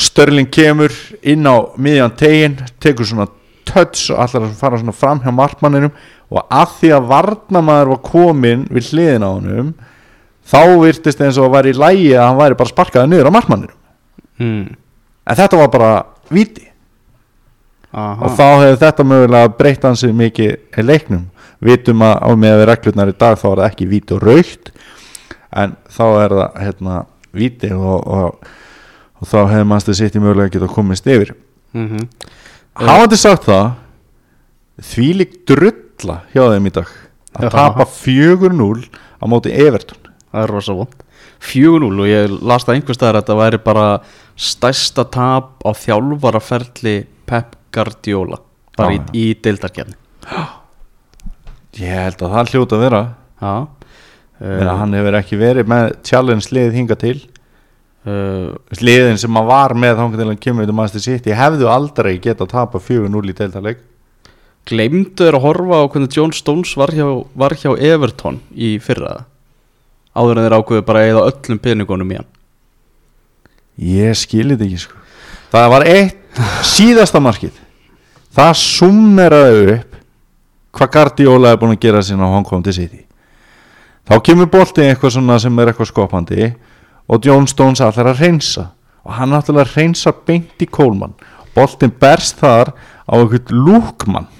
Störling 0.00 0.48
kemur 0.48 0.94
inn 1.20 1.44
á 1.44 1.68
miðjan 1.76 2.16
tegin, 2.16 2.56
tekur 2.80 3.08
svona 3.08 3.28
touch 3.68 4.08
og 4.10 4.22
allar 4.24 4.48
að 4.48 4.56
fara 4.60 4.80
svona 4.80 4.96
fram 4.96 5.20
hjá 5.20 5.32
markmanninum. 5.36 5.92
Og 6.32 6.46
að 6.48 6.78
því 6.78 6.94
að 6.96 7.10
varnamaður 7.12 7.92
var 7.92 8.02
komin 8.06 8.64
við 8.72 8.92
hliðin 8.92 9.26
á 9.26 9.30
honum 9.30 9.74
þá 10.48 10.62
virtist 10.80 11.20
eins 11.22 11.38
og 11.38 11.50
að 11.50 11.54
væri 11.58 11.72
í 11.74 11.78
lægi 11.78 12.10
að 12.16 12.26
hann 12.26 12.40
væri 12.40 12.58
bara 12.58 12.72
sparkaði 12.72 13.10
niður 13.12 13.30
á 13.30 13.36
markmanninum. 13.36 13.78
Mm. 14.40 14.76
en 15.28 15.38
þetta 15.38 15.58
var 15.60 15.68
bara 15.70 15.90
viti 16.32 16.64
Aha. 17.92 18.16
og 18.24 18.32
þá 18.38 18.46
hefur 18.62 18.78
þetta 18.80 19.04
mögulega 19.04 19.50
breytt 19.58 19.84
hansi 19.84 20.08
mikið 20.16 20.80
leiknum 20.88 21.26
vitum 21.62 22.02
að 22.06 22.14
á 22.18 22.30
með 22.44 22.56
við 22.60 22.68
reglurnar 22.70 23.12
í 23.12 23.16
dag 23.18 23.38
þá 23.38 23.46
er 23.50 23.60
það 23.60 23.68
ekki 23.68 23.88
víti 23.90 24.16
og 24.16 24.26
raukt 24.26 24.72
en 25.62 25.76
þá 25.92 26.04
er 26.08 26.34
það 26.38 26.58
hérna 26.64 26.96
víti 27.32 27.70
og, 27.76 28.08
og, 28.16 28.50
og 29.20 29.30
þá 29.30 29.38
hefur 29.52 29.68
mannstu 29.70 29.96
sitt 29.96 30.16
í 30.18 30.22
mögulega 30.22 30.52
geta 30.56 30.70
komist 30.70 31.06
yfir. 31.06 31.34
Mm 31.72 31.88
-hmm. 31.88 32.08
hafandi 32.74 33.16
sagt 33.16 33.48
það 33.48 33.72
því 34.82 35.08
lík 35.20 35.38
drulla 35.46 36.22
hjá 36.34 36.44
þeim 36.52 36.66
í 36.66 36.74
dag. 36.80 36.88
Að 37.32 37.50
tapa 37.50 37.86
4-0 37.88 38.84
á 38.92 39.24
móti 39.24 39.52
Everton. 39.52 40.12
Það 40.32 40.42
er 40.42 40.50
rosa 40.52 40.72
vond 40.76 41.02
4-0 41.42 42.00
og 42.00 42.08
ég 42.08 42.32
las 42.42 42.64
það 42.64 42.78
einhvers 42.78 42.98
staðar 42.98 43.18
að 43.18 43.22
þetta 43.22 43.38
væri 43.40 43.60
bara 43.64 43.86
stærsta 44.38 45.04
tap 45.10 45.64
á 45.66 45.70
þjálfaraferli 45.74 46.96
Pep 47.26 47.56
Guardiola 47.74 48.38
bara 48.76 48.94
Já, 48.94 49.02
í, 49.12 49.32
í 49.32 49.34
deildarkefni 49.42 49.96
ég 51.80 51.94
held 51.96 52.24
að 52.24 52.34
það 52.36 52.52
hljóta 52.52 52.76
að 52.78 52.84
vera. 52.86 53.02
Já. 53.42 53.54
Uh, 54.42 54.66
hann 54.80 54.96
hefur 54.96 55.16
ekki 55.20 55.38
verið 55.38 55.70
með 55.70 55.92
challenge 56.06 56.50
lið 56.52 56.76
hinga 56.80 56.98
til. 56.98 57.18
uh, 58.02 58.50
liðin 58.82 59.20
sem 59.22 59.30
maður 59.30 59.52
var 59.52 59.74
með 59.78 60.00
þá 60.00 60.04
til 60.16 60.26
hann 60.26 60.42
kemur 60.42 60.66
til 60.66 60.74
Manchester 60.74 61.04
City 61.04 61.34
hefðu 61.38 61.68
aldrei 61.70 62.16
geta 62.18 62.48
tapa 62.50 62.80
4-0 62.82 63.30
í 63.30 63.36
deildarleik. 63.38 63.82
Gleymdu 64.66 65.26
þér 65.26 65.38
að 65.38 65.44
horfa 65.46 65.78
á 65.82 65.90
hvernig 65.90 66.16
John 66.16 66.32
Stones 66.34 66.74
var 66.78 66.92
hjá, 66.94 67.06
var 67.34 67.54
hjá 67.58 67.72
Everton 67.78 68.40
í 68.54 68.76
fyrra? 68.82 69.24
Áður 70.14 70.38
en 70.38 70.46
þeir 70.46 70.58
ákveðu 70.58 70.84
bara 70.86 71.02
að 71.02 71.12
eða 71.12 71.24
öllum 71.30 71.62
peningunum 71.62 72.12
í 72.12 72.18
hann. 72.20 72.28
Ég 73.82 74.18
skilir 74.18 74.58
þetta 74.58 74.68
ekki 74.68 74.82
sko. 74.84 74.98
Það 75.52 75.70
var 75.72 75.86
eitt 75.88 76.42
síðasta 76.68 77.22
markið. 77.22 77.56
Það 78.32 78.52
summeraði 78.60 79.64
upp 79.76 79.91
hvað 80.72 80.92
Guardiola 80.96 81.52
er 81.52 81.60
búin 81.60 81.74
að 81.76 81.82
gera 81.84 82.02
sinna 82.04 82.28
á 82.28 82.34
Hong 82.34 82.46
Kong 82.48 82.64
til 82.64 82.76
City. 82.76 83.02
Þá 84.08 84.14
kemur 84.26 84.50
bolti 84.50 84.84
eitthvað 84.86 85.16
svona 85.16 85.38
sem 85.42 85.58
er 85.62 85.70
eitthvað 85.70 85.90
skopandi 85.92 86.48
og 87.08 87.26
John 87.26 87.46
Stones 87.50 87.82
allar 87.84 88.12
að 88.12 88.24
reynsa 88.24 88.70
og 89.02 89.14
hann 89.18 89.32
náttúrulega 89.34 89.76
reynsa 89.76 90.12
beint 90.26 90.62
í 90.62 90.68
Kólmann. 90.70 91.14
Boltin 91.54 91.92
berst 92.00 92.40
þar 92.40 92.72
á 93.06 93.14
eitthvað 93.18 93.52
lúkmann 93.52 94.30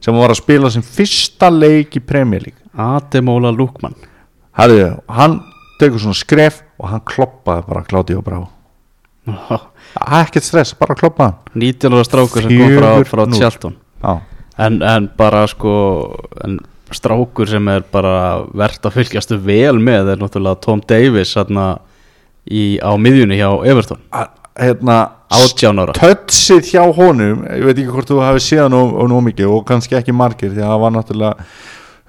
sem 0.00 0.16
var 0.16 0.32
að 0.32 0.40
spila 0.40 0.70
sem 0.72 0.84
fyrsta 0.84 1.50
leik 1.52 1.96
í 1.98 2.04
Premier 2.04 2.44
League. 2.44 2.60
Ademola 2.70 3.50
Lukman. 3.52 3.96
Herðu, 4.56 4.94
hann 5.10 5.40
tekur 5.80 6.00
svona 6.00 6.16
skref 6.16 6.62
og 6.80 6.88
hann 6.92 7.04
kloppaði 7.08 7.66
bara 7.68 7.84
Kláti 7.88 8.16
og 8.16 8.24
Brá 8.26 8.40
ekkert 10.20 10.46
stress, 10.46 10.74
bara 10.78 10.96
kloppaði 10.98 11.30
hann. 11.30 11.38
19 11.60 11.96
ára 11.96 12.06
strákur 12.06 12.44
sem 12.44 12.54
kom 12.56 12.76
frá, 12.76 12.90
frá 13.08 13.24
4-0. 13.26 13.38
Tjalton 13.38 13.76
Já, 14.00 14.12
en, 14.60 14.80
en 14.82 15.08
bara 15.18 15.46
sko 15.50 15.72
en 16.44 16.58
strákur 16.94 17.48
sem 17.48 17.68
er 17.70 17.84
bara 17.92 18.42
verðt 18.56 18.88
að 18.88 18.98
fylgjastu 18.98 19.38
vel 19.44 19.78
með 19.78 20.14
er 20.14 20.20
náttúrulega 20.20 20.60
Tom 20.64 20.82
Davis 20.82 21.36
hérna 21.38 21.72
í, 22.44 22.78
á 22.82 22.90
miðjunni 22.98 23.38
hjá 23.38 23.50
Everton. 23.70 24.00
Hérna 24.60 25.00
átján 25.30 25.78
ára. 25.78 25.94
tötsið 25.94 26.72
hjá 26.72 26.82
honum 26.96 27.44
ég 27.46 27.68
veit 27.68 27.76
ekki 27.76 27.92
hvort 27.92 28.10
þú 28.10 28.22
hafi 28.24 28.42
séð 28.42 28.64
hann 28.66 28.78
og, 28.80 28.96
og 28.98 29.10
nú 29.12 29.20
mikið 29.28 29.52
og 29.54 29.62
kannski 29.68 29.94
ekki 29.98 30.14
margir 30.16 30.50
því 30.50 30.64
að 30.64 30.72
það 30.72 30.82
var 30.82 30.94
náttúrulega 30.96 31.50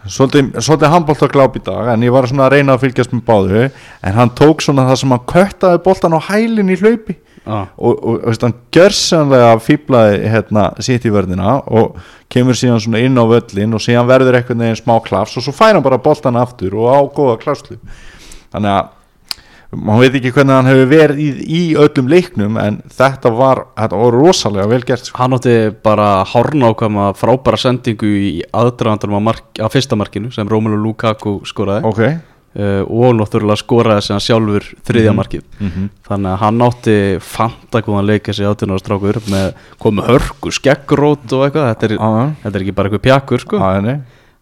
svolítið, 0.10 0.48
svolítið 0.58 0.94
handbólt 0.96 1.26
að 1.28 1.34
gláp 1.36 1.60
í 1.60 1.62
dag 1.68 1.92
en 1.94 2.06
ég 2.08 2.16
var 2.16 2.28
svona 2.32 2.48
að 2.48 2.56
reyna 2.56 2.76
að 2.76 2.88
fylgjast 2.88 3.14
með 3.14 3.26
báðu. 3.28 3.68
En 4.02 4.18
hann 4.18 4.34
tók 4.38 4.66
svona 4.66 4.88
það 4.90 5.04
sem 5.04 5.14
hann 5.14 5.28
köttaði 5.30 5.84
boltan 5.86 6.18
á 6.18 6.20
hælinn 6.32 6.74
í 6.74 6.80
hlaupi 6.82 7.20
ah. 7.46 7.68
og, 7.78 7.98
og, 7.98 8.24
og 8.28 8.40
hann 8.46 8.56
gjörsanlega 8.76 9.52
fýblaði 9.66 10.32
hérna 10.34 10.70
sitt 10.84 11.06
í 11.08 11.14
vörðina 11.14 11.58
og 11.68 12.00
kemur 12.32 12.58
síðan 12.58 12.82
svona 12.84 13.04
inn 13.04 13.20
á 13.20 13.26
völlin 13.28 13.78
og 13.78 13.84
síðan 13.84 14.10
verður 14.10 14.40
eitthvað 14.40 14.62
neginn 14.62 14.82
smá 14.82 14.96
klafs 15.06 15.38
og 15.38 15.46
svo 15.46 15.56
fær 15.56 15.76
hann 15.76 15.86
bara 15.86 16.02
boltan 16.02 16.40
aftur 16.40 16.78
og 16.80 16.90
á 16.92 17.00
góða 17.12 17.38
klafslu 17.42 17.80
þannig 18.52 18.74
að 18.78 18.98
maður 19.72 20.04
veit 20.04 20.18
ekki 20.20 20.32
hvernig 20.36 20.58
hann 20.58 20.68
hefur 20.68 20.90
verið 20.92 21.20
í, 21.24 21.28
í 21.42 21.62
öllum 21.80 22.10
leiknum 22.12 22.58
en 22.60 22.82
þetta 22.92 23.32
var, 23.36 23.64
þetta 23.80 24.00
var 24.02 24.18
rosalega 24.18 24.68
vel 24.72 24.82
gert 24.88 25.08
sko. 25.08 25.20
hann 25.22 25.38
átti 25.38 25.56
bara 25.84 26.10
hárnákvæma 26.28 27.12
frábæra 27.20 27.60
sendingu 27.60 28.10
í 28.12 28.34
aðdraðandarum 28.52 29.22
á, 29.24 29.28
mark, 29.32 29.48
á 29.64 29.68
fyrsta 29.72 29.96
markinu 30.00 30.32
sem 30.36 30.50
Romelu 30.52 30.80
Lukaku 30.82 31.40
skoraði 31.48 31.88
ok, 31.88 32.04
uh, 32.56 32.84
og 32.88 33.16
náttúrulega 33.20 33.60
skoraði 33.62 34.06
sem 34.06 34.16
hann 34.18 34.26
sjálfur 34.26 34.66
þriðja 34.88 35.14
markið. 35.18 35.44
Mhm. 35.60 35.90
þannig 36.08 36.32
að 36.34 36.40
hann 36.46 36.62
átti 36.68 36.96
fanta 37.24 37.82
góðan 37.86 38.10
leika 38.12 38.34
sér 38.36 38.52
átján 38.52 38.74
ára 38.76 38.84
strákur 38.84 39.22
með 39.32 39.54
komið 39.80 40.10
hörku, 40.12 40.52
skeggrót 40.52 41.32
og 41.38 41.46
eitthvað. 41.48 41.70
Þetta 41.76 41.86
er, 41.92 41.98
þetta 42.44 42.56
er 42.58 42.66
ekki 42.66 42.76
bara 42.76 42.90
eitthvað 42.92 43.06
pjakkur 43.08 43.40
sko. 43.46 43.60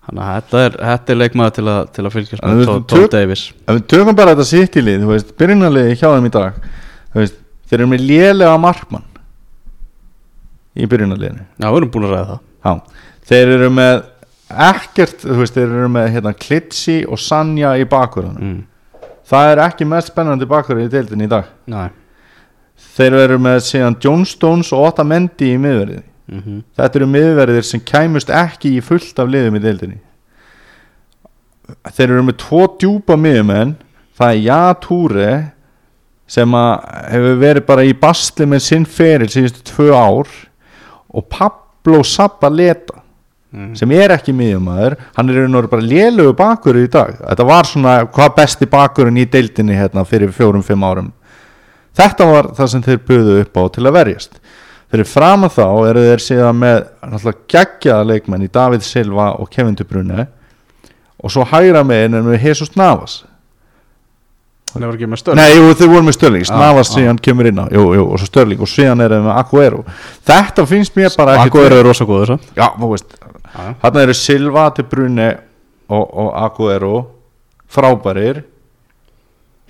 þannig 0.09 0.25
að 0.25 0.33
þetta 0.39 0.61
er, 0.65 0.77
þetta 0.89 1.13
er 1.13 1.17
leikmaður 1.21 1.53
til 1.59 1.65
að, 1.69 1.81
til 1.93 2.03
að 2.07 2.13
fylgjast 2.15 2.43
En 2.43 2.49
með 2.57 2.65
Tom, 2.65 2.79
tök- 2.89 3.03
Tom 3.03 3.09
Davis 3.13 3.43
ef 3.67 3.75
við 3.77 3.83
tökum 3.93 4.15
bara 4.17 4.31
þetta 4.33 4.45
sitt 4.49 4.77
í 4.79 4.81
lið 4.81 5.03
þú 5.03 5.09
veist, 5.13 5.33
byrjunarliði 5.37 5.97
hjá 5.99 6.07
þeim 6.15 6.25
í 6.25 6.31
dag 6.33 6.55
þú 7.13 7.19
veist, 7.21 7.35
þeir 7.69 7.77
eru 7.83 7.87
með 7.91 8.01
lélega 8.09 8.55
markmann 8.63 9.05
í 10.79 10.87
byrjunarliðinu. 10.89 11.43
Já, 11.59 11.67
við 11.69 11.77
erum 11.81 11.91
búin 11.93 12.07
að 12.07 12.13
ræða 12.15 12.25
það. 12.29 12.41
Já, 12.65 12.73
þeir 13.29 13.51
eru 13.57 13.69
með 13.75 14.01
ekkert, 14.49 15.23
þú 15.23 15.39
veist, 15.41 15.55
þeir 15.55 15.67
eru 15.67 15.89
með 15.93 16.11
hérna, 16.15 16.33
Klitsi 16.33 16.99
og 17.05 17.21
Sanja 17.21 17.75
í 17.77 17.85
bakverðunum 17.89 18.45
mm. 18.45 19.09
það 19.29 19.53
er 19.53 19.63
ekki 19.67 19.87
mest 19.89 20.11
spennandi 20.13 20.47
bakverð 20.49 20.85
í 20.87 20.91
deildin 20.93 21.25
í 21.25 21.29
dag. 21.29 21.49
Næ, 21.69 21.89
þeir 22.97 23.17
eru 23.23 23.39
með 23.41 23.59
síðan 23.67 23.97
John 24.03 24.25
Stones 24.27 24.71
og 24.75 24.87
Otta 24.89 25.05
Mendy 25.07 25.53
í 25.53 25.59
miðverði. 25.61 26.03
Mm 26.29 26.61
þetta 26.77 26.99
eru 26.99 27.07
miðverðir 27.09 27.65
sem 27.65 27.81
kæmust 27.81 28.29
ekki 28.29 28.75
í 28.77 28.81
fullt 28.85 29.17
af 29.19 29.29
liðum 29.29 29.57
í 29.57 29.63
deildinni. 29.63 30.01
Þeir 31.93 32.09
eru 32.09 32.25
með 32.25 32.37
tvo 32.41 32.65
djúpa 32.81 33.17
miðumenn 33.17 33.75
það 34.19 34.35
er 34.35 34.43
Jatúre 34.45 35.31
sem 36.29 36.53
að 36.57 36.73
hefur 37.13 37.39
verið 37.41 37.65
bara 37.65 37.85
í 37.87 37.95
basli 37.97 38.45
með 38.49 38.65
sinn 38.65 38.85
feril 38.85 39.29
síðustu 39.31 39.65
tvö 39.71 39.89
ár. 39.95 40.29
Og 41.09 41.25
Pablo 41.31 42.03
Zabaleta 42.05 42.98
mm. 43.53 43.73
sem 43.79 43.91
er 43.95 44.13
ekki 44.15 44.33
miðjumæður 44.35 44.97
hann 45.17 45.29
er 45.31 45.41
einhverjum 45.41 45.69
bara 45.71 45.85
lélögu 45.85 46.35
bakur 46.37 46.79
í 46.79 46.87
dag. 46.91 47.15
Þetta 47.21 47.47
var 47.49 47.69
svona 47.69 47.95
hvað 48.07 48.35
besti 48.39 48.69
bakurinn 48.69 49.19
í 49.21 49.27
deildinni 49.29 49.77
hérna 49.77 50.05
fyrir 50.07 50.33
fjórum-fimm 50.35 50.85
árum. 50.85 51.11
Þetta 51.99 52.29
var 52.29 52.51
það 52.57 52.73
sem 52.73 52.85
þeir 52.85 52.99
buðu 53.07 53.39
upp 53.43 53.59
á 53.59 53.63
til 53.75 53.85
að 53.87 53.97
verjast. 53.97 54.41
Fyrir 54.89 55.05
fram 55.05 55.45
að 55.45 55.57
þá 55.59 55.65
eru 55.91 56.03
þeir 56.07 56.23
síðan 56.25 56.61
með 56.63 56.77
náttúrulega 57.05 57.49
geggjaða 57.53 58.07
leikmenn 58.09 58.45
í 58.45 58.51
David 58.53 58.85
Silva 58.85 59.31
og 59.37 59.49
Kevin 59.53 59.77
De 59.77 59.85
Bruyne. 59.85 60.27
Og 61.19 61.33
svo 61.33 61.43
hægra 61.45 61.83
meginn 61.85 62.15
er 62.17 62.23
með 62.25 62.47
Jesus 62.47 62.71
Navas. 62.79 63.19
Ekki 64.69 65.07
með 65.09 65.31
Nei, 65.33 65.57
þeir 65.57 65.89
voru 65.89 66.05
með 66.05 66.13
Störling, 66.13 66.43
Já, 66.45 66.53
Navas 66.53 66.91
já. 66.91 66.99
síðan 66.99 67.19
kemur 67.25 67.47
inn 67.49 67.57
á. 67.57 67.65
Jú, 67.73 67.87
jú, 67.97 68.03
og 68.05 68.19
svo 68.21 68.27
Störling 68.29 68.61
og 68.61 68.69
síðan 68.69 69.01
er 69.01 69.15
þeir 69.15 69.23
með 69.25 69.37
Aguero. 69.41 69.79
Þetta 70.29 70.65
finnst 70.69 70.95
mér 70.97 71.15
bara 71.17 71.37
ekkert- 71.37 71.55
Akkur 71.55 71.73
er 71.73 71.83
rosa 71.83 72.05
góður 72.05 72.25
svo. 72.25 72.39
Já, 72.55 72.67
þú 72.77 72.89
veist 72.93 73.15
Þarna 73.53 74.03
eru 74.05 74.15
Silva, 74.17 74.69
De 74.75 74.85
Bruyne 74.85 75.29
og, 75.89 76.03
og 76.05 76.29
Aguero 76.37 76.95
frábærir. 77.69 78.43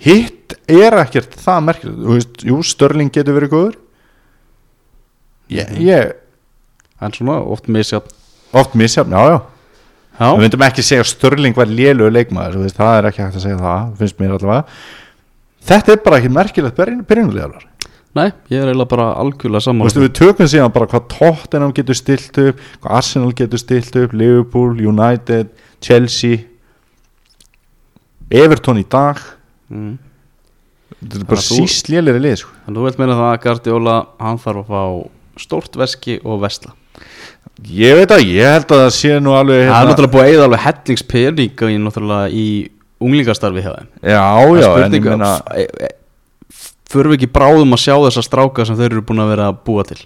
Hitt 0.00 0.56
er 0.70 0.96
ekkert 1.02 1.36
það 1.40 1.64
merkilegt. 1.68 2.44
Jú, 2.48 2.60
Störling 2.64 3.12
getur 3.12 3.36
verið 3.36 3.54
góður. 3.54 3.78
Ég, 5.50 5.72
ég 5.82 6.12
en 7.00 7.16
svona 7.16 7.40
oft 7.42 7.68
misjafn. 7.72 8.12
Oft 8.56 8.76
misjafn, 8.78 9.14
já, 9.14 9.34
já. 9.34 9.40
Já, 10.20 10.26
Við 10.36 10.42
myndum 10.44 10.62
ekki 10.66 10.84
segja 10.84 11.04
að 11.04 11.12
Störling 11.14 11.56
var 11.56 11.70
lélugur 11.70 12.12
leikmaður 12.12 12.66
Það 12.76 12.96
er 12.98 13.06
ekki 13.08 13.22
hægt 13.22 13.38
að 13.38 13.44
segja 13.46 13.60
það, 13.60 13.84
finnst 14.00 14.18
mér 14.20 14.34
allavega. 14.36 14.80
Þetta 15.70 15.92
er 15.92 16.02
bara 16.04 16.18
ekki 16.20 16.32
merkilegt 16.34 16.80
byrjunlegar 17.08 17.69
nei, 18.18 18.28
ég 18.50 18.58
er 18.58 18.70
eiginlega 18.70 18.90
bara 18.90 19.08
algjörlega 19.20 19.62
Þú 19.62 19.66
saman 19.68 19.86
veist, 19.86 20.00
við 20.02 20.14
tökum 20.18 20.50
síðan 20.50 20.74
bara 20.74 20.88
hvað 20.90 21.08
Tottenham 21.14 21.74
getur 21.76 21.98
stilt 21.98 22.40
upp 22.42 22.62
hvað 22.80 22.96
Arsenal 22.98 23.32
getur 23.38 23.62
stilt 23.62 23.98
upp 24.00 24.14
Liverpool, 24.16 24.72
United, 24.90 25.52
Chelsea 25.84 26.44
Everton 28.30 28.82
í 28.82 28.86
dag 28.90 29.20
mm. 29.70 29.94
þetta 30.98 31.22
er 31.22 31.28
bara 31.30 31.38
Þannig 31.38 31.38
að 31.38 31.46
þú- 31.46 31.62
síst 31.62 31.92
lélir 31.92 32.18
í 32.18 32.24
lið 32.26 32.36
sko. 32.42 32.58
en 32.66 32.78
þú 32.78 32.88
veit 32.88 33.00
meina 33.00 33.18
það 33.20 33.30
að 33.30 33.40
Guardiola 33.46 33.96
hann 34.18 34.42
þarf 34.42 34.60
að 34.64 34.74
fá 34.74 35.40
stórt 35.46 35.80
veski 35.80 36.18
og 36.24 36.42
vesla 36.42 36.74
ég 37.70 37.96
veit 37.98 38.12
að 38.14 38.26
ég 38.26 38.52
held 38.56 38.74
að 38.74 38.84
það 38.84 38.92
sé 38.96 39.14
nú 39.22 39.36
alveg 39.36 39.62
það 39.62 39.68
er 39.68 39.72
hérna, 39.74 39.92
náttúrulega 39.92 40.14
búið 40.16 40.26
að 40.26 40.34
eða 40.34 40.50
alveg 40.50 40.66
hellingspening 40.66 41.64
í 41.70 41.78
í 42.40 42.46
unglingastarfi 43.00 43.64
þeim 43.64 43.88
já, 44.02 44.20
er 44.20 44.60
já, 44.60 44.70
en 44.84 44.98
ég 44.98 45.06
meina 45.06 45.32
f- 46.90 46.94
förum 46.94 47.12
við 47.14 47.20
ekki 47.20 47.30
bráðum 47.38 47.76
að 47.76 47.82
sjá 47.84 47.94
þessa 48.06 48.22
stráka 48.26 48.66
sem 48.66 48.76
þeir 48.78 48.90
eru 48.96 49.02
búin 49.06 49.22
að 49.22 49.30
vera 49.36 49.48
að 49.52 49.60
búa 49.66 49.84
til? 49.86 49.98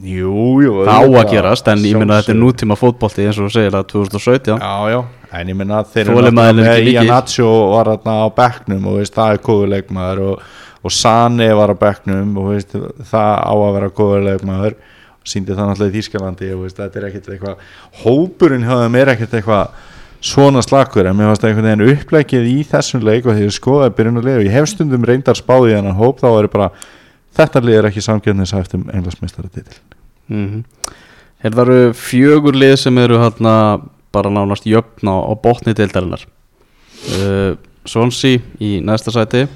Jú, 0.00 0.62
jú, 0.62 0.72
það 0.86 1.02
á 1.02 1.02
að 1.18 1.30
gerast 1.32 1.66
en 1.72 1.80
ég 1.82 1.96
minna 1.98 2.20
að 2.20 2.20
þetta 2.22 2.34
er 2.36 2.38
nútíma 2.38 2.76
fótbolti 2.78 3.24
eins 3.26 3.38
og 3.42 3.48
þú 3.48 3.54
segir 3.56 3.74
að 3.74 3.88
2017 3.90 4.60
já, 4.62 4.74
já, 4.92 5.00
en 5.40 5.48
ég 5.50 5.56
meina 5.58 5.80
að 5.80 5.88
þeir 5.96 6.10
eru 6.12 6.20
er 6.28 6.36
með. 6.36 6.60
Ian 6.92 7.08
Nacho 7.10 7.48
var 7.72 7.90
þarna 7.90 8.14
á 8.22 8.26
bekknum 8.38 8.86
og 8.86 9.00
veist, 9.00 9.16
það 9.18 9.32
er 9.34 9.40
góður 9.48 9.72
leikmaður 9.74 10.22
og, 10.28 10.44
og 10.86 10.94
Sane 10.94 11.48
var 11.58 11.74
á 11.74 11.76
bekknum 11.82 12.38
og 12.38 12.52
veist, 12.52 12.76
það 13.10 13.34
á 13.42 13.50
að 13.56 13.74
vera 13.80 13.90
góður 13.98 14.24
leikmaður. 14.28 14.78
Síndi 15.30 15.52
það 15.58 15.68
náttúrulega 15.72 15.90
í 15.90 15.98
Þýskalandi 15.98 16.52
og 16.54 16.62
veist, 16.64 16.78
þetta 16.78 16.98
er 17.02 17.08
ekkert 17.10 17.28
eitthvað 17.34 17.66
hópurinn 18.04 18.64
hjá 18.70 18.76
þeim 18.84 18.96
er 19.02 19.10
ekkert 19.16 19.34
eitthvað 19.40 19.74
svona 20.20 20.60
slakur 20.62 21.06
en 21.08 21.16
mér 21.16 21.30
fannst 21.30 21.44
einhvern 21.48 21.68
veginn 21.68 21.94
upplegið 21.96 22.48
í 22.50 22.56
þessum 22.68 23.04
leik 23.04 23.26
og 23.26 23.36
því 23.36 23.46
ég 23.46 23.54
skoðaði 23.56 23.94
byrjun 23.96 24.20
að 24.20 24.26
liða 24.26 24.40
og 24.40 24.48
ég 24.48 24.56
hef 24.56 24.68
stundum 24.68 25.06
reyndar 25.08 25.38
spáði 25.38 25.76
hennan 25.76 25.96
hóp 25.96 26.20
þá 26.20 26.28
er 26.32 26.48
bara 26.52 26.68
þetta 27.36 27.62
lið 27.64 27.78
er 27.78 27.88
ekki 27.88 28.04
samkjöndins 28.04 28.52
um 28.76 28.84
englasmistari 28.92 29.48
titil 29.48 29.80
mm 30.28 30.46
-hmm. 30.48 30.64
Hér 31.40 31.54
það 31.56 31.68
eru 31.68 31.92
fjögur 31.96 32.54
lið 32.54 32.76
sem 32.76 32.98
eru 32.98 33.16
hérna 33.16 33.80
bara 34.12 34.30
nánast 34.30 34.66
jöfn 34.66 35.08
á, 35.08 35.16
botni 35.42 35.72
deildarinnar 35.72 36.26
uh, 37.16 37.56
Swansea 37.86 38.40
í 38.60 38.80
næsta 38.84 39.10
sæti 39.10 39.48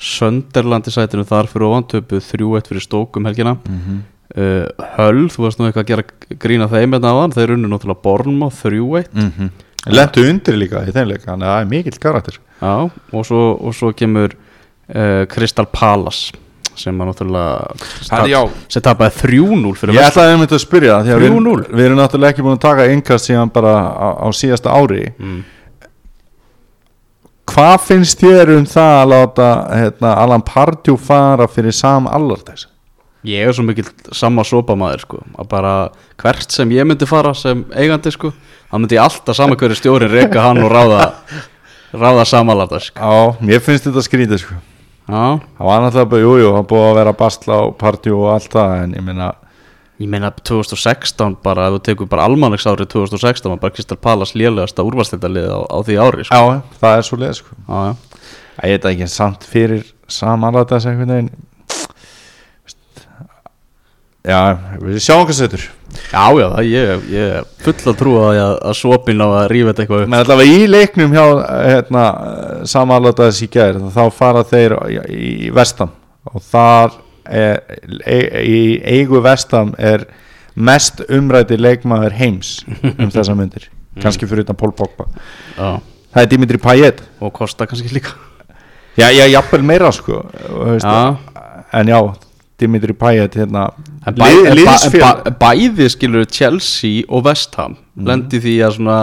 Sönderland 0.00 0.86
í 0.88 0.90
sætinu 0.90 1.26
þar 1.28 1.46
fyrir 1.46 1.66
ofan 1.68 1.84
töpuð 1.84 2.24
3-1 2.24 2.68
fyrir 2.68 2.80
stókum 2.80 3.24
helgina 3.24 3.52
mm 3.52 3.80
-hmm. 3.80 3.98
uh, 4.36 4.66
Höll, 4.96 5.28
þú 5.28 5.44
veist 5.44 5.58
nú 5.58 5.66
eitthvað 5.66 5.84
að 5.84 5.90
gera 5.90 6.04
grína 6.38 6.68
þeim 6.68 6.92
hérna 6.92 7.12
áðan, 7.12 7.34
þeir 7.36 7.50
unnu 7.50 7.68
náttúrulega 7.68 8.02
Bornmo 8.02 8.48
3-1 8.48 9.12
mm 9.12 9.32
-hmm. 9.38 9.50
Lentu 9.96 10.26
undir 10.28 10.58
líka 10.60 10.84
í 10.86 10.94
þeim 10.94 11.10
leik 11.10 11.24
þannig 11.24 11.48
að 11.48 11.54
það 11.54 11.64
er 11.64 11.72
mikill 11.74 11.98
karakter 12.02 12.38
Já, 12.60 12.74
og 12.90 13.26
svo, 13.26 13.42
og 13.56 13.74
svo 13.76 13.90
kemur 13.96 14.34
uh, 14.36 15.24
Crystal 15.32 15.66
Palace 15.72 16.36
sem 16.80 16.96
að 17.02 17.10
náttúrulega 17.10 18.08
Það 18.08 18.26
já. 18.30 18.40
sem 18.72 18.84
tapaði 18.84 19.16
3-0 19.20 19.72
fyrir 19.80 19.96
Ég 19.98 20.06
ætlaði 20.10 20.34
einmitt 20.34 20.54
að 20.56 20.62
spyrja 20.62 20.96
það, 20.96 21.06
því 21.08 21.14
að 21.14 21.24
við, 21.24 21.32
3-0. 21.36 21.64
við 21.76 21.86
erum 21.86 22.00
náttúrulega 22.00 22.34
ekki 22.34 22.44
búin 22.46 22.56
að 22.56 22.62
taka 22.64 22.86
innkast 22.94 23.28
síðan 23.28 23.52
bara 23.54 23.74
á, 23.90 24.08
á 24.24 24.28
síðasta 24.36 24.76
ári 24.76 25.02
mm. 25.18 25.40
Hvað 27.50 27.76
finnst 27.82 28.20
þér 28.22 28.52
um 28.54 28.66
það 28.70 28.92
að 29.00 29.08
láta 29.10 29.46
hérna, 29.74 30.10
Alan 30.22 30.44
Pardew 30.46 30.94
fara 31.00 31.48
fyrir 31.50 31.74
Sam 31.74 32.06
Allardyce? 32.06 32.68
Ég 33.28 33.44
er 33.50 33.52
svo 33.52 33.66
mikill 33.68 33.88
sama 34.16 34.44
sopamaður 34.48 35.02
sko. 35.04 35.18
Að 35.36 35.48
bara 35.50 35.72
hvert 36.22 36.54
sem 36.54 36.70
ég 36.72 36.86
myndi 36.88 37.08
fara 37.08 37.34
sem 37.36 37.66
eigandi 37.76 38.12
sko 38.14 38.30
þá 38.70 38.78
myndi 38.78 38.96
ég 38.96 39.02
alltaf 39.04 39.36
sama 39.36 39.58
hverju 39.60 39.76
stjórin 39.76 40.08
reyka 40.12 40.40
hann 40.46 40.62
og 40.64 40.72
ráða 40.72 41.10
ráða 41.92 42.24
samanlata 42.30 42.80
sko. 42.80 42.96
Já, 42.96 43.36
mér 43.44 43.60
finnst 43.64 43.88
þetta 43.88 44.04
skrítið 44.06 44.40
sko. 44.44 44.56
Já, 45.10 45.40
Það 45.58 45.66
var 45.66 45.80
náttúrulega 45.82 46.10
bara, 46.12 46.22
jú, 46.22 46.32
jú, 46.38 46.50
hann 46.54 46.66
búið 46.70 46.84
að 46.86 46.98
vera 47.00 47.12
að 47.12 47.18
basla 47.18 47.56
á 47.60 47.62
Pardew 47.80 48.18
og 48.22 48.28
allt 48.36 48.52
það 48.54 48.74
en 48.84 48.92
ég 48.94 49.04
meina 49.08 49.30
ég 50.00 50.08
meina 50.08 50.30
2016 50.30 51.34
bara 51.44 51.66
ef 51.68 51.74
þú 51.76 51.80
tekur 51.90 52.08
bara 52.08 52.24
almannegs 52.30 52.64
árið 52.70 52.88
2016 52.94 53.50
var 53.50 53.58
bara 53.60 53.74
Kristal 53.74 53.98
Palace 54.00 54.38
lélegasta 54.38 54.86
úrvalstildalið 54.86 55.50
á, 55.50 55.60
á 55.66 55.76
því 55.84 55.98
ári 56.06 56.24
sko. 56.24 56.38
Já, 56.38 56.62
það 56.80 56.96
er 56.96 57.08
svo 57.08 57.18
leið 57.20 57.34
sko. 57.42 57.58
Já, 57.66 57.80
já, 57.90 57.92
Ég 58.60 58.76
veit 58.76 58.88
ekki 58.90 59.06
samt 59.08 59.44
fyrir 59.48 59.84
Sam 60.08 60.44
Allardyce 60.46 60.88
einhvern 60.92 61.12
veginn 61.14 61.30
Já, 64.26 64.40
við 64.82 64.98
sjáum 65.00 65.24
hvað 65.24 65.38
setur. 65.38 65.62
Já, 66.10 66.24
já 66.36 66.46
það, 66.52 66.66
ég, 66.68 67.04
er 67.18 67.46
full 67.64 67.74
að 67.90 67.96
trúa 67.98 68.24
að, 68.30 68.52
að 68.68 68.76
svopin 68.78 69.22
á 69.24 69.28
að 69.28 69.46
rífa 69.50 69.72
þetta 69.72 69.84
eitthvað 69.84 70.02
upp. 70.04 70.10
Men 70.12 70.20
allavega 70.20 70.58
í 70.58 70.66
leiknum 70.68 71.16
hjá 71.16 71.24
hérna, 71.48 72.04
samanlótaðis 72.68 73.40
í 73.46 73.50
gær 73.50 73.80
þá 73.96 74.02
fara 74.14 74.44
þeir 74.46 74.76
í, 75.08 75.50
vestan. 75.56 75.92
Og 76.30 76.44
þar 76.44 76.98
er, 77.24 77.62
e, 78.04 78.18
í 78.44 78.60
eigu 79.00 79.22
vestam 79.24 79.72
er 79.80 80.04
mest 80.54 81.00
umræti 81.08 81.56
leikmaður 81.58 82.16
heims 82.20 82.58
um 82.92 83.08
þessa 83.14 83.36
myndir 83.38 83.70
kannski 84.00 84.28
fyrir 84.28 84.44
utan 84.44 84.58
Pól 84.58 84.74
Pogba. 84.76 85.08
Já. 85.56 85.80
það 86.12 86.22
er 86.22 86.30
Dimitri 86.30 86.60
Payet. 86.60 87.02
Og 87.24 87.32
kosta 87.34 87.66
kannski 87.66 87.90
líka. 87.96 88.14
Já, 88.98 89.08
já, 89.14 89.24
jafnvel 89.30 89.62
meira 89.64 89.90
sko 89.94 90.24
Já. 90.82 91.16
en 91.72 91.88
já, 91.88 91.98
Dimitri 92.60 92.94
Payet 92.96 93.36
hérna, 93.38 93.66
bæ, 94.04 94.28
bæ, 94.92 95.30
bæði 95.40 95.88
skilur 95.92 96.26
Chelsea 96.28 97.04
og 97.08 97.24
West 97.28 97.56
Ham. 97.58 97.76
Lendi 97.96 98.40
því 98.42 98.54
að 98.66 98.76
svona 98.76 98.98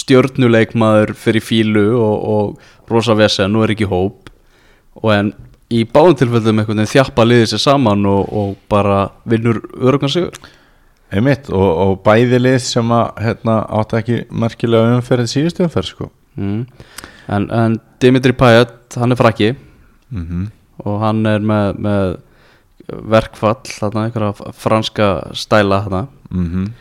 stjörnuleikmaður 0.00 1.14
fyrir 1.18 1.44
fílu 1.44 1.86
og, 1.98 2.16
og 2.34 2.92
rosa 2.92 3.16
vesen 3.18 3.56
og 3.56 3.66
er 3.66 3.74
ekki 3.76 3.88
hóp. 3.90 4.32
Og 5.02 5.12
en 5.14 5.32
í 5.72 5.84
báðum 5.88 6.18
tilfellum 6.20 6.62
einhvern 6.62 6.82
veginn 6.82 6.92
þjappa 6.92 7.26
liðið 7.28 7.52
sér 7.52 7.64
saman 7.66 8.08
og, 8.08 8.32
og 8.32 8.56
bara 8.72 9.04
vinnur 9.28 9.62
örugan 9.80 10.12
sigur. 10.12 10.36
Einmitt, 11.12 11.50
og, 11.52 11.68
og 11.84 11.94
bæði 12.06 12.40
lið 12.40 12.58
sem 12.64 12.96
að 12.96 13.20
hérna, 13.20 13.58
átti 13.80 14.00
ekki 14.00 14.18
merkilega 14.32 14.96
umferðið 14.96 15.32
síðustu 15.34 15.66
umferð 15.68 15.92
sko. 15.92 16.10
Mm. 16.40 16.64
en, 17.28 17.46
en 17.52 17.74
Dimitri 18.00 18.32
Payet 18.32 18.96
hann 18.96 19.12
er 19.12 19.20
frakki. 19.20 19.52
Mm 20.12 20.48
og 20.86 21.00
hann 21.02 21.24
er 21.28 21.42
með, 21.44 21.80
með 21.82 22.14
verkfall 22.88 23.62
þarna, 23.68 24.06
einhverja 24.08 24.52
franska 24.58 25.08
stæla 25.36 25.82
þarna. 25.86 26.06
-hmm. 26.32 26.72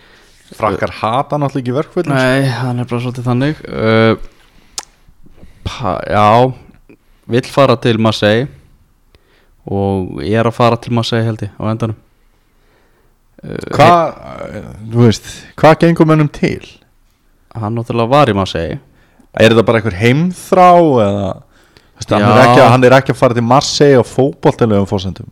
frakkar 0.56 0.91
hata 0.99 1.38
náttúrulega 1.38 1.64
ekki 1.64 1.76
verkvöldin 1.76 2.14
Nei, 2.14 2.47
hann 2.49 2.80
er 2.80 2.86
bara 2.86 3.02
svolítið 3.02 3.28
þannig. 3.28 3.56
Uh, 3.68 4.16
pa, 5.64 5.99
Já 6.08 6.54
Vill 7.32 7.47
fara 7.47 7.76
til 7.76 7.99
Marseille 7.99 8.47
Og 9.66 10.22
ég 10.26 10.39
er 10.39 10.47
að 10.47 10.58
fara 10.58 10.78
til 10.82 10.93
Marseille 10.93 11.26
held 11.26 11.43
ég 11.45 11.52
á 11.54 11.64
endanum. 11.70 11.97
Uh, 13.41 13.58
hvað, 13.74 14.16
hvað 15.56 15.78
gengur 15.84 16.08
mönnum 16.10 16.30
til? 16.30 16.66
Hann 17.54 17.76
náttúrulega 17.78 18.10
var 18.10 18.32
í 18.32 18.34
Marseille. 18.34 18.80
Er 19.38 19.54
þetta 19.54 19.66
bara 19.66 19.78
einhver 19.78 19.95
heimþrá 19.95 20.72
eða 21.06 21.30
hann, 22.10 22.26
er 22.26 22.41
ekki, 22.41 22.62
hann 22.74 22.84
er 22.84 22.95
ekki 22.97 23.14
að 23.14 23.20
fara 23.20 23.38
til 23.38 23.45
Marseille 23.45 23.99
og 24.02 24.08
fótboltilegum 24.10 24.89
fórsendum 24.89 25.30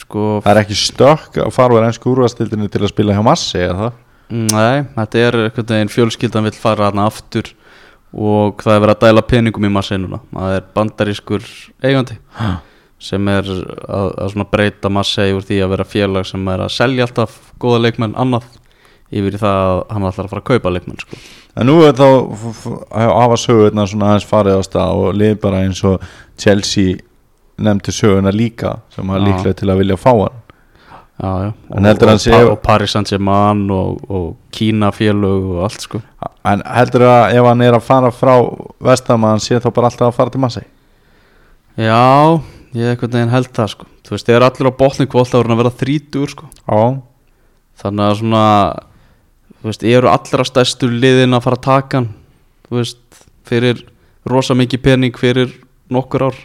Sko, 0.00 0.40
Það 0.44 0.50
er 0.54 0.60
ekki 0.62 0.76
stökk 0.80 1.38
að 1.44 1.50
fara 1.52 1.76
úr 1.76 1.84
ennsku 1.84 2.08
úrvastildinu 2.14 2.70
til 2.72 2.80
að 2.86 2.92
spila 2.94 3.12
hjá 3.16 3.24
Marseille 3.26 3.68
eða 3.68 3.80
það? 3.82 4.00
nei, 4.34 4.78
þetta 4.96 5.20
er 5.20 5.36
einhvern 5.42 5.66
veginn 5.74 5.90
fjölskyldan 5.92 6.46
vill 6.48 6.56
fara 6.56 6.86
hann 6.88 7.02
aftur 7.04 7.50
Og 8.14 8.62
það 8.62 8.76
er 8.78 8.82
verið 8.84 8.94
að 8.94 9.02
dæla 9.04 9.22
peningum 9.28 9.66
í 9.68 9.72
Marseille 9.74 10.00
núna 10.06 10.20
Það 10.32 10.54
er 10.56 10.64
bandarískur 10.78 11.48
eigandi 11.84 12.16
sem 13.04 13.28
er 13.28 13.44
að, 13.44 14.06
að 14.24 14.44
breyta 14.54 14.88
Marseille 14.88 15.34
úr 15.36 15.44
því 15.44 15.58
að 15.66 15.72
vera 15.74 15.84
félag 15.84 16.24
sem 16.30 16.46
er 16.48 16.62
að 16.64 16.70
selja 16.72 17.04
alltaf 17.04 17.34
góða 17.60 17.82
leikmenn 17.84 18.14
annað 18.16 18.46
yfir 19.14 19.36
það 19.42 19.58
að 19.68 19.80
hann 19.92 20.06
ætlar 20.08 20.24
að 20.24 20.30
fara 20.32 20.40
að 20.40 20.46
kaupa 20.48 20.70
leikmenn 20.72 21.02
sko. 21.02 21.18
En 21.60 21.68
nú 21.68 21.74
er 21.84 21.92
þá 21.98 22.06
f- 22.32 22.94
hafa 22.96 23.36
sögurnar 23.38 23.90
svona 23.90 24.08
aðeins 24.14 24.24
farið 24.30 24.56
á 24.56 24.62
stað 24.64 25.02
og 25.04 25.18
lið 25.20 25.34
bara 25.44 25.60
eins 25.66 25.82
og 25.84 26.06
Chelsea 26.40 26.96
nefndi 27.58 27.92
sögurna 27.94 28.32
líka 28.34 28.78
sem 28.94 29.06
Já. 29.06 29.18
líklega 29.24 29.54
til 29.60 29.68
að 29.70 29.78
vilja 29.82 29.96
fá 29.96 30.10
hann. 30.12 30.40
Já, 31.14 31.30
já. 31.44 31.52
En 31.76 31.86
og, 31.86 32.18
sé- 32.18 32.30
Pa- 32.32 32.50
og 32.50 32.62
Paris 32.62 32.90
Saint-Germain 32.90 33.70
og, 33.70 34.10
og 34.10 34.36
Kína 34.50 34.90
félög 34.90 35.44
og 35.54 35.62
allt 35.64 35.80
sko. 35.80 36.00
En 36.44 36.62
heldur 36.66 37.00
að 37.06 37.34
ef 37.38 37.44
hann 37.46 37.60
er 37.62 37.72
að 37.78 37.82
fara 37.86 38.10
frá 38.10 38.34
Vestam 38.80 39.22
að 39.24 39.30
hann 39.30 39.40
sé 39.44 39.60
þá 39.60 39.70
bara 39.72 39.86
alltaf 39.90 40.08
að 40.10 40.16
fara 40.16 40.30
til 40.30 40.40
Marseille? 40.40 40.68
Já, 41.78 42.40
ég 42.74 42.90
einhvern 42.90 43.12
veginn 43.14 43.30
held 43.32 43.52
það 43.54 43.68
sko. 43.74 43.86
Þú 44.04 44.10
veist, 44.10 44.26
þeir 44.26 44.36
eru 44.36 44.44
allir 44.48 44.68
á 44.70 44.78
botning 44.78 45.08
kvólt 45.10 45.34
að 45.34 45.56
vera 45.56 45.70
þrítur 45.70 46.28
sko. 46.34 46.48
Já, 46.68 47.00
þannig 47.82 48.04
að 48.10 48.18
svona 48.20 48.44
þú 49.62 49.70
veist, 49.70 49.84
eru 49.84 50.08
allra 50.12 50.44
stærstu 50.44 50.90
liðin 50.90 51.34
að 51.38 51.42
fara 51.46 51.56
að 51.56 51.64
taka 51.68 51.96
hann 52.02 52.10
þú 52.68 52.76
veist, 52.80 52.98
fyrir 53.48 53.84
rosa 54.26 54.54
mikið 54.54 54.82
pening 54.82 55.16
fyrir 55.16 55.54
nokkur 55.92 56.26
ár 56.28 56.36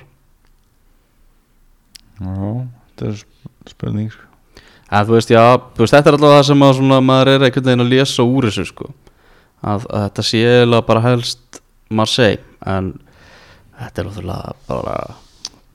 já, 2.20 2.68
þetta 2.90 3.08
er 3.10 3.20
sp- 3.20 3.72
spurning 3.74 4.10
sko. 4.14 4.26
Þú 4.90 5.14
veist, 5.14 5.30
já, 5.30 5.44
veist, 5.78 5.94
þetta 5.94 6.10
er 6.10 6.16
alltaf 6.18 6.34
það 6.34 6.46
sem 6.48 6.64
að 6.66 6.76
svona, 6.80 7.00
maður 7.06 7.30
er 7.36 7.44
einhvern 7.46 7.68
veginn 7.70 7.86
að 7.86 7.92
lesa 7.94 8.26
úr 8.26 8.48
þessu 8.50 8.66
sko. 8.72 8.90
að, 9.62 9.86
að 9.92 10.06
þetta 10.08 10.26
sé 10.26 10.44
eiginlega 10.48 10.88
bara 10.88 11.04
helst 11.04 11.60
Marseille 11.90 12.40
en 12.66 12.94
þetta 13.80 14.02
er 14.02 14.08
náttúrulega 14.10 14.54
bara, 14.70 14.96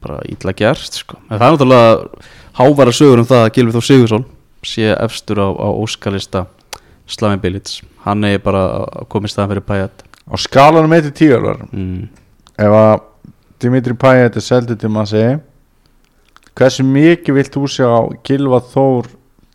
bara 0.05 0.19
ítla 0.29 0.55
gerst 0.57 1.01
sko. 1.03 1.19
en 1.29 1.39
það 1.39 1.47
er 1.47 1.55
náttúrulega 1.55 2.33
hávara 2.59 2.95
sögur 2.95 3.23
um 3.23 3.29
það 3.29 3.45
að 3.45 3.53
Gilvi 3.59 3.77
Þór 3.77 3.87
Sigursson 3.89 4.27
sé 4.65 4.91
efstur 4.97 5.41
á, 5.45 5.49
á 5.53 5.69
óskalista 5.69 6.47
Slamin 7.07 7.41
Bilic, 7.43 7.83
hann 8.07 8.25
er 8.25 8.39
bara 8.41 8.65
að 8.81 9.09
koma 9.13 9.29
í 9.29 9.33
staðan 9.33 9.53
fyrir 9.53 9.67
Payet 9.69 10.05
Á 10.25 10.35
skalanum 10.41 10.95
1-10 10.97 11.35
alvar 11.37 11.59
mm. 11.69 12.07
Ef 12.57 12.77
að 12.79 12.95
Dimitri 13.61 13.97
Payet 14.01 14.39
er 14.41 14.45
seldið 14.45 14.81
til 14.81 14.93
Marseille 14.95 15.35
Hversu 16.55 16.87
mikið 16.87 17.39
vilt 17.41 17.57
þú 17.57 17.65
sjá 17.71 17.89
Gilva 18.27 18.61
Þór 18.71 19.11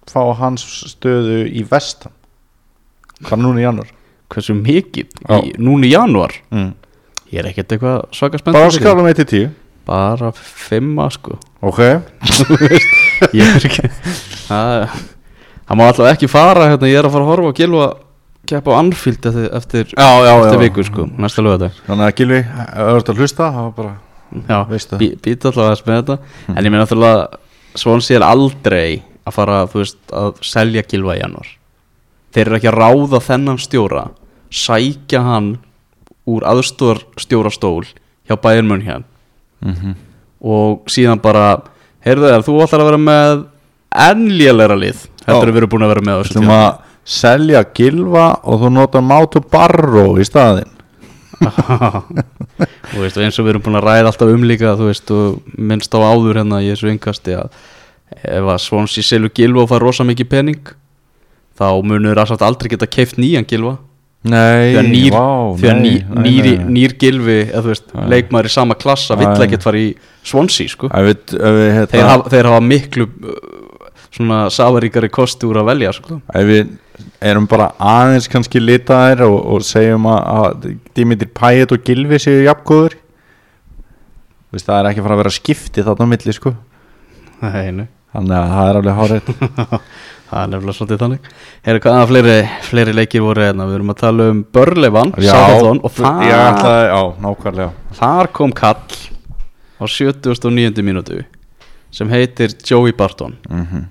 fá 0.09 0.21
hans 0.39 0.65
stöðu 0.91 1.45
í 1.47 1.63
Vestam 1.69 2.15
Hvað 3.23 3.41
núna 3.43 3.61
í 3.61 3.65
janúar? 3.65 3.95
Hversu 4.29 4.53
mikið, 4.55 5.15
í, 5.25 5.53
núna 5.57 5.87
í 5.87 5.93
januar 5.93 6.35
mm. 6.53 6.69
ég 7.31 7.41
er 7.41 7.49
ekkert 7.49 7.73
eitthvað 7.75 8.03
svaka 8.15 8.41
spennt 8.41 8.57
Bara 8.59 8.69
á 8.69 8.75
skalanum 8.75 9.09
1-10 9.09 9.49
bara 9.89 10.31
fimma 10.35 11.09
sko. 11.09 11.37
Ok. 11.65 11.79
Ég 13.35 13.41
er 13.43 13.65
ekki 13.67 13.89
það, 14.47 14.99
má 15.75 15.87
alltaf 15.87 16.11
ekki 16.11 16.29
fara 16.31 16.69
hérna, 16.71 16.89
ég 16.89 16.99
er 17.01 17.07
að 17.07 17.15
fara 17.15 17.25
að 17.25 17.31
horfa 17.33 17.49
og 17.49 17.57
gilva 17.57 17.87
keppa 18.49 18.73
á 18.73 18.79
Anfield 18.79 19.25
eftir, 19.29 19.49
eftir, 19.59 19.89
eftir 19.97 20.61
viku 20.61 20.85
sko, 20.87 21.07
næsta 21.19 21.43
lögadag 21.45 21.75
Þannig 21.87 22.05
að 22.07 22.13
Gilvi, 22.21 22.39
ef 22.45 22.77
þú 22.79 23.01
ert 23.01 23.11
að 23.11 23.21
hlusta 23.21 23.49
Það 23.49 23.65
var 23.67 23.75
bara. 23.81 23.91
Bí, 24.99 25.13
býta 25.23 25.49
alltaf 25.49 25.63
aðeins 25.65 25.85
með 25.85 26.01
þetta. 26.01 26.17
En 26.55 26.65
ég 26.65 26.73
meina 26.73 26.85
alltaf 26.85 27.39
Swansea 27.79 28.17
er 28.17 28.25
aldrei 28.25 29.01
að 29.29 29.35
fara 29.35 29.63
veist, 29.69 29.99
að 30.09 30.39
selja 30.41 30.83
gilva 30.89 31.15
í 31.17 31.21
januar 31.21 31.49
þeir 32.33 32.45
eru 32.47 32.57
ekki 32.59 32.69
að 32.71 32.79
ráða 32.79 33.19
þennan 33.25 33.59
stjóra 33.61 34.03
sækja 34.53 35.21
hann 35.25 35.49
úr 36.29 36.45
aðstór 36.49 37.01
stjórastól 37.17 37.85
hjá 38.29 38.37
Bayern 38.41 38.69
München. 38.69 39.05
Mm 39.61 39.75
og 40.39 40.87
síðan 40.87 41.19
bara 41.19 41.59
heyrðu 42.05 42.29
þegar 42.29 42.45
þú 42.47 42.57
ætlar 42.63 42.83
að 42.83 42.89
vera 42.89 43.01
með 43.03 43.41
enn 44.05 44.21
lélæra 44.39 44.77
lið 44.79 45.01
heldur 45.25 45.49
Já. 45.49 45.51
við 45.51 45.61
erum 45.61 45.71
búin 45.73 45.83
að 45.83 45.93
vera 45.93 46.05
með 46.07 46.29
Þú 46.31 46.43
maður 46.47 46.77
selja 47.09 47.63
Gilva 47.75 48.25
og 48.43 48.61
þú 48.61 48.69
notar 48.75 49.03
Mátu 49.03 49.41
Barro 49.43 50.05
í 50.21 50.27
staðinn 50.27 50.71
og 51.47 52.99
veist, 52.99 53.17
eins 53.17 53.39
og 53.39 53.45
við 53.45 53.53
erum 53.53 53.65
búin 53.65 53.79
að 53.79 53.87
ræða 53.87 54.11
alltaf 54.11 54.33
um 54.33 54.45
líka 54.47 54.75
þú 54.79 54.89
veist, 54.89 55.11
og 55.15 55.57
minnst 55.57 55.95
á 55.95 55.99
áður 55.99 56.41
hérna 56.41 56.61
í 56.63 56.71
þessu 56.71 56.91
yngasti 56.93 57.37
að 57.39 57.59
ef 58.25 58.49
að 58.49 58.63
Swansea 58.63 59.05
selur 59.05 59.33
Gilva 59.35 59.63
og 59.63 59.69
fær 59.71 59.85
rosa 59.85 60.07
mikið 60.07 60.31
pening 60.31 60.73
þá 61.59 61.69
munur 61.85 62.19
það 62.19 62.47
aldrei 62.47 62.73
geta 62.73 62.89
keift 62.89 63.19
nýjan 63.21 63.47
Gilva 63.47 63.77
Nei, 64.19 64.73
því 64.73 64.79
að 64.81 64.87
nýr, 64.91 65.13
vá, 65.15 65.27
því 65.55 65.67
að 65.69 65.77
nei, 65.79 65.83
ný, 65.83 65.91
nei, 66.11 66.23
nýr, 66.25 66.47
nei, 66.49 66.71
nýr 66.75 66.93
Gilvi 66.99 67.37
eða 67.45 67.61
þú 67.63 67.69
veist, 67.71 67.93
leikmaður 68.11 68.49
í 68.49 68.51
sama 68.51 68.75
klassa 68.75 69.15
vill 69.15 69.29
ekkert 69.45 69.63
fara 69.63 69.79
í 69.79 69.85
Swansea 70.27 70.71
sko. 70.73 70.89
Við, 70.91 71.21
hérna, 71.39 71.85
þeir, 71.93 72.03
hafa, 72.03 72.33
þeir 72.33 72.49
hafa 72.49 72.65
miklu 72.65 73.07
uh, 73.07 73.37
svona 74.11 74.41
safaríkari 74.51 75.11
kosti 75.15 75.47
úr 75.47 75.61
að 75.61 75.69
velja 75.71 75.93
sko. 75.95 76.19
ef 76.35 76.49
við 76.51 76.73
erum 77.21 77.47
bara 77.49 77.71
aðeins 77.79 78.29
kannski 78.31 78.61
litaðir 78.61 79.25
og, 79.27 79.37
og 79.53 79.65
segjum 79.67 80.07
að, 80.11 80.19
að 80.39 80.67
Dimitri 80.97 81.29
Payet 81.39 81.75
og 81.75 81.85
Gilvi 81.85 82.19
séu 82.21 82.43
jafnkóður 82.45 82.97
það 84.57 84.75
er 84.79 84.91
ekki 84.91 85.05
fara 85.05 85.15
að 85.15 85.21
vera 85.23 85.33
skipti 85.33 85.85
þarna 85.85 86.09
á 86.09 86.11
milli 86.11 86.33
sko. 86.35 86.53
Nei, 87.39 87.87
Þannig 88.09 88.33
að 88.33 88.53
það 88.55 88.69
er 88.69 88.77
alveg 88.79 88.95
hárið 88.97 89.27
Það 90.29 90.43
er 90.43 90.49
nefnilega 90.51 90.75
svolítið 90.77 90.99
þannig. 91.01 91.29
Herra, 91.65 91.79
hvaða 91.81 92.07
fleiri, 92.09 92.33
fleiri 92.67 92.93
leikir 92.93 93.23
voru 93.25 93.41
hérna? 93.41 93.65
Við 93.65 93.77
erum 93.79 93.93
að 93.93 93.99
tala 94.03 94.27
um 94.29 94.41
Börlevan 94.53 95.13
Southampton, 95.15 95.79
og 95.81 95.93
þar, 95.95 96.19
ég 96.27 96.41
ætlaði, 96.43 97.63
já, 97.63 97.69
þar 97.97 98.29
kom 98.37 98.53
kall 98.53 98.99
á 99.81 99.85
79. 99.89 100.83
mínútu 100.85 101.23
sem 101.89 102.11
heitir 102.13 102.53
Joey 102.61 102.93
Barton. 102.93 103.39
Mm 103.49 103.87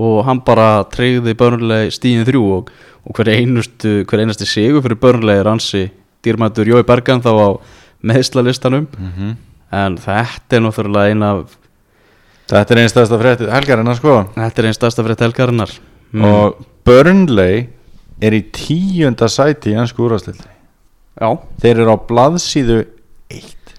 og 0.00 0.24
hann 0.26 0.40
bara 0.46 0.84
treyði 0.92 1.36
Börnlegi 1.38 1.92
stíðin 1.96 2.28
þrjú 2.28 2.42
og, 2.56 2.72
og 3.04 3.16
hver, 3.16 3.32
einustu, 3.36 4.00
hver 4.08 4.24
einasti 4.24 4.48
sigur 4.48 4.84
fyrir 4.84 5.00
Börnlegi 5.02 5.44
er 5.44 5.52
ansi 5.52 5.84
dýrmættur 6.24 6.68
Jói 6.72 6.82
Bergan 6.88 7.22
þá 7.24 7.32
á 7.36 7.48
meðslalistanum 8.00 8.86
-hmm. 8.88 9.36
en 9.72 9.96
þetta 9.96 10.56
er 10.56 10.62
náttúrulega 10.64 11.10
eina 11.12 11.32
af 11.38 11.56
Þetta 12.50 12.74
er 12.74 12.80
einn 12.82 12.90
stæðsta 12.90 13.18
fréttið 13.20 13.52
helgarina 13.54 13.92
sko. 13.94 14.14
Þetta 14.34 14.62
er 14.62 14.66
einn 14.66 14.74
stærsta 14.74 15.04
fyrir 15.06 15.18
telkarinnar 15.20 15.70
mm. 16.10 16.24
Og 16.26 16.64
Burnley 16.86 17.68
er 18.20 18.36
í 18.36 18.40
tíunda 18.54 19.28
sæti 19.30 19.70
í 19.70 19.78
ennsku 19.78 20.02
úrvastildi 20.08 20.48
já, 21.20 21.28
Þeir 21.62 21.84
eru 21.84 21.94
á 21.94 21.98
blaðsíðu 22.08 22.80
1 23.30 23.76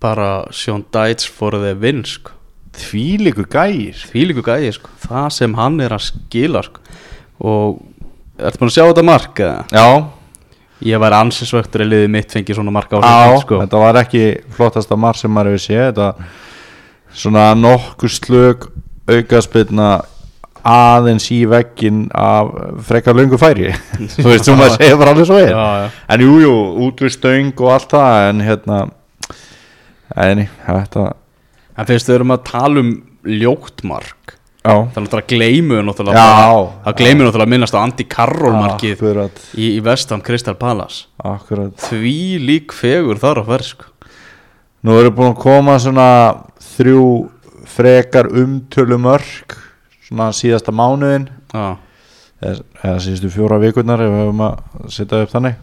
bara 0.00 0.46
Sean 0.54 0.84
Dites 0.94 1.26
for 1.26 1.58
the 1.58 1.74
win 1.74 2.04
sko. 2.80 2.90
þvílíkur 2.90 3.48
gæir 3.52 4.00
því 4.10 4.24
líku 4.30 4.44
gæði 4.46 4.72
sko. 4.76 4.92
það 5.06 5.28
sem 5.36 5.54
hann 5.58 5.80
er 5.84 5.96
að 5.96 6.06
skila 6.08 6.64
sko. 6.66 6.82
og 7.40 7.80
ertu 8.40 8.62
búin 8.62 8.72
að 8.72 8.76
sjá 8.76 8.84
þetta 8.88 9.06
mark 9.06 9.42
eða? 9.44 9.64
Já, 9.70 9.86
ég 10.90 11.02
væri 11.02 11.18
ansinsvöktur 11.20 11.84
að 11.84 11.92
liðið 11.92 12.14
mitt 12.16 12.36
fengi 12.36 12.56
svona 12.56 12.74
mark 12.74 12.92
á 12.92 12.98
sig, 13.00 13.42
sko. 13.44 13.60
þetta 13.64 13.82
var 13.84 14.00
ekki 14.02 14.24
flottasta 14.56 14.96
marg 14.96 15.20
sem 15.20 15.32
maður 15.32 15.54
hefur 15.54 15.66
séð 15.66 15.84
þetta 15.90 16.30
svona 17.20 17.50
nokkur 17.58 18.12
slög 18.12 18.70
aukaspilna 19.10 19.90
aðeins 20.66 21.26
í 21.32 21.40
veggin 21.48 22.04
af 22.16 22.50
frekar 22.86 23.16
löngu 23.16 23.38
færi 23.40 23.70
þú 24.20 24.28
veist, 24.28 24.46
þú 24.46 24.56
maður 24.58 24.76
segja 24.76 24.98
bara 25.00 25.14
alveg 25.14 25.28
svo 25.28 25.38
er 25.40 25.52
já, 25.52 25.66
já. 25.80 25.86
en 26.14 26.24
jú, 26.26 26.34
jú, 26.44 26.54
út 26.86 27.04
við 27.04 27.14
stöng 27.16 27.52
og 27.64 27.72
allt 27.74 27.94
það 27.94 28.28
en 28.28 28.42
hérna 28.44 28.80
en 30.20 30.44
þetta, 30.66 31.06
en 31.76 31.86
fyrst 31.88 32.08
við 32.10 32.18
erum 32.18 32.34
að 32.34 32.44
tala 32.50 32.80
um 32.84 32.90
ljótt 33.24 33.84
mark. 33.84 34.36
Já. 34.60 34.74
Þannig 34.92 35.14
að 35.16 35.26
gleymu 35.30 35.78
náttúrulega 35.86 36.20
Já. 36.20 36.32
bara- 36.36 36.72
það 36.84 36.96
gleymu 36.98 37.24
náttúrulega 37.24 37.46
að 37.48 37.52
minnast 37.54 37.74
á 37.74 37.80
Andy 37.80 38.04
Carroll 38.04 38.52
markið 38.52 38.92
akkurat, 38.98 39.40
í, 39.56 39.68
í 39.78 39.80
vestam 39.80 40.20
Crystal 40.20 40.54
Palace. 40.54 41.06
Akkurat. 41.24 41.72
Því 41.88 42.38
lík 42.44 42.72
fegur 42.76 43.16
þar 43.16 43.40
verð 43.46 43.64
sko. 43.70 43.84
Nú 44.84 44.98
erum 45.00 45.14
búin 45.16 45.32
að 45.34 45.40
koma 45.40 45.78
svona 45.80 46.44
þrjú 46.60 47.30
frekar 47.70 48.28
umtölu 48.28 48.98
mörg 49.00 49.56
svona 50.08 50.30
síðasta 50.32 50.72
mánuðin 50.72 51.28
já, 51.54 51.76
eða, 52.42 52.62
eða 52.82 53.00
síðustu 53.04 53.30
fjóra 53.32 53.60
vikurnar 53.60 54.00
ef 54.00 54.10
við 54.12 54.24
höfum 54.24 54.44
að 54.44 54.90
setja 54.92 55.22
upp 55.24 55.30
þannig. 55.34 55.56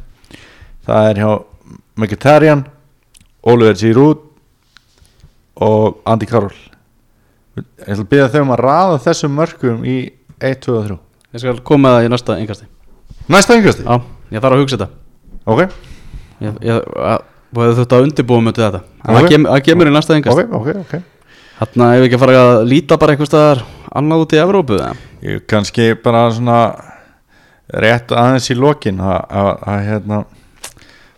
Það 0.88 1.10
er 1.12 1.22
hjá 1.22 1.32
Mkhitaryan 1.98 2.66
Oliver 3.44 3.74
Giroud 3.78 4.27
og 5.64 5.98
Andy 6.06 6.28
Carroll. 6.30 6.56
Ég 7.58 7.66
ætla 7.88 8.04
að 8.04 8.10
byrja 8.12 8.30
þau 8.34 8.42
um 8.44 8.52
að 8.54 8.62
raða 8.62 8.98
þessum 9.08 9.34
mörgum 9.38 9.86
í 9.88 9.98
1, 10.38 10.60
2 10.68 10.76
og 10.78 10.84
3 10.92 10.98
ég 11.34 11.42
skal 11.42 11.58
koma 11.66 11.96
það 11.96 12.06
í 12.06 12.12
næsta 12.14 12.36
engasti 12.40 12.68
næsta 13.28 13.56
yngasti, 13.58 13.84
já, 13.84 13.96
ég 14.32 14.44
þarf 14.44 14.56
að 14.56 14.62
hugsa 14.62 14.78
þetta. 14.78 14.88
Ok. 15.48 15.62
Ég, 16.46 16.60
ég, 16.64 16.86
að, 17.02 17.26
þú 17.52 17.64
hefur 17.66 17.78
þurft 17.80 17.96
að 17.98 18.06
undirbúa 18.06 18.44
mjög 18.46 18.60
þetta. 18.62 18.82
En 19.04 19.10
Ok. 19.10 19.18
það 19.18 19.30
kem, 19.34 19.48
það 19.50 19.64
kemur 19.68 19.90
í 19.90 19.94
næsta 19.98 20.16
engast 20.16 20.38
ok, 20.38 20.54
ok, 20.60 20.70
ok. 20.86 20.96
Þarna 21.58 21.88
ef 21.96 22.00
við 22.00 22.06
ekki 22.08 22.18
að 22.20 22.24
fara 22.24 22.38
að 22.46 22.62
líta 22.70 22.98
bara 23.02 23.14
eitthvað 23.16 23.32
staðar 23.32 23.64
annað 23.98 24.24
út 24.24 24.36
í 24.38 24.42
Evrópu 24.44 24.78
eða? 24.78 24.92
Ég 25.26 25.46
kannski 25.50 25.88
bara 26.04 26.24
svona 26.32 26.58
rétt 27.68 28.14
aðeins 28.14 28.52
í 28.54 28.56
lokin 28.56 29.02
að, 29.02 29.18
að, 29.42 29.50
að 29.68 29.82
hérna 29.90 30.20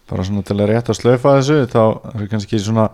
bara 0.10 0.26
svona 0.26 0.42
til 0.48 0.58
að 0.58 0.70
rétt 0.72 0.90
að 0.90 0.98
slöfa 0.98 1.36
þessu 1.38 1.60
þá 1.70 1.82
er 2.16 2.30
kannski 2.32 2.62
svona 2.64 2.88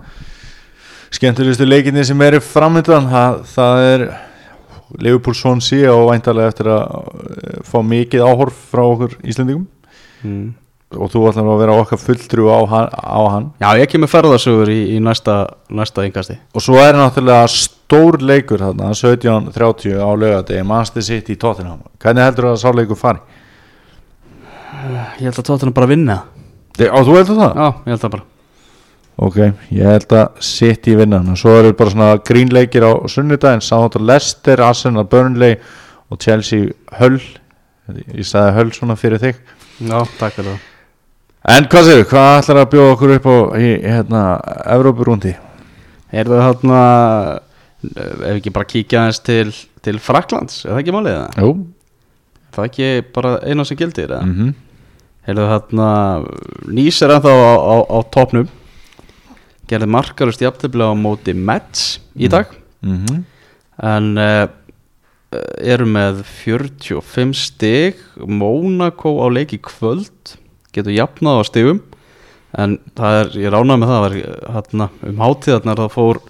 skemmtulegustu 1.16 1.66
leikinni 1.68 2.04
sem 2.08 2.22
eru 2.26 2.40
framöndan 2.44 3.08
það, 3.12 3.40
það 3.56 3.86
er 3.94 4.06
Liverpool 5.02 5.36
Swansea 5.36 5.92
og 5.94 6.10
væntalega 6.12 6.52
eftir 6.52 6.70
að 6.72 6.84
eh, 6.86 7.58
fá 7.68 7.80
mikið 7.84 8.24
áhorf 8.28 8.60
frá 8.74 8.84
okkur 8.92 9.18
Íslendingum 9.24 9.66
Mm. 10.26 10.54
og 10.96 11.10
þú 11.12 11.20
ætlar 11.30 11.46
að 11.52 11.60
vera 11.60 11.74
okkar 11.78 12.00
fulltrú 12.02 12.46
á 12.50 12.58
á 12.66 13.20
hann. 13.30 13.52
já, 13.62 13.68
ég 13.78 13.90
kemur 13.92 14.10
ferðasögur 14.10 14.70
í, 14.74 14.78
í 14.96 15.00
næsta, 15.04 15.36
næsta 15.70 16.02
engasti 16.08 16.38
og 16.56 16.64
svo 16.66 16.80
er 16.82 16.96
náttúrulega 16.98 17.46
stór 17.52 18.18
leikur 18.24 18.64
þarna 18.64 18.90
17.30 18.98 20.00
á 20.02 20.10
lögadegi 20.18 20.64
Manchester 20.66 21.04
City 21.06 21.36
í 21.36 21.38
Tottenham 21.38 21.84
hvernig 22.02 22.26
heldur 22.26 22.48
það 22.48 22.56
að 22.56 22.62
sá 22.64 22.72
leikur 22.80 22.98
fari? 22.98 23.22
ég 25.20 25.28
held 25.28 25.38
að 25.40 25.46
tóttunum 25.52 25.76
bara 25.76 25.90
vinna 25.92 26.18
Á, 26.80 26.98
þú 27.06 27.14
heldur 27.20 27.38
það? 27.40 27.54
já, 27.60 27.68
ég 27.86 27.94
held 27.94 28.02
það 28.08 28.16
bara 28.16 28.26
Ok, 29.16 29.38
ég 29.72 29.88
held 29.88 30.12
að 30.12 30.42
sitt 30.44 30.90
í 30.92 30.96
vinnan 31.00 31.30
og 31.32 31.40
svo 31.40 31.54
eru 31.62 31.72
bara 31.78 31.94
svona 31.94 32.18
grínleikir 32.28 32.84
á 32.84 32.92
sunnudaginn, 33.08 33.64
Sáhóttur 33.64 34.04
Lester, 34.04 34.60
Arsenal 34.60 35.06
Burnley 35.08 35.56
og 36.12 36.20
Chelsea 36.20 36.74
Hull. 37.00 37.22
Ég 38.12 38.28
sagði 38.28 38.58
Hull 38.58 38.74
svona 38.76 38.98
fyrir 39.00 39.22
þig. 39.24 39.40
Já, 39.80 40.02
takk 40.20 40.36
fyrir 40.36 40.52
það. 40.52 40.72
En 41.56 41.68
hvað 41.72 41.88
séu, 41.88 42.06
hvað 42.10 42.32
ætlar 42.42 42.60
að 42.64 42.70
bjóða 42.74 42.94
okkur 42.96 43.16
upp 43.16 43.28
á 43.30 43.36
í 43.62 43.72
hérna, 43.86 44.22
Evrópurúndi? 44.76 45.36
er 46.16 46.30
það 46.30 46.44
þarna 46.46 46.82
ef 47.86 48.36
ekki 48.36 48.54
bara 48.56 48.70
kíkja 48.70 49.02
aðeins 49.02 49.22
til, 49.26 49.48
til 49.86 49.98
Fraklands, 50.02 50.64
er 50.66 50.74
það 50.74 50.84
ekki 50.84 50.96
málið 50.96 51.18
það? 51.18 51.42
Jú. 51.42 51.50
Er 52.46 52.58
það 52.58 52.70
ekki 52.70 52.90
bara 53.16 53.34
eina 53.46 53.66
sem 53.68 53.80
gildir 53.80 54.10
eða? 54.10 54.22
mm 54.28 54.54
er 55.26 55.40
það 55.40 55.48
þarna 55.50 55.86
Nýs 56.78 57.00
er 57.02 57.16
ennþá 57.16 57.32
á, 57.34 57.54
á, 57.58 57.76
á 57.82 58.00
topnum 58.14 58.46
gerði 59.70 59.90
markarust 59.90 60.44
jafntefnilega 60.44 60.94
á 60.94 60.98
móti 60.98 61.34
Mets 61.34 62.00
í 62.16 62.30
dag. 62.32 62.52
-hmm. 62.86 63.24
en 63.82 64.18
uh, 64.18 64.48
eru 65.60 65.86
með 65.90 66.24
45 66.24 67.34
stig. 67.36 68.00
Mónakó 68.16 69.18
á 69.24 69.28
leik 69.32 69.54
í 69.54 69.60
kvöld 69.62 70.38
getur 70.76 70.96
jafnað 70.96 71.42
á 71.42 71.44
stigum. 71.48 71.82
En 72.56 72.80
það 72.96 73.20
er, 73.20 73.32
ég 73.44 73.52
ránaði 73.52 73.82
með 73.82 73.92
það 73.92 74.04
var, 74.06 74.16
hérna, 74.56 74.90
um 75.04 75.22
hátíðarnar 75.24 75.82
þá 75.82 75.88
fór 75.92 76.22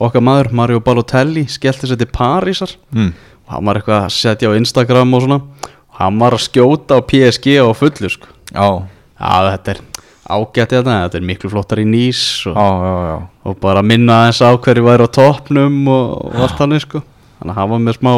okkar 0.00 0.24
maður 0.24 0.50
Mario 0.56 0.80
Balotelli 0.84 1.46
skellti 1.48 1.88
sér 1.88 2.00
til 2.00 2.10
Parísar. 2.12 2.76
Mm. 2.92 3.12
og 3.46 3.54
hann 3.54 3.66
var 3.66 3.80
eitthvað 3.80 4.04
að 4.04 4.16
setja 4.16 4.50
á 4.52 4.58
Instagram 4.58 5.14
og 5.14 5.24
svona. 5.24 5.40
Og 5.90 5.96
hann 6.00 6.20
var 6.20 6.36
að 6.36 6.44
skjóta 6.48 7.00
á 7.00 7.00
PSG 7.00 7.56
á 7.60 7.68
fullu 7.72 8.12
sko. 8.12 8.28
Já, 8.52 8.68
já 9.16 9.32
þetta 9.50 9.72
er 9.74 9.80
ágætt 10.36 10.72
þetta, 10.76 10.96
þetta 11.04 11.18
er 11.20 11.26
miklu 11.30 11.50
flottar 11.52 11.82
í 11.82 11.86
nýs 11.88 12.22
og, 12.50 12.56
já, 12.56 12.94
já, 13.10 13.14
og 13.50 13.58
bara 13.62 13.82
minna 13.86 14.22
eins 14.28 14.40
á 14.44 14.50
hverju 14.54 14.84
væri 14.86 15.06
á 15.06 15.10
toppnum 15.16 15.78
og, 15.90 16.16
og 16.30 16.42
allt 16.46 16.58
þannig 16.60 16.84
sko. 16.86 17.02
Þannig 17.40 17.62
að 17.64 17.70
var 17.74 17.84
með 17.86 17.98
smá, 18.00 18.12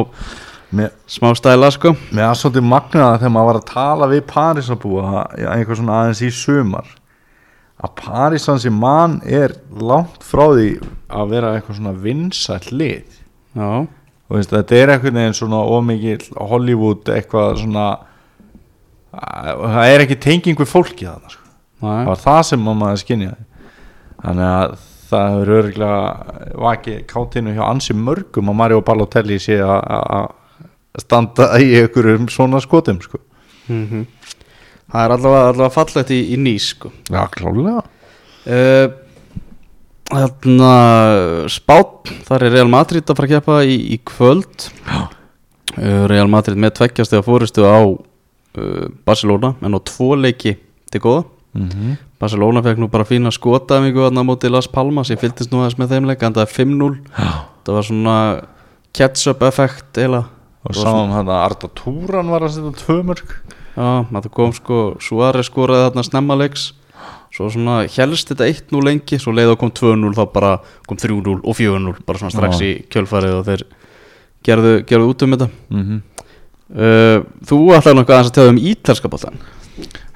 Mér, 0.72 0.88
smá 1.04 1.28
stæla 1.36 1.68
sko. 1.74 1.90
Mér 2.16 2.30
er 2.30 2.38
svolítið 2.40 2.64
magnaða 2.64 3.18
þegar 3.20 3.32
maður 3.34 3.48
var 3.50 3.58
að 3.60 3.66
tala 3.74 4.06
við 4.08 4.22
Parísabúa 4.30 5.24
einhver 5.52 5.76
svona 5.76 5.98
aðeins 6.00 6.22
í 6.24 6.30
sumar 6.32 6.88
að 7.82 7.92
Parísansi 7.98 8.70
mann 8.72 9.18
er 9.26 9.52
langt 9.74 10.22
frá 10.24 10.46
því 10.54 10.68
að 11.12 11.32
vera 11.34 11.50
eitthvað 11.58 11.76
svona 11.80 11.92
vinsæll 12.04 12.70
lið. 12.78 13.18
Já, 13.58 13.68
og 13.84 14.38
veist, 14.38 14.52
þetta 14.54 14.78
er 14.78 14.92
einhvern 14.94 15.18
veginn 15.20 15.36
svona 15.36 15.60
ómikið 15.76 16.28
Hollywood 16.40 17.10
eitthvað 17.12 17.58
svona 17.66 17.86
að- 19.12 19.62
það 19.74 19.92
er 19.92 20.04
ekki 20.06 20.18
tenging 20.24 20.56
við 20.62 20.70
fólki 20.72 21.04
þarna 21.08 21.34
sko. 21.34 21.41
Það 21.82 22.06
var 22.12 22.20
það 22.22 22.42
sem 22.50 22.64
maður 22.68 23.02
skinjaði 23.02 23.44
þannig 24.22 24.48
að 24.52 24.76
það 25.12 25.32
hefur 25.34 25.50
örgulega 25.58 26.54
vakið 26.66 27.00
kátinu 27.10 27.52
hjá 27.56 27.64
ansi 27.68 27.94
mörgum 27.98 28.48
að 28.52 28.58
Mario 28.62 28.80
Balotelli 28.86 29.36
sé 29.42 29.58
að- 29.60 29.84
að 29.90 30.06
að 30.92 31.02
standa 31.06 31.46
í 31.60 31.70
einhverjum 31.82 32.28
svona 32.32 32.60
skotum 32.60 33.00
sko. 33.02 33.18
mm 33.68 34.06
það 34.92 35.04
er 35.06 35.12
allavega, 35.14 35.44
allavega 35.52 35.72
fallegt 35.72 36.10
í, 36.12 36.18
í 36.34 36.36
nýs 36.36 36.66
sko. 36.74 36.90
Já, 37.08 37.22
klálega 37.32 37.78
uh, 37.80 38.88
Þarna 40.12 40.72
Spát, 41.48 42.10
þar 42.26 42.44
er 42.44 42.52
Real 42.58 42.68
Madrid 42.68 43.08
að 43.08 43.16
fara 43.16 43.28
að 43.30 43.32
keppa 43.38 43.54
í, 43.64 43.76
í 43.94 43.98
kvöld. 44.04 44.66
Uh, 45.78 46.02
Real 46.10 46.28
Madrid 46.28 46.58
með 46.60 46.74
tveggjast 46.82 47.14
eða 47.16 47.24
fórustu 47.24 47.64
á 47.64 47.80
uh, 47.88 48.88
Barcelona 49.08 49.54
en 49.64 49.72
á 49.72 49.80
tvo 49.88 50.10
leiki 50.20 50.58
til 50.92 51.00
góða 51.00 51.22
mm 51.55 51.68
-hmm. 51.68 51.96
Barcelona 52.20 52.62
fekk 52.62 52.78
nú 52.78 52.88
bara 52.90 53.05
fína 53.05 53.30
skotaðingu 53.30 54.00
þarna 54.07 54.20
á 54.22 54.28
móti 54.28 54.50
Las 54.50 54.68
Palmas, 54.68 55.11
ég 55.11 55.18
fylgdist 55.18 55.53
nú 55.53 55.59
aðeins 55.61 55.78
með 55.78 55.88
þeim 55.88 56.07
leik 56.07 56.22
en 56.22 56.32
það 56.32 56.42
er 56.42 56.53
5-0 56.57 56.96
það 57.64 57.74
var 57.74 57.82
svona 57.82 58.42
catch-up 58.92 59.42
effekt 59.42 59.98
eila 59.98 60.24
og 60.62 60.74
sáum 60.74 61.11
hann 61.11 61.28
að 61.28 61.42
Arda 61.44 61.68
Túran 61.74 62.30
var 62.30 62.42
að 62.42 62.55
setja 62.55 62.72
tvö 62.84 63.03
mörg 63.03 63.28
Já, 63.72 64.05
það 64.12 64.30
kom 64.30 64.53
sko 64.53 64.96
Suárez 65.00 65.48
skoraði 65.48 65.88
þarna 65.88 66.03
snemma 66.05 66.36
leiks 66.36 66.72
svo 67.32 67.48
svona 67.48 67.82
helst 67.88 68.28
þetta 68.28 68.48
1-0 68.50 68.82
lengi 68.84 69.18
svo 69.20 69.32
leið 69.32 69.55
og 69.55 69.62
kom 69.62 69.72
2-0 69.72 70.12
þá 70.18 70.24
bara 70.34 70.53
kom 70.88 70.98
3-0 71.00 71.38
og 71.40 71.57
4-0 71.57 71.94
bara 72.05 72.20
svona 72.20 72.34
strax 72.34 72.61
Já. 72.61 72.66
í 72.66 72.72
kjölfarið 72.92 73.38
og 73.38 73.46
þeir 73.48 73.64
gerðu, 74.44 74.74
gerðu 74.88 75.09
út 75.09 75.24
um 75.24 75.34
þetta 75.36 75.48
mm 75.48 75.82
-hmm. 75.82 76.03
uh, 76.76 77.18
Þú 77.48 77.59
ætlaði 77.78 77.98
nokkuð 77.98 78.16
aðeins 78.16 78.30
að 78.30 78.36
tjáða 78.36 78.53
um 78.53 78.62
ítalska 78.72 79.09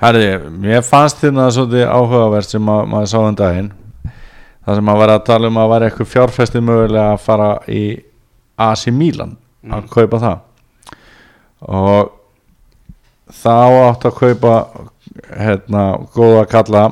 Herði, 0.01 0.27
mér 0.61 0.83
fannst 0.85 1.23
þetta 1.23 1.47
svolítið 1.55 1.87
áhugavert 1.89 2.51
sem 2.51 2.69
að, 2.69 2.83
maður 2.93 3.11
sá 3.13 3.19
um 3.23 3.39
daginn. 3.39 3.71
Það 4.67 4.79
sem 4.81 4.91
að 4.93 5.01
vera 5.01 5.17
að 5.17 5.25
tala 5.29 5.49
um 5.49 5.61
að 5.63 5.71
vera 5.73 5.89
eitthvað 5.89 6.11
fjárfesti 6.13 6.63
mögulega 6.65 7.07
að 7.15 7.23
fara 7.25 7.49
í 7.71 7.83
AC 8.67 8.91
Milan 8.93 9.37
að 9.73 9.89
kaupa 9.93 10.21
það. 10.23 10.43
Og 11.67 12.13
þá 13.33 13.57
átt 13.87 14.07
að 14.11 14.19
kaupa 14.21 14.55
hérna 15.31 15.85
góða 16.15 16.45
kalla 16.51 16.85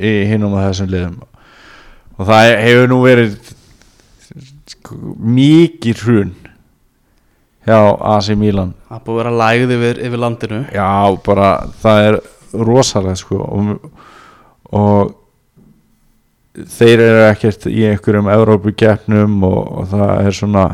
í 0.00 0.12
hinnum 0.30 0.56
að 0.56 0.70
þessum 0.70 0.92
liðum. 0.94 1.18
Og 2.16 2.28
það 2.30 2.54
hefur 2.62 2.90
nú 2.92 3.00
verið 3.04 3.52
mikið 5.22 6.06
hrun 6.06 6.32
hjá 7.66 7.78
AC 8.16 8.36
Milan. 8.38 8.74
Það 8.90 9.02
búið 9.06 9.16
að 9.16 9.22
vera 9.22 9.34
lægð 9.40 9.74
yfir, 9.76 10.04
yfir 10.08 10.22
landinu. 10.22 10.62
Já, 10.74 10.92
bara 11.26 11.50
það 11.82 12.06
er 12.06 12.20
rosalega 12.52 13.16
sko 13.16 13.40
og, 13.40 13.90
og 14.76 15.12
þeir 16.52 17.00
eru 17.00 17.26
ekkert 17.30 17.68
í 17.70 17.84
einhverjum 17.88 18.28
Evrópukeppnum 18.32 19.38
og, 19.48 19.60
og 19.80 19.86
það 19.92 20.10
er 20.26 20.36
svona 20.36 20.66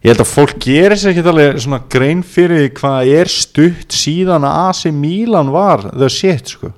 ég 0.00 0.12
held 0.12 0.22
að 0.24 0.30
fólk 0.32 0.60
gerir 0.64 1.00
sér 1.00 1.14
ekki 1.14 1.24
alveg 1.32 1.62
svona 1.64 1.80
grein 1.92 2.20
fyrir 2.24 2.68
hvað 2.76 3.14
er 3.20 3.32
stutt 3.32 3.96
síðan 3.96 4.46
að 4.48 4.60
AC 4.66 4.92
Milan 4.96 5.52
var 5.54 5.88
the 5.92 6.08
shit 6.12 6.52
sko. 6.56 6.72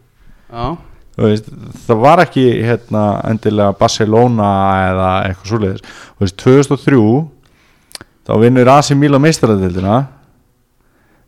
Veist, 1.23 1.51
það 1.85 1.99
var 2.01 2.23
ekki 2.23 2.47
hérna, 2.65 3.03
endilega 3.29 3.77
Barcelona 3.77 4.49
eða 4.89 5.11
eitthvað 5.27 5.51
svoleiðis. 5.51 5.83
Þú 6.17 6.25
veist, 6.25 6.39
2003 6.41 7.03
þá 8.27 8.35
vinnur 8.43 8.71
AC 8.73 8.93
Milan 8.99 9.23
meistaradildina 9.25 9.97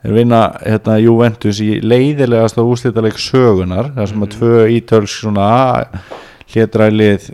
þeir 0.04 0.18
vinna 0.18 0.42
hérna, 0.60 0.98
Juventus 1.00 1.62
í 1.64 1.78
leiðilegast 1.80 2.60
á 2.60 2.62
úslítaleik 2.62 3.18
sögunar 3.20 3.90
þar 3.96 4.10
sem 4.10 4.26
að 4.26 4.34
tvö 4.36 4.60
ítölsk 4.76 5.22
svona 5.22 5.48
hlétrælið 6.52 7.30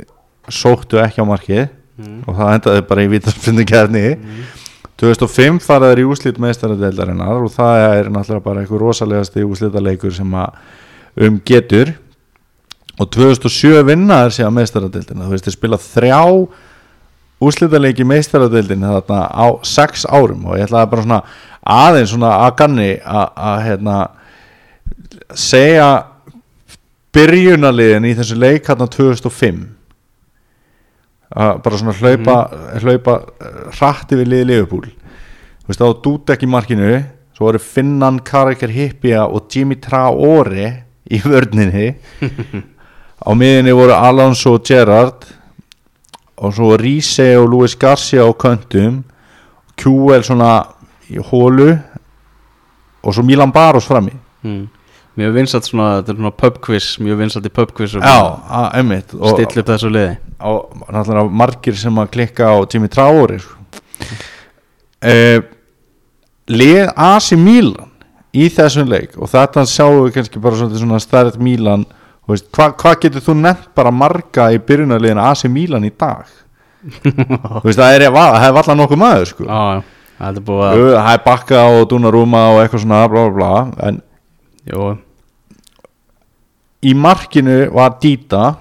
sóttu 0.50 1.00
ekki 1.02 1.22
á 1.22 1.26
markið. 1.26 1.68
Og 2.00 2.32
það 2.32 2.54
endaði 2.54 2.82
bara 2.88 3.02
í 3.04 3.08
vítarspindu 3.12 3.64
kærni 3.68 4.04
2005 5.00 5.58
faraður 5.64 6.00
í 6.00 6.06
úslít 6.08 6.38
meistaradeildarinnar 6.40 7.42
og 7.44 7.52
það 7.52 7.82
er 7.98 8.08
náttúrulega 8.12 8.44
bara 8.44 8.62
eitthvað 8.62 8.82
rosalegasti 8.84 9.44
úslítaleikur 9.44 10.14
sem 10.16 10.34
að 10.36 11.26
um 11.26 11.38
getur. 11.44 11.94
Og 13.00 13.08
2007 13.12 13.84
vinnaður 13.88 14.34
síðan 14.36 14.56
meistaradeildina. 14.58 15.24
Þú 15.24 15.32
veist 15.34 15.48
þeir 15.48 15.56
spila 15.56 15.80
þrjá 15.80 16.20
úslítaleiki 17.40 18.04
meistaradeildina 18.04 18.98
þarna 18.98 19.20
á 19.32 19.46
sex 19.64 20.04
árum 20.04 20.46
og 20.50 20.58
ég 20.58 20.68
ætlaði 20.68 20.90
bara 20.92 21.04
svona 21.06 21.20
aðeins 21.60 22.12
svona 22.12 22.32
að 22.44 22.56
ganni 22.60 22.90
að 23.00 23.60
hérna 23.66 23.98
segja 25.36 25.90
byrjunarliðin 27.16 28.08
í 28.10 28.16
þessu 28.18 28.38
leik 28.38 28.68
hérna 28.68 28.88
2005 28.90 29.62
að 31.30 31.62
bara 31.64 31.78
svona 31.80 31.94
hlaupa 31.94 32.36
hlaupa 32.82 33.16
eh, 33.38 33.58
hratt 33.78 34.12
yfir 34.14 34.28
liði 34.28 34.48
Liverpool. 34.50 34.86
Þú 34.90 35.70
veist 35.70 35.82
þá 35.82 36.02
dút 36.04 36.32
ekki 36.34 36.48
markinu 36.50 36.92
svo 37.36 37.46
voru 37.46 37.60
Finnan, 37.62 38.18
Karikar 38.26 38.72
Hippia 38.74 39.24
og 39.24 39.48
Jimmy 39.52 39.78
Traore 39.80 40.70
í 41.08 41.20
vörninni. 41.22 41.94
Á 43.26 43.30
miðinni 43.36 43.74
voru 43.76 43.94
Alonso 43.94 44.56
og 44.58 44.66
Gerrard 44.66 45.26
og 46.40 46.54
svo 46.56 46.74
Riese 46.80 47.34
og 47.38 47.48
Luis 47.52 47.76
Garcia 47.76 48.24
á 48.24 48.30
köntum. 48.32 49.02
QL 49.76 50.24
svona 50.24 50.64
í 51.08 51.20
hólu 51.30 51.70
og 53.00 53.14
svo 53.14 53.24
Milan 53.24 53.52
Baros 53.52 53.88
frammi. 53.88 54.16
Mm. 54.42 54.68
mjög 55.20 55.34
vinsalt 55.34 55.66
svona, 55.66 55.88
þetta 55.98 56.12
er 56.12 56.16
svona 56.16 56.30
pubquiz 56.32 56.84
mjög 57.02 57.18
vinsalt 57.20 57.44
í 57.44 57.52
pubquiz 57.52 57.92
já, 57.92 58.20
einmitt. 58.72 59.12
Og, 59.18 59.34
stilla 59.34 59.62
upp 59.62 59.68
þessu 59.68 59.90
liði. 59.92 60.16
og 60.40 60.84
náttúrulega 60.88 61.34
margir 61.42 61.76
sem 61.76 61.98
að 62.00 62.12
klikka 62.14 62.48
á 62.48 62.56
Jimmy 62.64 62.88
Traore 62.88 63.40
uh, 65.04 65.42
lið 66.48 66.92
AC 66.96 67.32
Milan 67.36 67.90
í 68.32 68.48
þessum 68.52 68.88
leik. 68.88 69.16
Og 69.18 69.30
þetta 69.30 69.66
sjáum 69.68 70.04
við 70.06 70.14
kannski 70.16 70.42
bara 70.42 70.70
svona 70.70 71.00
stærð 71.02 71.40
Milan 71.42 71.84
veist, 72.30 72.46
hvað 72.56 72.74
hva 72.82 72.92
getur 73.02 73.24
þú 73.26 73.34
nefnt 73.40 73.68
bara 73.76 73.90
marga 73.94 74.48
í 74.54 74.58
byrjunarliðin 74.66 75.20
AC 75.22 75.44
Milan 75.50 75.84
í 75.88 75.92
dag? 75.98 76.26
Veist 77.64 77.78
það 77.80 77.96
er, 77.98 78.06
vallan 78.14 78.78
nokkuð 78.80 79.00
maður 79.02 79.28
sko. 79.30 79.46
Jú, 80.76 80.86
það 80.96 81.12
er 81.14 81.22
bakka 81.24 81.62
og 81.74 81.86
dúnarúma 81.90 82.42
og 82.54 82.58
eitthvað 82.62 82.82
svona 82.86 83.02
bla 83.08 83.26
bla 83.28 83.36
bla. 83.36 83.52
En 83.88 84.00
Jú, 84.70 84.90
í 86.84 86.92
markinu 86.96 87.56
var 87.74 87.94
Dita 88.00 88.54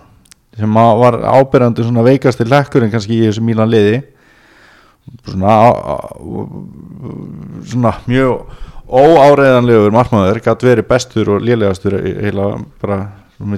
sem 0.59 0.73
var 0.75 1.15
ábyrjandi 1.39 1.83
svona 1.87 2.03
veikasti 2.03 2.47
lekkurinn 2.47 2.91
kannski 2.91 3.15
í 3.21 3.27
þessu 3.29 3.43
Milan 3.47 3.69
liði 3.71 4.01
svona 5.27 5.53
á- 5.55 5.79
á- 5.95 6.11
svona 7.69 7.93
mjög 8.07 8.41
óáreiðanlegur 8.89 9.93
markmaður 9.93 10.41
gætt 10.43 10.65
verið 10.65 10.87
bestur 10.89 11.29
og 11.35 11.43
lélegastur 11.45 11.95
heila 12.23 12.49
bara 12.81 12.97
um 13.39 13.55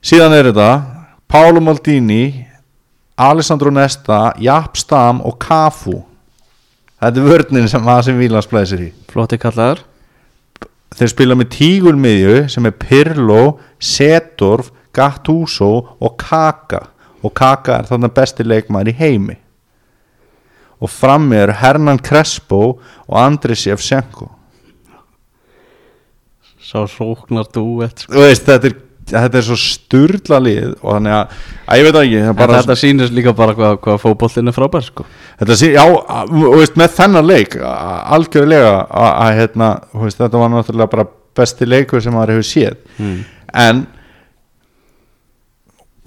síðan 0.00 0.34
er 0.34 0.48
þetta 0.50 0.70
Paolo 1.28 1.60
Maldini 1.60 2.46
Alessandro 3.18 3.70
Nesta, 3.70 4.32
Japp 4.38 4.76
Stam 4.78 5.20
og 5.26 5.40
Cafu. 5.42 5.96
Þetta 6.98 7.18
er 7.18 7.26
vörnin 7.26 7.68
sem 7.70 7.90
að 7.90 8.04
sem 8.06 8.18
Vílans 8.18 8.46
blæsir 8.46 8.84
í. 8.86 8.92
Flotti 9.10 9.38
kallaður. 9.42 9.82
Þeir 10.94 11.10
spila 11.10 11.36
með 11.38 11.50
tígulmiðju 11.56 12.36
sem 12.50 12.70
er 12.70 12.76
Pirlo, 12.78 13.58
Setorf 13.78 14.70
Gattuso 14.94 15.72
og 15.98 16.16
Kaka. 16.18 16.84
Og 17.26 17.34
Kaka 17.34 17.80
er 17.80 17.90
þannig 17.90 18.14
besti 18.14 18.46
leikmaður 18.46 18.92
í 18.94 18.96
heimi. 19.02 19.36
Og 20.78 20.90
frammi 20.90 21.36
er 21.36 21.56
Hernan 21.58 21.98
Crespo 21.98 22.62
og 22.78 23.18
Andri 23.18 23.58
Sjefsenko 23.58 24.37
Sá 26.68 26.82
hróknar 26.84 27.48
duett 27.54 28.04
sko. 28.04 28.12
veist 28.20 28.44
þetta 28.44 28.68
er, 28.68 28.74
þetta 29.08 29.38
er 29.40 29.44
svo 29.46 29.56
sturla 29.56 30.40
lið 30.44 30.74
og 30.74 30.90
þannig 30.90 31.14
að, 31.16 31.36
að 31.64 31.80
ég 31.80 31.86
veit 31.86 32.00
ekki 32.02 32.34
bara, 32.36 32.58
þetta 32.60 32.76
sýnir 32.76 33.14
líka 33.16 33.32
bara 33.36 33.54
hvað, 33.56 33.78
hvað 33.86 34.00
fótbollin 34.02 34.52
er 34.52 34.56
frábær 34.56 34.84
sko. 34.84 35.06
þetta 35.40 35.56
sé, 35.56 35.70
já, 35.72 35.84
veist, 36.34 36.76
með 36.80 36.96
þennan 36.98 37.30
leik 37.30 37.56
algjörlega 37.64 38.74
að, 38.84 39.12
að 39.12 39.38
hérna, 39.40 39.70
veist, 40.02 40.20
þetta 40.20 40.42
var 40.42 40.52
náttúrulega 40.52 40.92
bara 40.96 41.06
besti 41.38 41.68
leikur 41.68 42.04
sem 42.04 42.16
maður 42.16 42.34
hefur 42.36 42.50
séð 42.50 42.76
mm. 42.98 43.16
en 43.64 43.82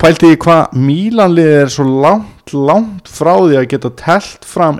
pælti 0.01 0.35
ég 0.35 0.41
hvað 0.45 0.77
Mílanlið 0.77 1.51
er 1.63 1.73
svo 1.73 1.87
langt, 2.05 2.53
langt 2.53 3.09
frá 3.09 3.33
því 3.39 3.57
að 3.63 3.67
geta 3.73 3.93
telt 3.97 4.45
fram 4.45 4.77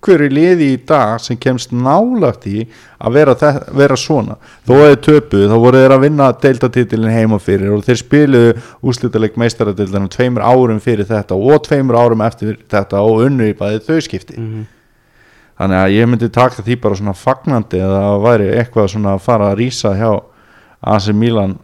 einhverju 0.00 0.30
liði 0.32 0.66
í 0.74 0.78
dag 0.88 1.20
sem 1.20 1.36
kemst 1.36 1.72
nálagt 1.76 2.46
í 2.48 2.62
að 3.00 3.12
vera, 3.12 3.34
þe- 3.34 3.74
vera 3.76 3.96
svona. 3.96 4.36
Þó 4.66 4.72
að 4.74 4.86
þið 4.94 5.00
töpuð, 5.06 5.44
þá 5.50 5.56
voru 5.60 5.78
þeir 5.82 5.92
að 5.96 6.00
vinna 6.06 6.32
deildatitilin 6.32 7.12
heima 7.12 7.38
fyrir 7.38 7.72
og 7.74 7.84
þeir 7.84 8.00
spiluðu 8.00 8.54
úslitaleg 8.82 9.36
meistaradildinu 9.36 10.08
tveimur 10.08 10.42
árum 10.42 10.80
fyrir 10.80 11.04
þetta 11.04 11.36
og 11.36 11.62
tveimur 11.66 11.96
árum 12.00 12.20
eftir 12.24 12.56
þetta 12.70 13.02
og 13.04 13.26
unnu 13.26 13.50
í 13.50 13.54
bæði 13.56 13.82
þau 13.86 14.00
skipti. 14.00 14.36
Mm. 14.38 14.66
þannig 15.60 15.76
að 15.76 15.92
ég 15.92 16.06
myndi 16.08 16.28
taka 16.32 16.62
því 16.64 16.80
bara 16.80 16.96
svona 16.96 17.12
fagnandi 17.12 17.80
að 17.84 17.90
það 17.92 18.22
væri 18.24 18.46
eitthvað 18.56 18.86
svona 18.94 19.10
að 19.12 19.20
fara 19.26 19.50
að 19.52 19.58
rýsa 19.60 19.90
hjá 19.98 20.22
AC 20.80 21.08
Milan 21.12 21.58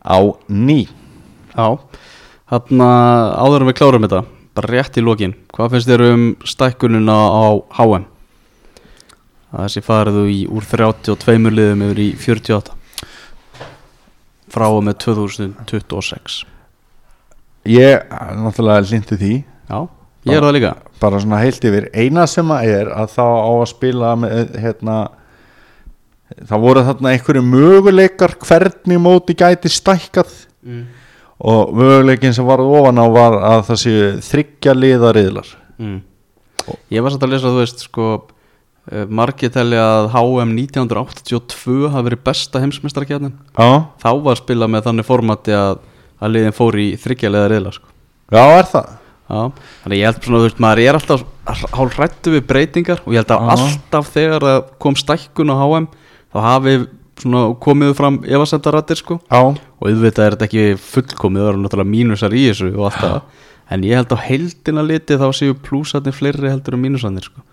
á 0.00 0.16
ný. 0.48 0.88
Já, 1.52 1.76
þarna 2.48 2.88
áður 3.36 3.60
en 3.60 3.68
við 3.68 3.76
klárum 3.76 4.06
þetta 4.08 4.22
bara 4.56 4.72
rétt 4.72 4.98
í 4.98 5.04
lokin, 5.04 5.34
hvað 5.54 5.76
finnst 5.76 5.90
þér 5.90 6.06
um 6.10 6.24
stækkununa 6.44 7.16
á 7.16 7.46
HM? 7.78 8.08
þessi 9.52 9.82
fariðu 9.84 10.22
í 10.32 10.38
úr 10.48 10.64
32 10.64 11.52
liðum 11.52 11.84
yfir 11.90 11.98
í 12.00 12.08
48 12.16 12.78
frá 14.52 14.64
og 14.68 14.80
með 14.86 14.96
2026 15.04 16.42
ég 17.68 18.06
náttúrulega 18.42 18.86
lindi 18.90 19.18
því. 19.18 19.34
Já, 19.70 19.78
ég 20.28 20.36
er 20.36 20.46
það 20.46 20.54
líka. 20.56 20.72
Bara 21.02 21.20
svona 21.22 21.40
heilt 21.42 21.64
yfir. 21.66 21.88
Eina 21.94 22.26
sem 22.30 22.54
að 22.54 22.70
er 22.70 22.92
að 22.94 23.12
þá 23.14 23.26
á 23.26 23.52
að 23.52 23.68
spila 23.72 24.14
með 24.18 24.56
hérna 24.62 24.96
það 26.48 26.64
voru 26.64 26.84
þarna 26.88 27.12
einhverju 27.12 27.44
möguleikar 27.46 28.36
hvernig 28.42 29.02
móti 29.02 29.36
gæti 29.38 29.70
stækkað. 29.72 30.34
Mm. 30.62 30.84
Og 31.42 31.72
möguleikin 31.74 32.34
sem 32.36 32.46
var 32.46 32.60
ofan 32.62 33.00
á 33.02 33.06
var 33.10 33.34
að 33.42 33.64
það 33.70 33.80
séu 33.86 34.06
þryggja 34.30 34.76
liðariðlar 34.78 35.58
Mm. 35.82 36.02
Ég 36.94 37.02
var 37.02 37.10
satt 37.10 37.24
að 37.26 37.32
lesa 37.32 37.50
þú 37.50 37.58
veist 37.58 37.80
sko 37.88 38.04
eh, 38.92 39.06
margir 39.10 39.50
telli 39.50 39.74
að 39.80 40.10
HM 40.12 40.52
1982 40.54 41.88
hafi 41.90 42.06
verið 42.06 42.20
besta 42.28 42.60
heimsmeistarakjarnin 42.62 43.32
já, 43.56 43.68
þá 43.98 44.08
var 44.22 44.38
spilað 44.38 44.70
með 44.70 44.84
þannig 44.86 45.08
formati 45.08 45.56
að, 45.56 45.80
að 46.22 46.34
liðin 46.36 46.54
fór 46.54 46.78
í 46.78 46.86
þryggjalega 47.02 47.50
reyðla 47.54 47.72
sko. 47.74 47.90
já 48.30 48.44
er 48.60 48.68
það 48.70 48.98
Já, 49.32 49.42
þannig 49.84 50.00
ég 50.02 50.06
held 50.10 50.24
svona, 50.26 50.38
þú 50.42 50.46
veist, 50.46 50.58
maður 50.60 50.80
er 50.82 50.96
alltaf 50.98 51.22
hálf 51.72 51.94
hrættu 51.96 52.32
við 52.34 52.42
breytingar 52.50 53.00
og 53.06 53.14
ég 53.14 53.22
held 53.22 53.30
að 53.32 53.44
Já. 53.46 53.52
alltaf 53.56 54.10
þegar 54.12 54.46
kom 54.82 54.96
stækkun 54.98 55.50
á 55.50 55.56
HM 55.56 55.86
þá 56.34 56.38
hafi 56.46 56.74
svona 57.22 57.44
komið 57.62 57.94
fram 57.98 58.18
efasendarættir 58.26 59.00
sko. 59.00 59.18
Já, 59.30 59.42
og 59.54 59.88
auðvitað 59.88 60.26
er 60.26 60.36
þetta 60.36 60.48
ekki 60.48 60.66
fullkomið 60.82 61.44
það 61.44 61.52
eru 61.52 61.62
náttúrulega 61.62 61.92
mínusar 61.94 62.36
í 62.36 62.44
þessu 62.50 62.72
og 62.74 62.88
allt 62.90 63.00
það. 63.00 63.20
En 63.72 63.86
ég 63.88 63.96
held 63.96 64.12
á 64.12 64.18
heildina 64.26 64.84
liti 64.84 65.16
þá 65.20 65.28
séu 65.36 65.56
plúsarnir 65.56 66.16
fleiri 66.16 66.50
heldur 66.50 66.76
en 66.76 66.82
mínusarnir 66.82 67.24
sko. 67.28 67.44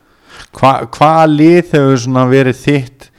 Hva, 0.58 0.74
hvað 0.92 1.24
lið 1.36 1.62
hefur 1.76 2.02
svona 2.04 2.26
verið 2.30 2.60
þitt 2.60 3.10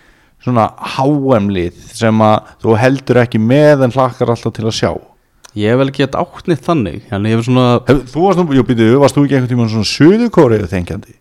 svona 0.41 0.67
HM 0.97 1.49
lið 1.53 1.81
sem 1.97 2.23
að 2.25 2.51
þú 2.65 2.77
heldur 2.81 3.23
ekki 3.23 3.41
með 3.43 3.87
en 3.87 3.95
hlakkar 3.95 4.33
alltaf 4.33 4.55
til 4.57 4.67
að 4.67 4.77
sjá? 4.77 4.93
Ég 5.59 5.73
hef 5.73 5.81
vel 5.81 5.91
gett 5.95 6.15
áttnið 6.15 6.61
þannig 6.67 7.09
en 7.11 7.27
ég 7.27 7.35
hef 7.37 7.47
svona, 7.49 7.81
Hef, 7.89 8.05
þú 8.13 8.27
varst 8.27 8.41
nú, 8.41 8.47
jú 8.55 8.65
býtu, 8.67 8.87
varst 9.03 9.17
þú 9.19 9.25
ekki 9.27 9.37
einhvern 9.37 9.51
tímann 9.51 9.73
svona 9.73 9.91
suðukóriðu 9.91 10.69
þengjandi? 10.71 11.17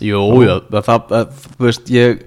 Jú, 0.00 0.22
já, 0.42 0.54
það, 0.72 1.04
það 1.10 1.30
þú 1.44 1.66
veist, 1.68 1.92
ég 1.94 2.24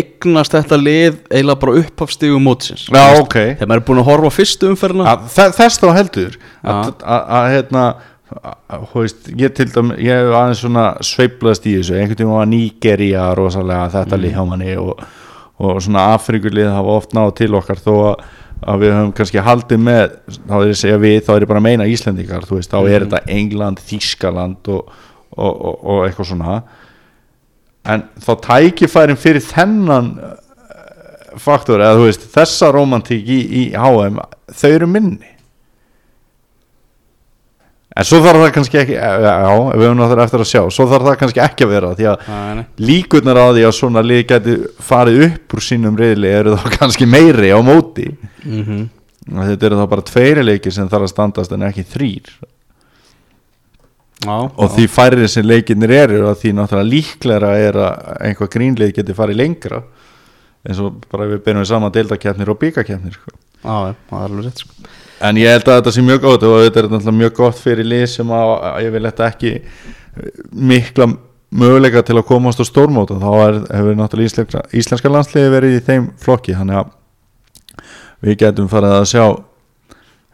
eignast 0.00 0.54
þetta 0.56 0.78
lið 0.80 1.20
eiginlega 1.30 1.60
bara 1.64 1.76
upphafstígu 1.80 2.40
mótsins. 2.42 2.86
Já, 2.92 3.04
ok. 3.20 3.36
þegar 3.58 3.70
maður 3.70 3.80
er 3.82 3.86
búin 3.90 4.02
að 4.02 4.08
horfa 4.10 4.32
fyrstu 4.36 4.70
umferðina. 4.72 5.06
Að, 5.14 5.24
þe- 5.36 5.52
Þess 5.58 5.80
þá 5.82 5.86
heldur. 5.98 6.38
Að, 6.62 6.92
að, 7.04 7.24
að 7.38 7.48
hérna 7.54 7.84
að, 8.34 8.86
þú 8.92 9.02
veist, 9.04 9.28
ég 9.44 9.52
til 9.54 9.66
dæmi 9.74 9.98
ég 10.02 10.22
hef 10.24 10.36
aðeins 10.40 10.62
svona 10.64 10.86
sveiflaðast 11.06 11.68
í 11.70 11.74
þessu. 11.78 11.98
Einhvern 12.00 12.20
tíma 12.22 12.38
var 12.40 12.48
Nígeria 12.50 13.26
rosalega 13.38 13.90
þetta 13.98 14.18
lið 14.22 14.34
hjá 14.38 14.44
manni 14.50 14.76
og, 14.80 15.04
og 15.62 15.82
svona 15.84 16.08
Afrikulið 16.16 16.72
hafa 16.74 16.96
oft 16.98 17.14
náð 17.14 17.34
til 17.42 17.50
okkar. 17.60 17.82
Þó 17.84 17.92
að, 18.10 18.24
að 18.64 18.82
við 18.84 18.94
höfum 18.96 19.12
kannski 19.20 19.44
haldið 19.44 19.82
með 19.86 20.16
þá 20.34 20.54
er 20.56 20.64
ég 20.66 20.74
að 20.74 20.80
segja 20.80 21.02
við, 21.04 21.18
þá 21.26 21.32
er 21.36 21.44
ég 21.46 21.50
bara 21.52 21.60
að 21.62 21.66
meina 21.68 21.88
Íslendingar 21.92 22.46
þú 22.48 22.58
veist, 22.58 22.72
þá 22.72 22.80
er 22.96 23.04
þetta 23.06 23.20
England, 23.38 23.82
Þískaland 23.90 24.72
og, 24.74 24.94
og, 25.36 25.52
og, 25.52 25.76
og 25.94 26.02
eitthvað 26.08 26.30
svona 26.32 26.56
en 27.84 28.06
þá 28.24 28.32
tækifærin 28.48 29.18
fyrir 29.20 29.44
þennan 29.44 30.10
eh, 30.24 31.36
faktor 31.42 31.82
eða 31.84 31.98
þú 32.00 32.06
veist, 32.08 32.26
þessa 32.34 32.70
romantík 32.72 33.28
í, 33.28 33.38
í 33.44 33.62
HM, 33.76 34.20
þau 34.54 34.70
eru 34.72 34.86
minni 34.88 35.30
en 37.94 38.02
svo 38.08 38.18
þarf 38.24 38.40
það 38.42 38.52
kannski 38.56 38.78
ekki 38.80 38.96
eh, 38.98 39.18
já, 39.22 39.34
við 39.76 39.84
höfum 39.86 40.00
náttúrulega 40.00 40.26
eftir 40.26 40.42
að 40.42 40.48
sjá 40.50 40.62
svo 40.74 40.86
þarf 40.90 41.06
það 41.10 41.18
kannski 41.20 41.42
ekki 41.44 41.66
að 41.66 41.72
vera 41.76 41.92
því 41.98 42.08
að 42.10 42.24
nei. 42.58 42.64
líkurnar 42.88 43.38
á 43.38 43.46
því 43.54 43.66
að 43.68 43.76
svona 43.78 44.02
lið 44.02 44.24
geti 44.32 44.56
farið 44.82 45.20
upp 45.28 45.54
úr 45.58 45.62
sínum 45.68 45.98
reyðli 46.00 46.32
eru 46.40 46.56
þá 46.58 46.66
kannski 46.80 47.06
meiri 47.10 47.52
á 47.54 47.60
móti 47.64 48.10
Mhm. 48.44 48.80
og 49.32 49.46
þetta 49.48 49.64
eru 49.70 49.76
þá 49.78 49.86
bara 49.88 50.02
tveiri 50.04 50.42
leikir 50.44 50.72
sem 50.74 50.88
þarf 50.90 51.06
að 51.06 51.12
standast 51.14 51.52
en 51.56 51.62
ekki 51.64 51.84
þrýr 51.94 52.26
Já, 54.24 54.36
og 54.48 54.72
því 54.72 54.86
færri 54.88 55.28
sem 55.28 55.44
leikinnir 55.46 55.92
eru 55.92 56.22
og 56.30 56.38
því 56.40 56.54
náttúrulega 56.56 56.90
líklega 56.90 57.52
er 57.60 57.78
að 57.84 58.10
einhvað 58.28 58.52
grínlið 58.54 58.94
geti 58.96 59.16
farið 59.16 59.40
lengra 59.42 59.82
eins 60.64 60.80
og 60.80 61.02
bara 61.12 61.28
við 61.28 61.42
byrjum 61.44 61.64
við 61.64 61.70
saman 61.70 61.92
deildakefnir 61.92 62.52
og 62.52 62.60
byggakeppnir 62.62 63.18
sko. 63.18 63.34
já, 63.34 63.74
já, 63.90 63.94
það 64.08 64.22
er 64.22 64.24
alveg 64.30 64.46
rétt 64.46 64.64
sko. 64.64 64.88
en 65.28 65.40
ég 65.40 65.52
held 65.52 65.68
að 65.68 65.78
þetta 65.80 65.94
sé 65.96 66.04
mjög 66.06 66.24
gott 66.24 66.48
og 66.48 66.56
þetta 66.62 66.80
er 66.80 66.88
náttúrulega 66.88 67.20
mjög 67.20 67.36
gott 67.40 67.60
fyrir 67.60 67.88
lið 67.90 68.06
sem 68.14 68.34
að, 68.38 68.52
að 68.70 68.80
ég 68.86 68.94
vil 68.94 69.04
þetta 69.08 69.28
ekki 69.28 69.54
mikla 70.72 71.08
möguleika 71.54 72.02
til 72.02 72.18
að 72.18 72.28
komast 72.28 72.62
á 72.62 72.64
stórmót 72.66 73.12
og 73.14 73.20
þá 73.22 73.30
er, 73.44 73.58
hefur 73.76 73.98
náttúrulega 73.98 74.32
íslenska, 74.32 74.64
íslenska 74.72 75.12
landsliði 75.12 75.52
verið 75.52 75.76
í 75.76 75.82
þeim 75.84 76.08
flokki 76.24 76.56
þannig 76.56 76.80
að 76.80 76.94
við 78.24 78.40
getum 78.40 78.70
farið 78.72 78.96
að 78.96 79.10
sjá 79.12 79.26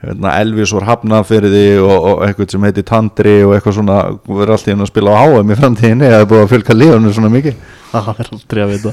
Elvis 0.00 0.72
voru 0.72 0.86
því 1.28 1.64
og, 1.84 1.90
og 1.92 2.22
eitthvað 2.24 2.54
sem 2.54 2.62
heiti 2.64 2.84
Tandri 2.88 3.34
og 3.44 3.52
eitthvað 3.52 3.74
svona 3.76 3.96
verður 4.24 4.54
alltaf 4.54 4.72
inn 4.72 4.80
að 4.80 4.88
spila 4.88 5.12
á 5.12 5.24
HM 5.28 5.50
í 5.52 5.56
framtíðinni 5.58 6.06
eða 6.08 6.28
búið 6.30 6.44
að 6.44 6.52
fylgja 6.54 6.76
liðunum 6.76 7.12
svona 7.12 7.32
mikið? 7.34 7.58
Það 7.90 8.08
er 8.22 8.30
aldrei 8.32 8.62
að 8.62 8.72
vita. 8.72 8.92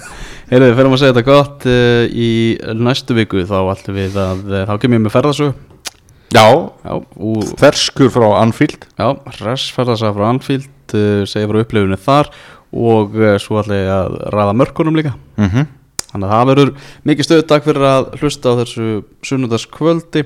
Heyrðu, 0.50 0.68
fyrir 0.80 0.90
að 0.90 1.00
segja 1.00 1.14
þetta 1.14 1.26
gott 1.30 1.68
uh, 1.72 2.02
í 2.12 2.32
næstu 2.82 3.16
viku 3.16 3.46
þá 3.48 3.56
ætlum 3.72 4.00
við 4.02 4.20
að 4.20 4.42
uh, 4.52 4.66
þá 4.68 4.74
kemur 4.84 5.00
ég 5.00 5.06
með 5.06 5.16
ferðarsög 5.16 5.64
Já, 6.36 6.44
Já, 6.84 6.94
og 7.00 7.54
ferskur 7.62 8.12
frá 8.12 8.26
Anfield. 8.42 8.84
Já, 9.00 9.08
Ress 9.40 9.72
ferðarsa 9.72 10.12
frá 10.12 10.28
Anfield 10.28 10.98
uh, 10.98 11.24
segja 11.30 11.48
frá 11.48 11.62
upplifinu 11.64 12.02
þar 12.04 12.34
og 12.76 13.16
svo 13.40 13.62
ætla 13.62 13.80
ég 13.80 13.94
að 13.96 14.20
ræða 14.36 14.58
mörkunum 14.60 14.98
líka. 15.00 15.14
Mm 15.40 15.48
-hmm. 15.54 15.70
þannig 16.12 16.28
að 16.28 16.34
það 16.36 16.50
verður 16.52 16.72
mikið 17.08 17.26
stöðu 17.30 17.48
takk 17.48 17.64
fyrir 17.64 17.86
að 17.88 18.10
hlusta 18.20 18.52
á 18.52 18.60
þessu 18.60 18.88
sunnudagskvöldi 19.24 20.26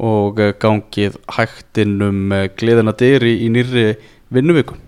og 0.00 0.40
uh, 0.40 0.52
gangið 0.60 1.18
hægt 1.36 1.80
inn 1.82 2.00
um 2.04 2.32
uh, 2.32 2.46
gleðina 2.56 2.94
dyri 2.96 3.36
í 3.44 3.50
nýrri 3.52 3.90
vinnuviku 4.32 4.78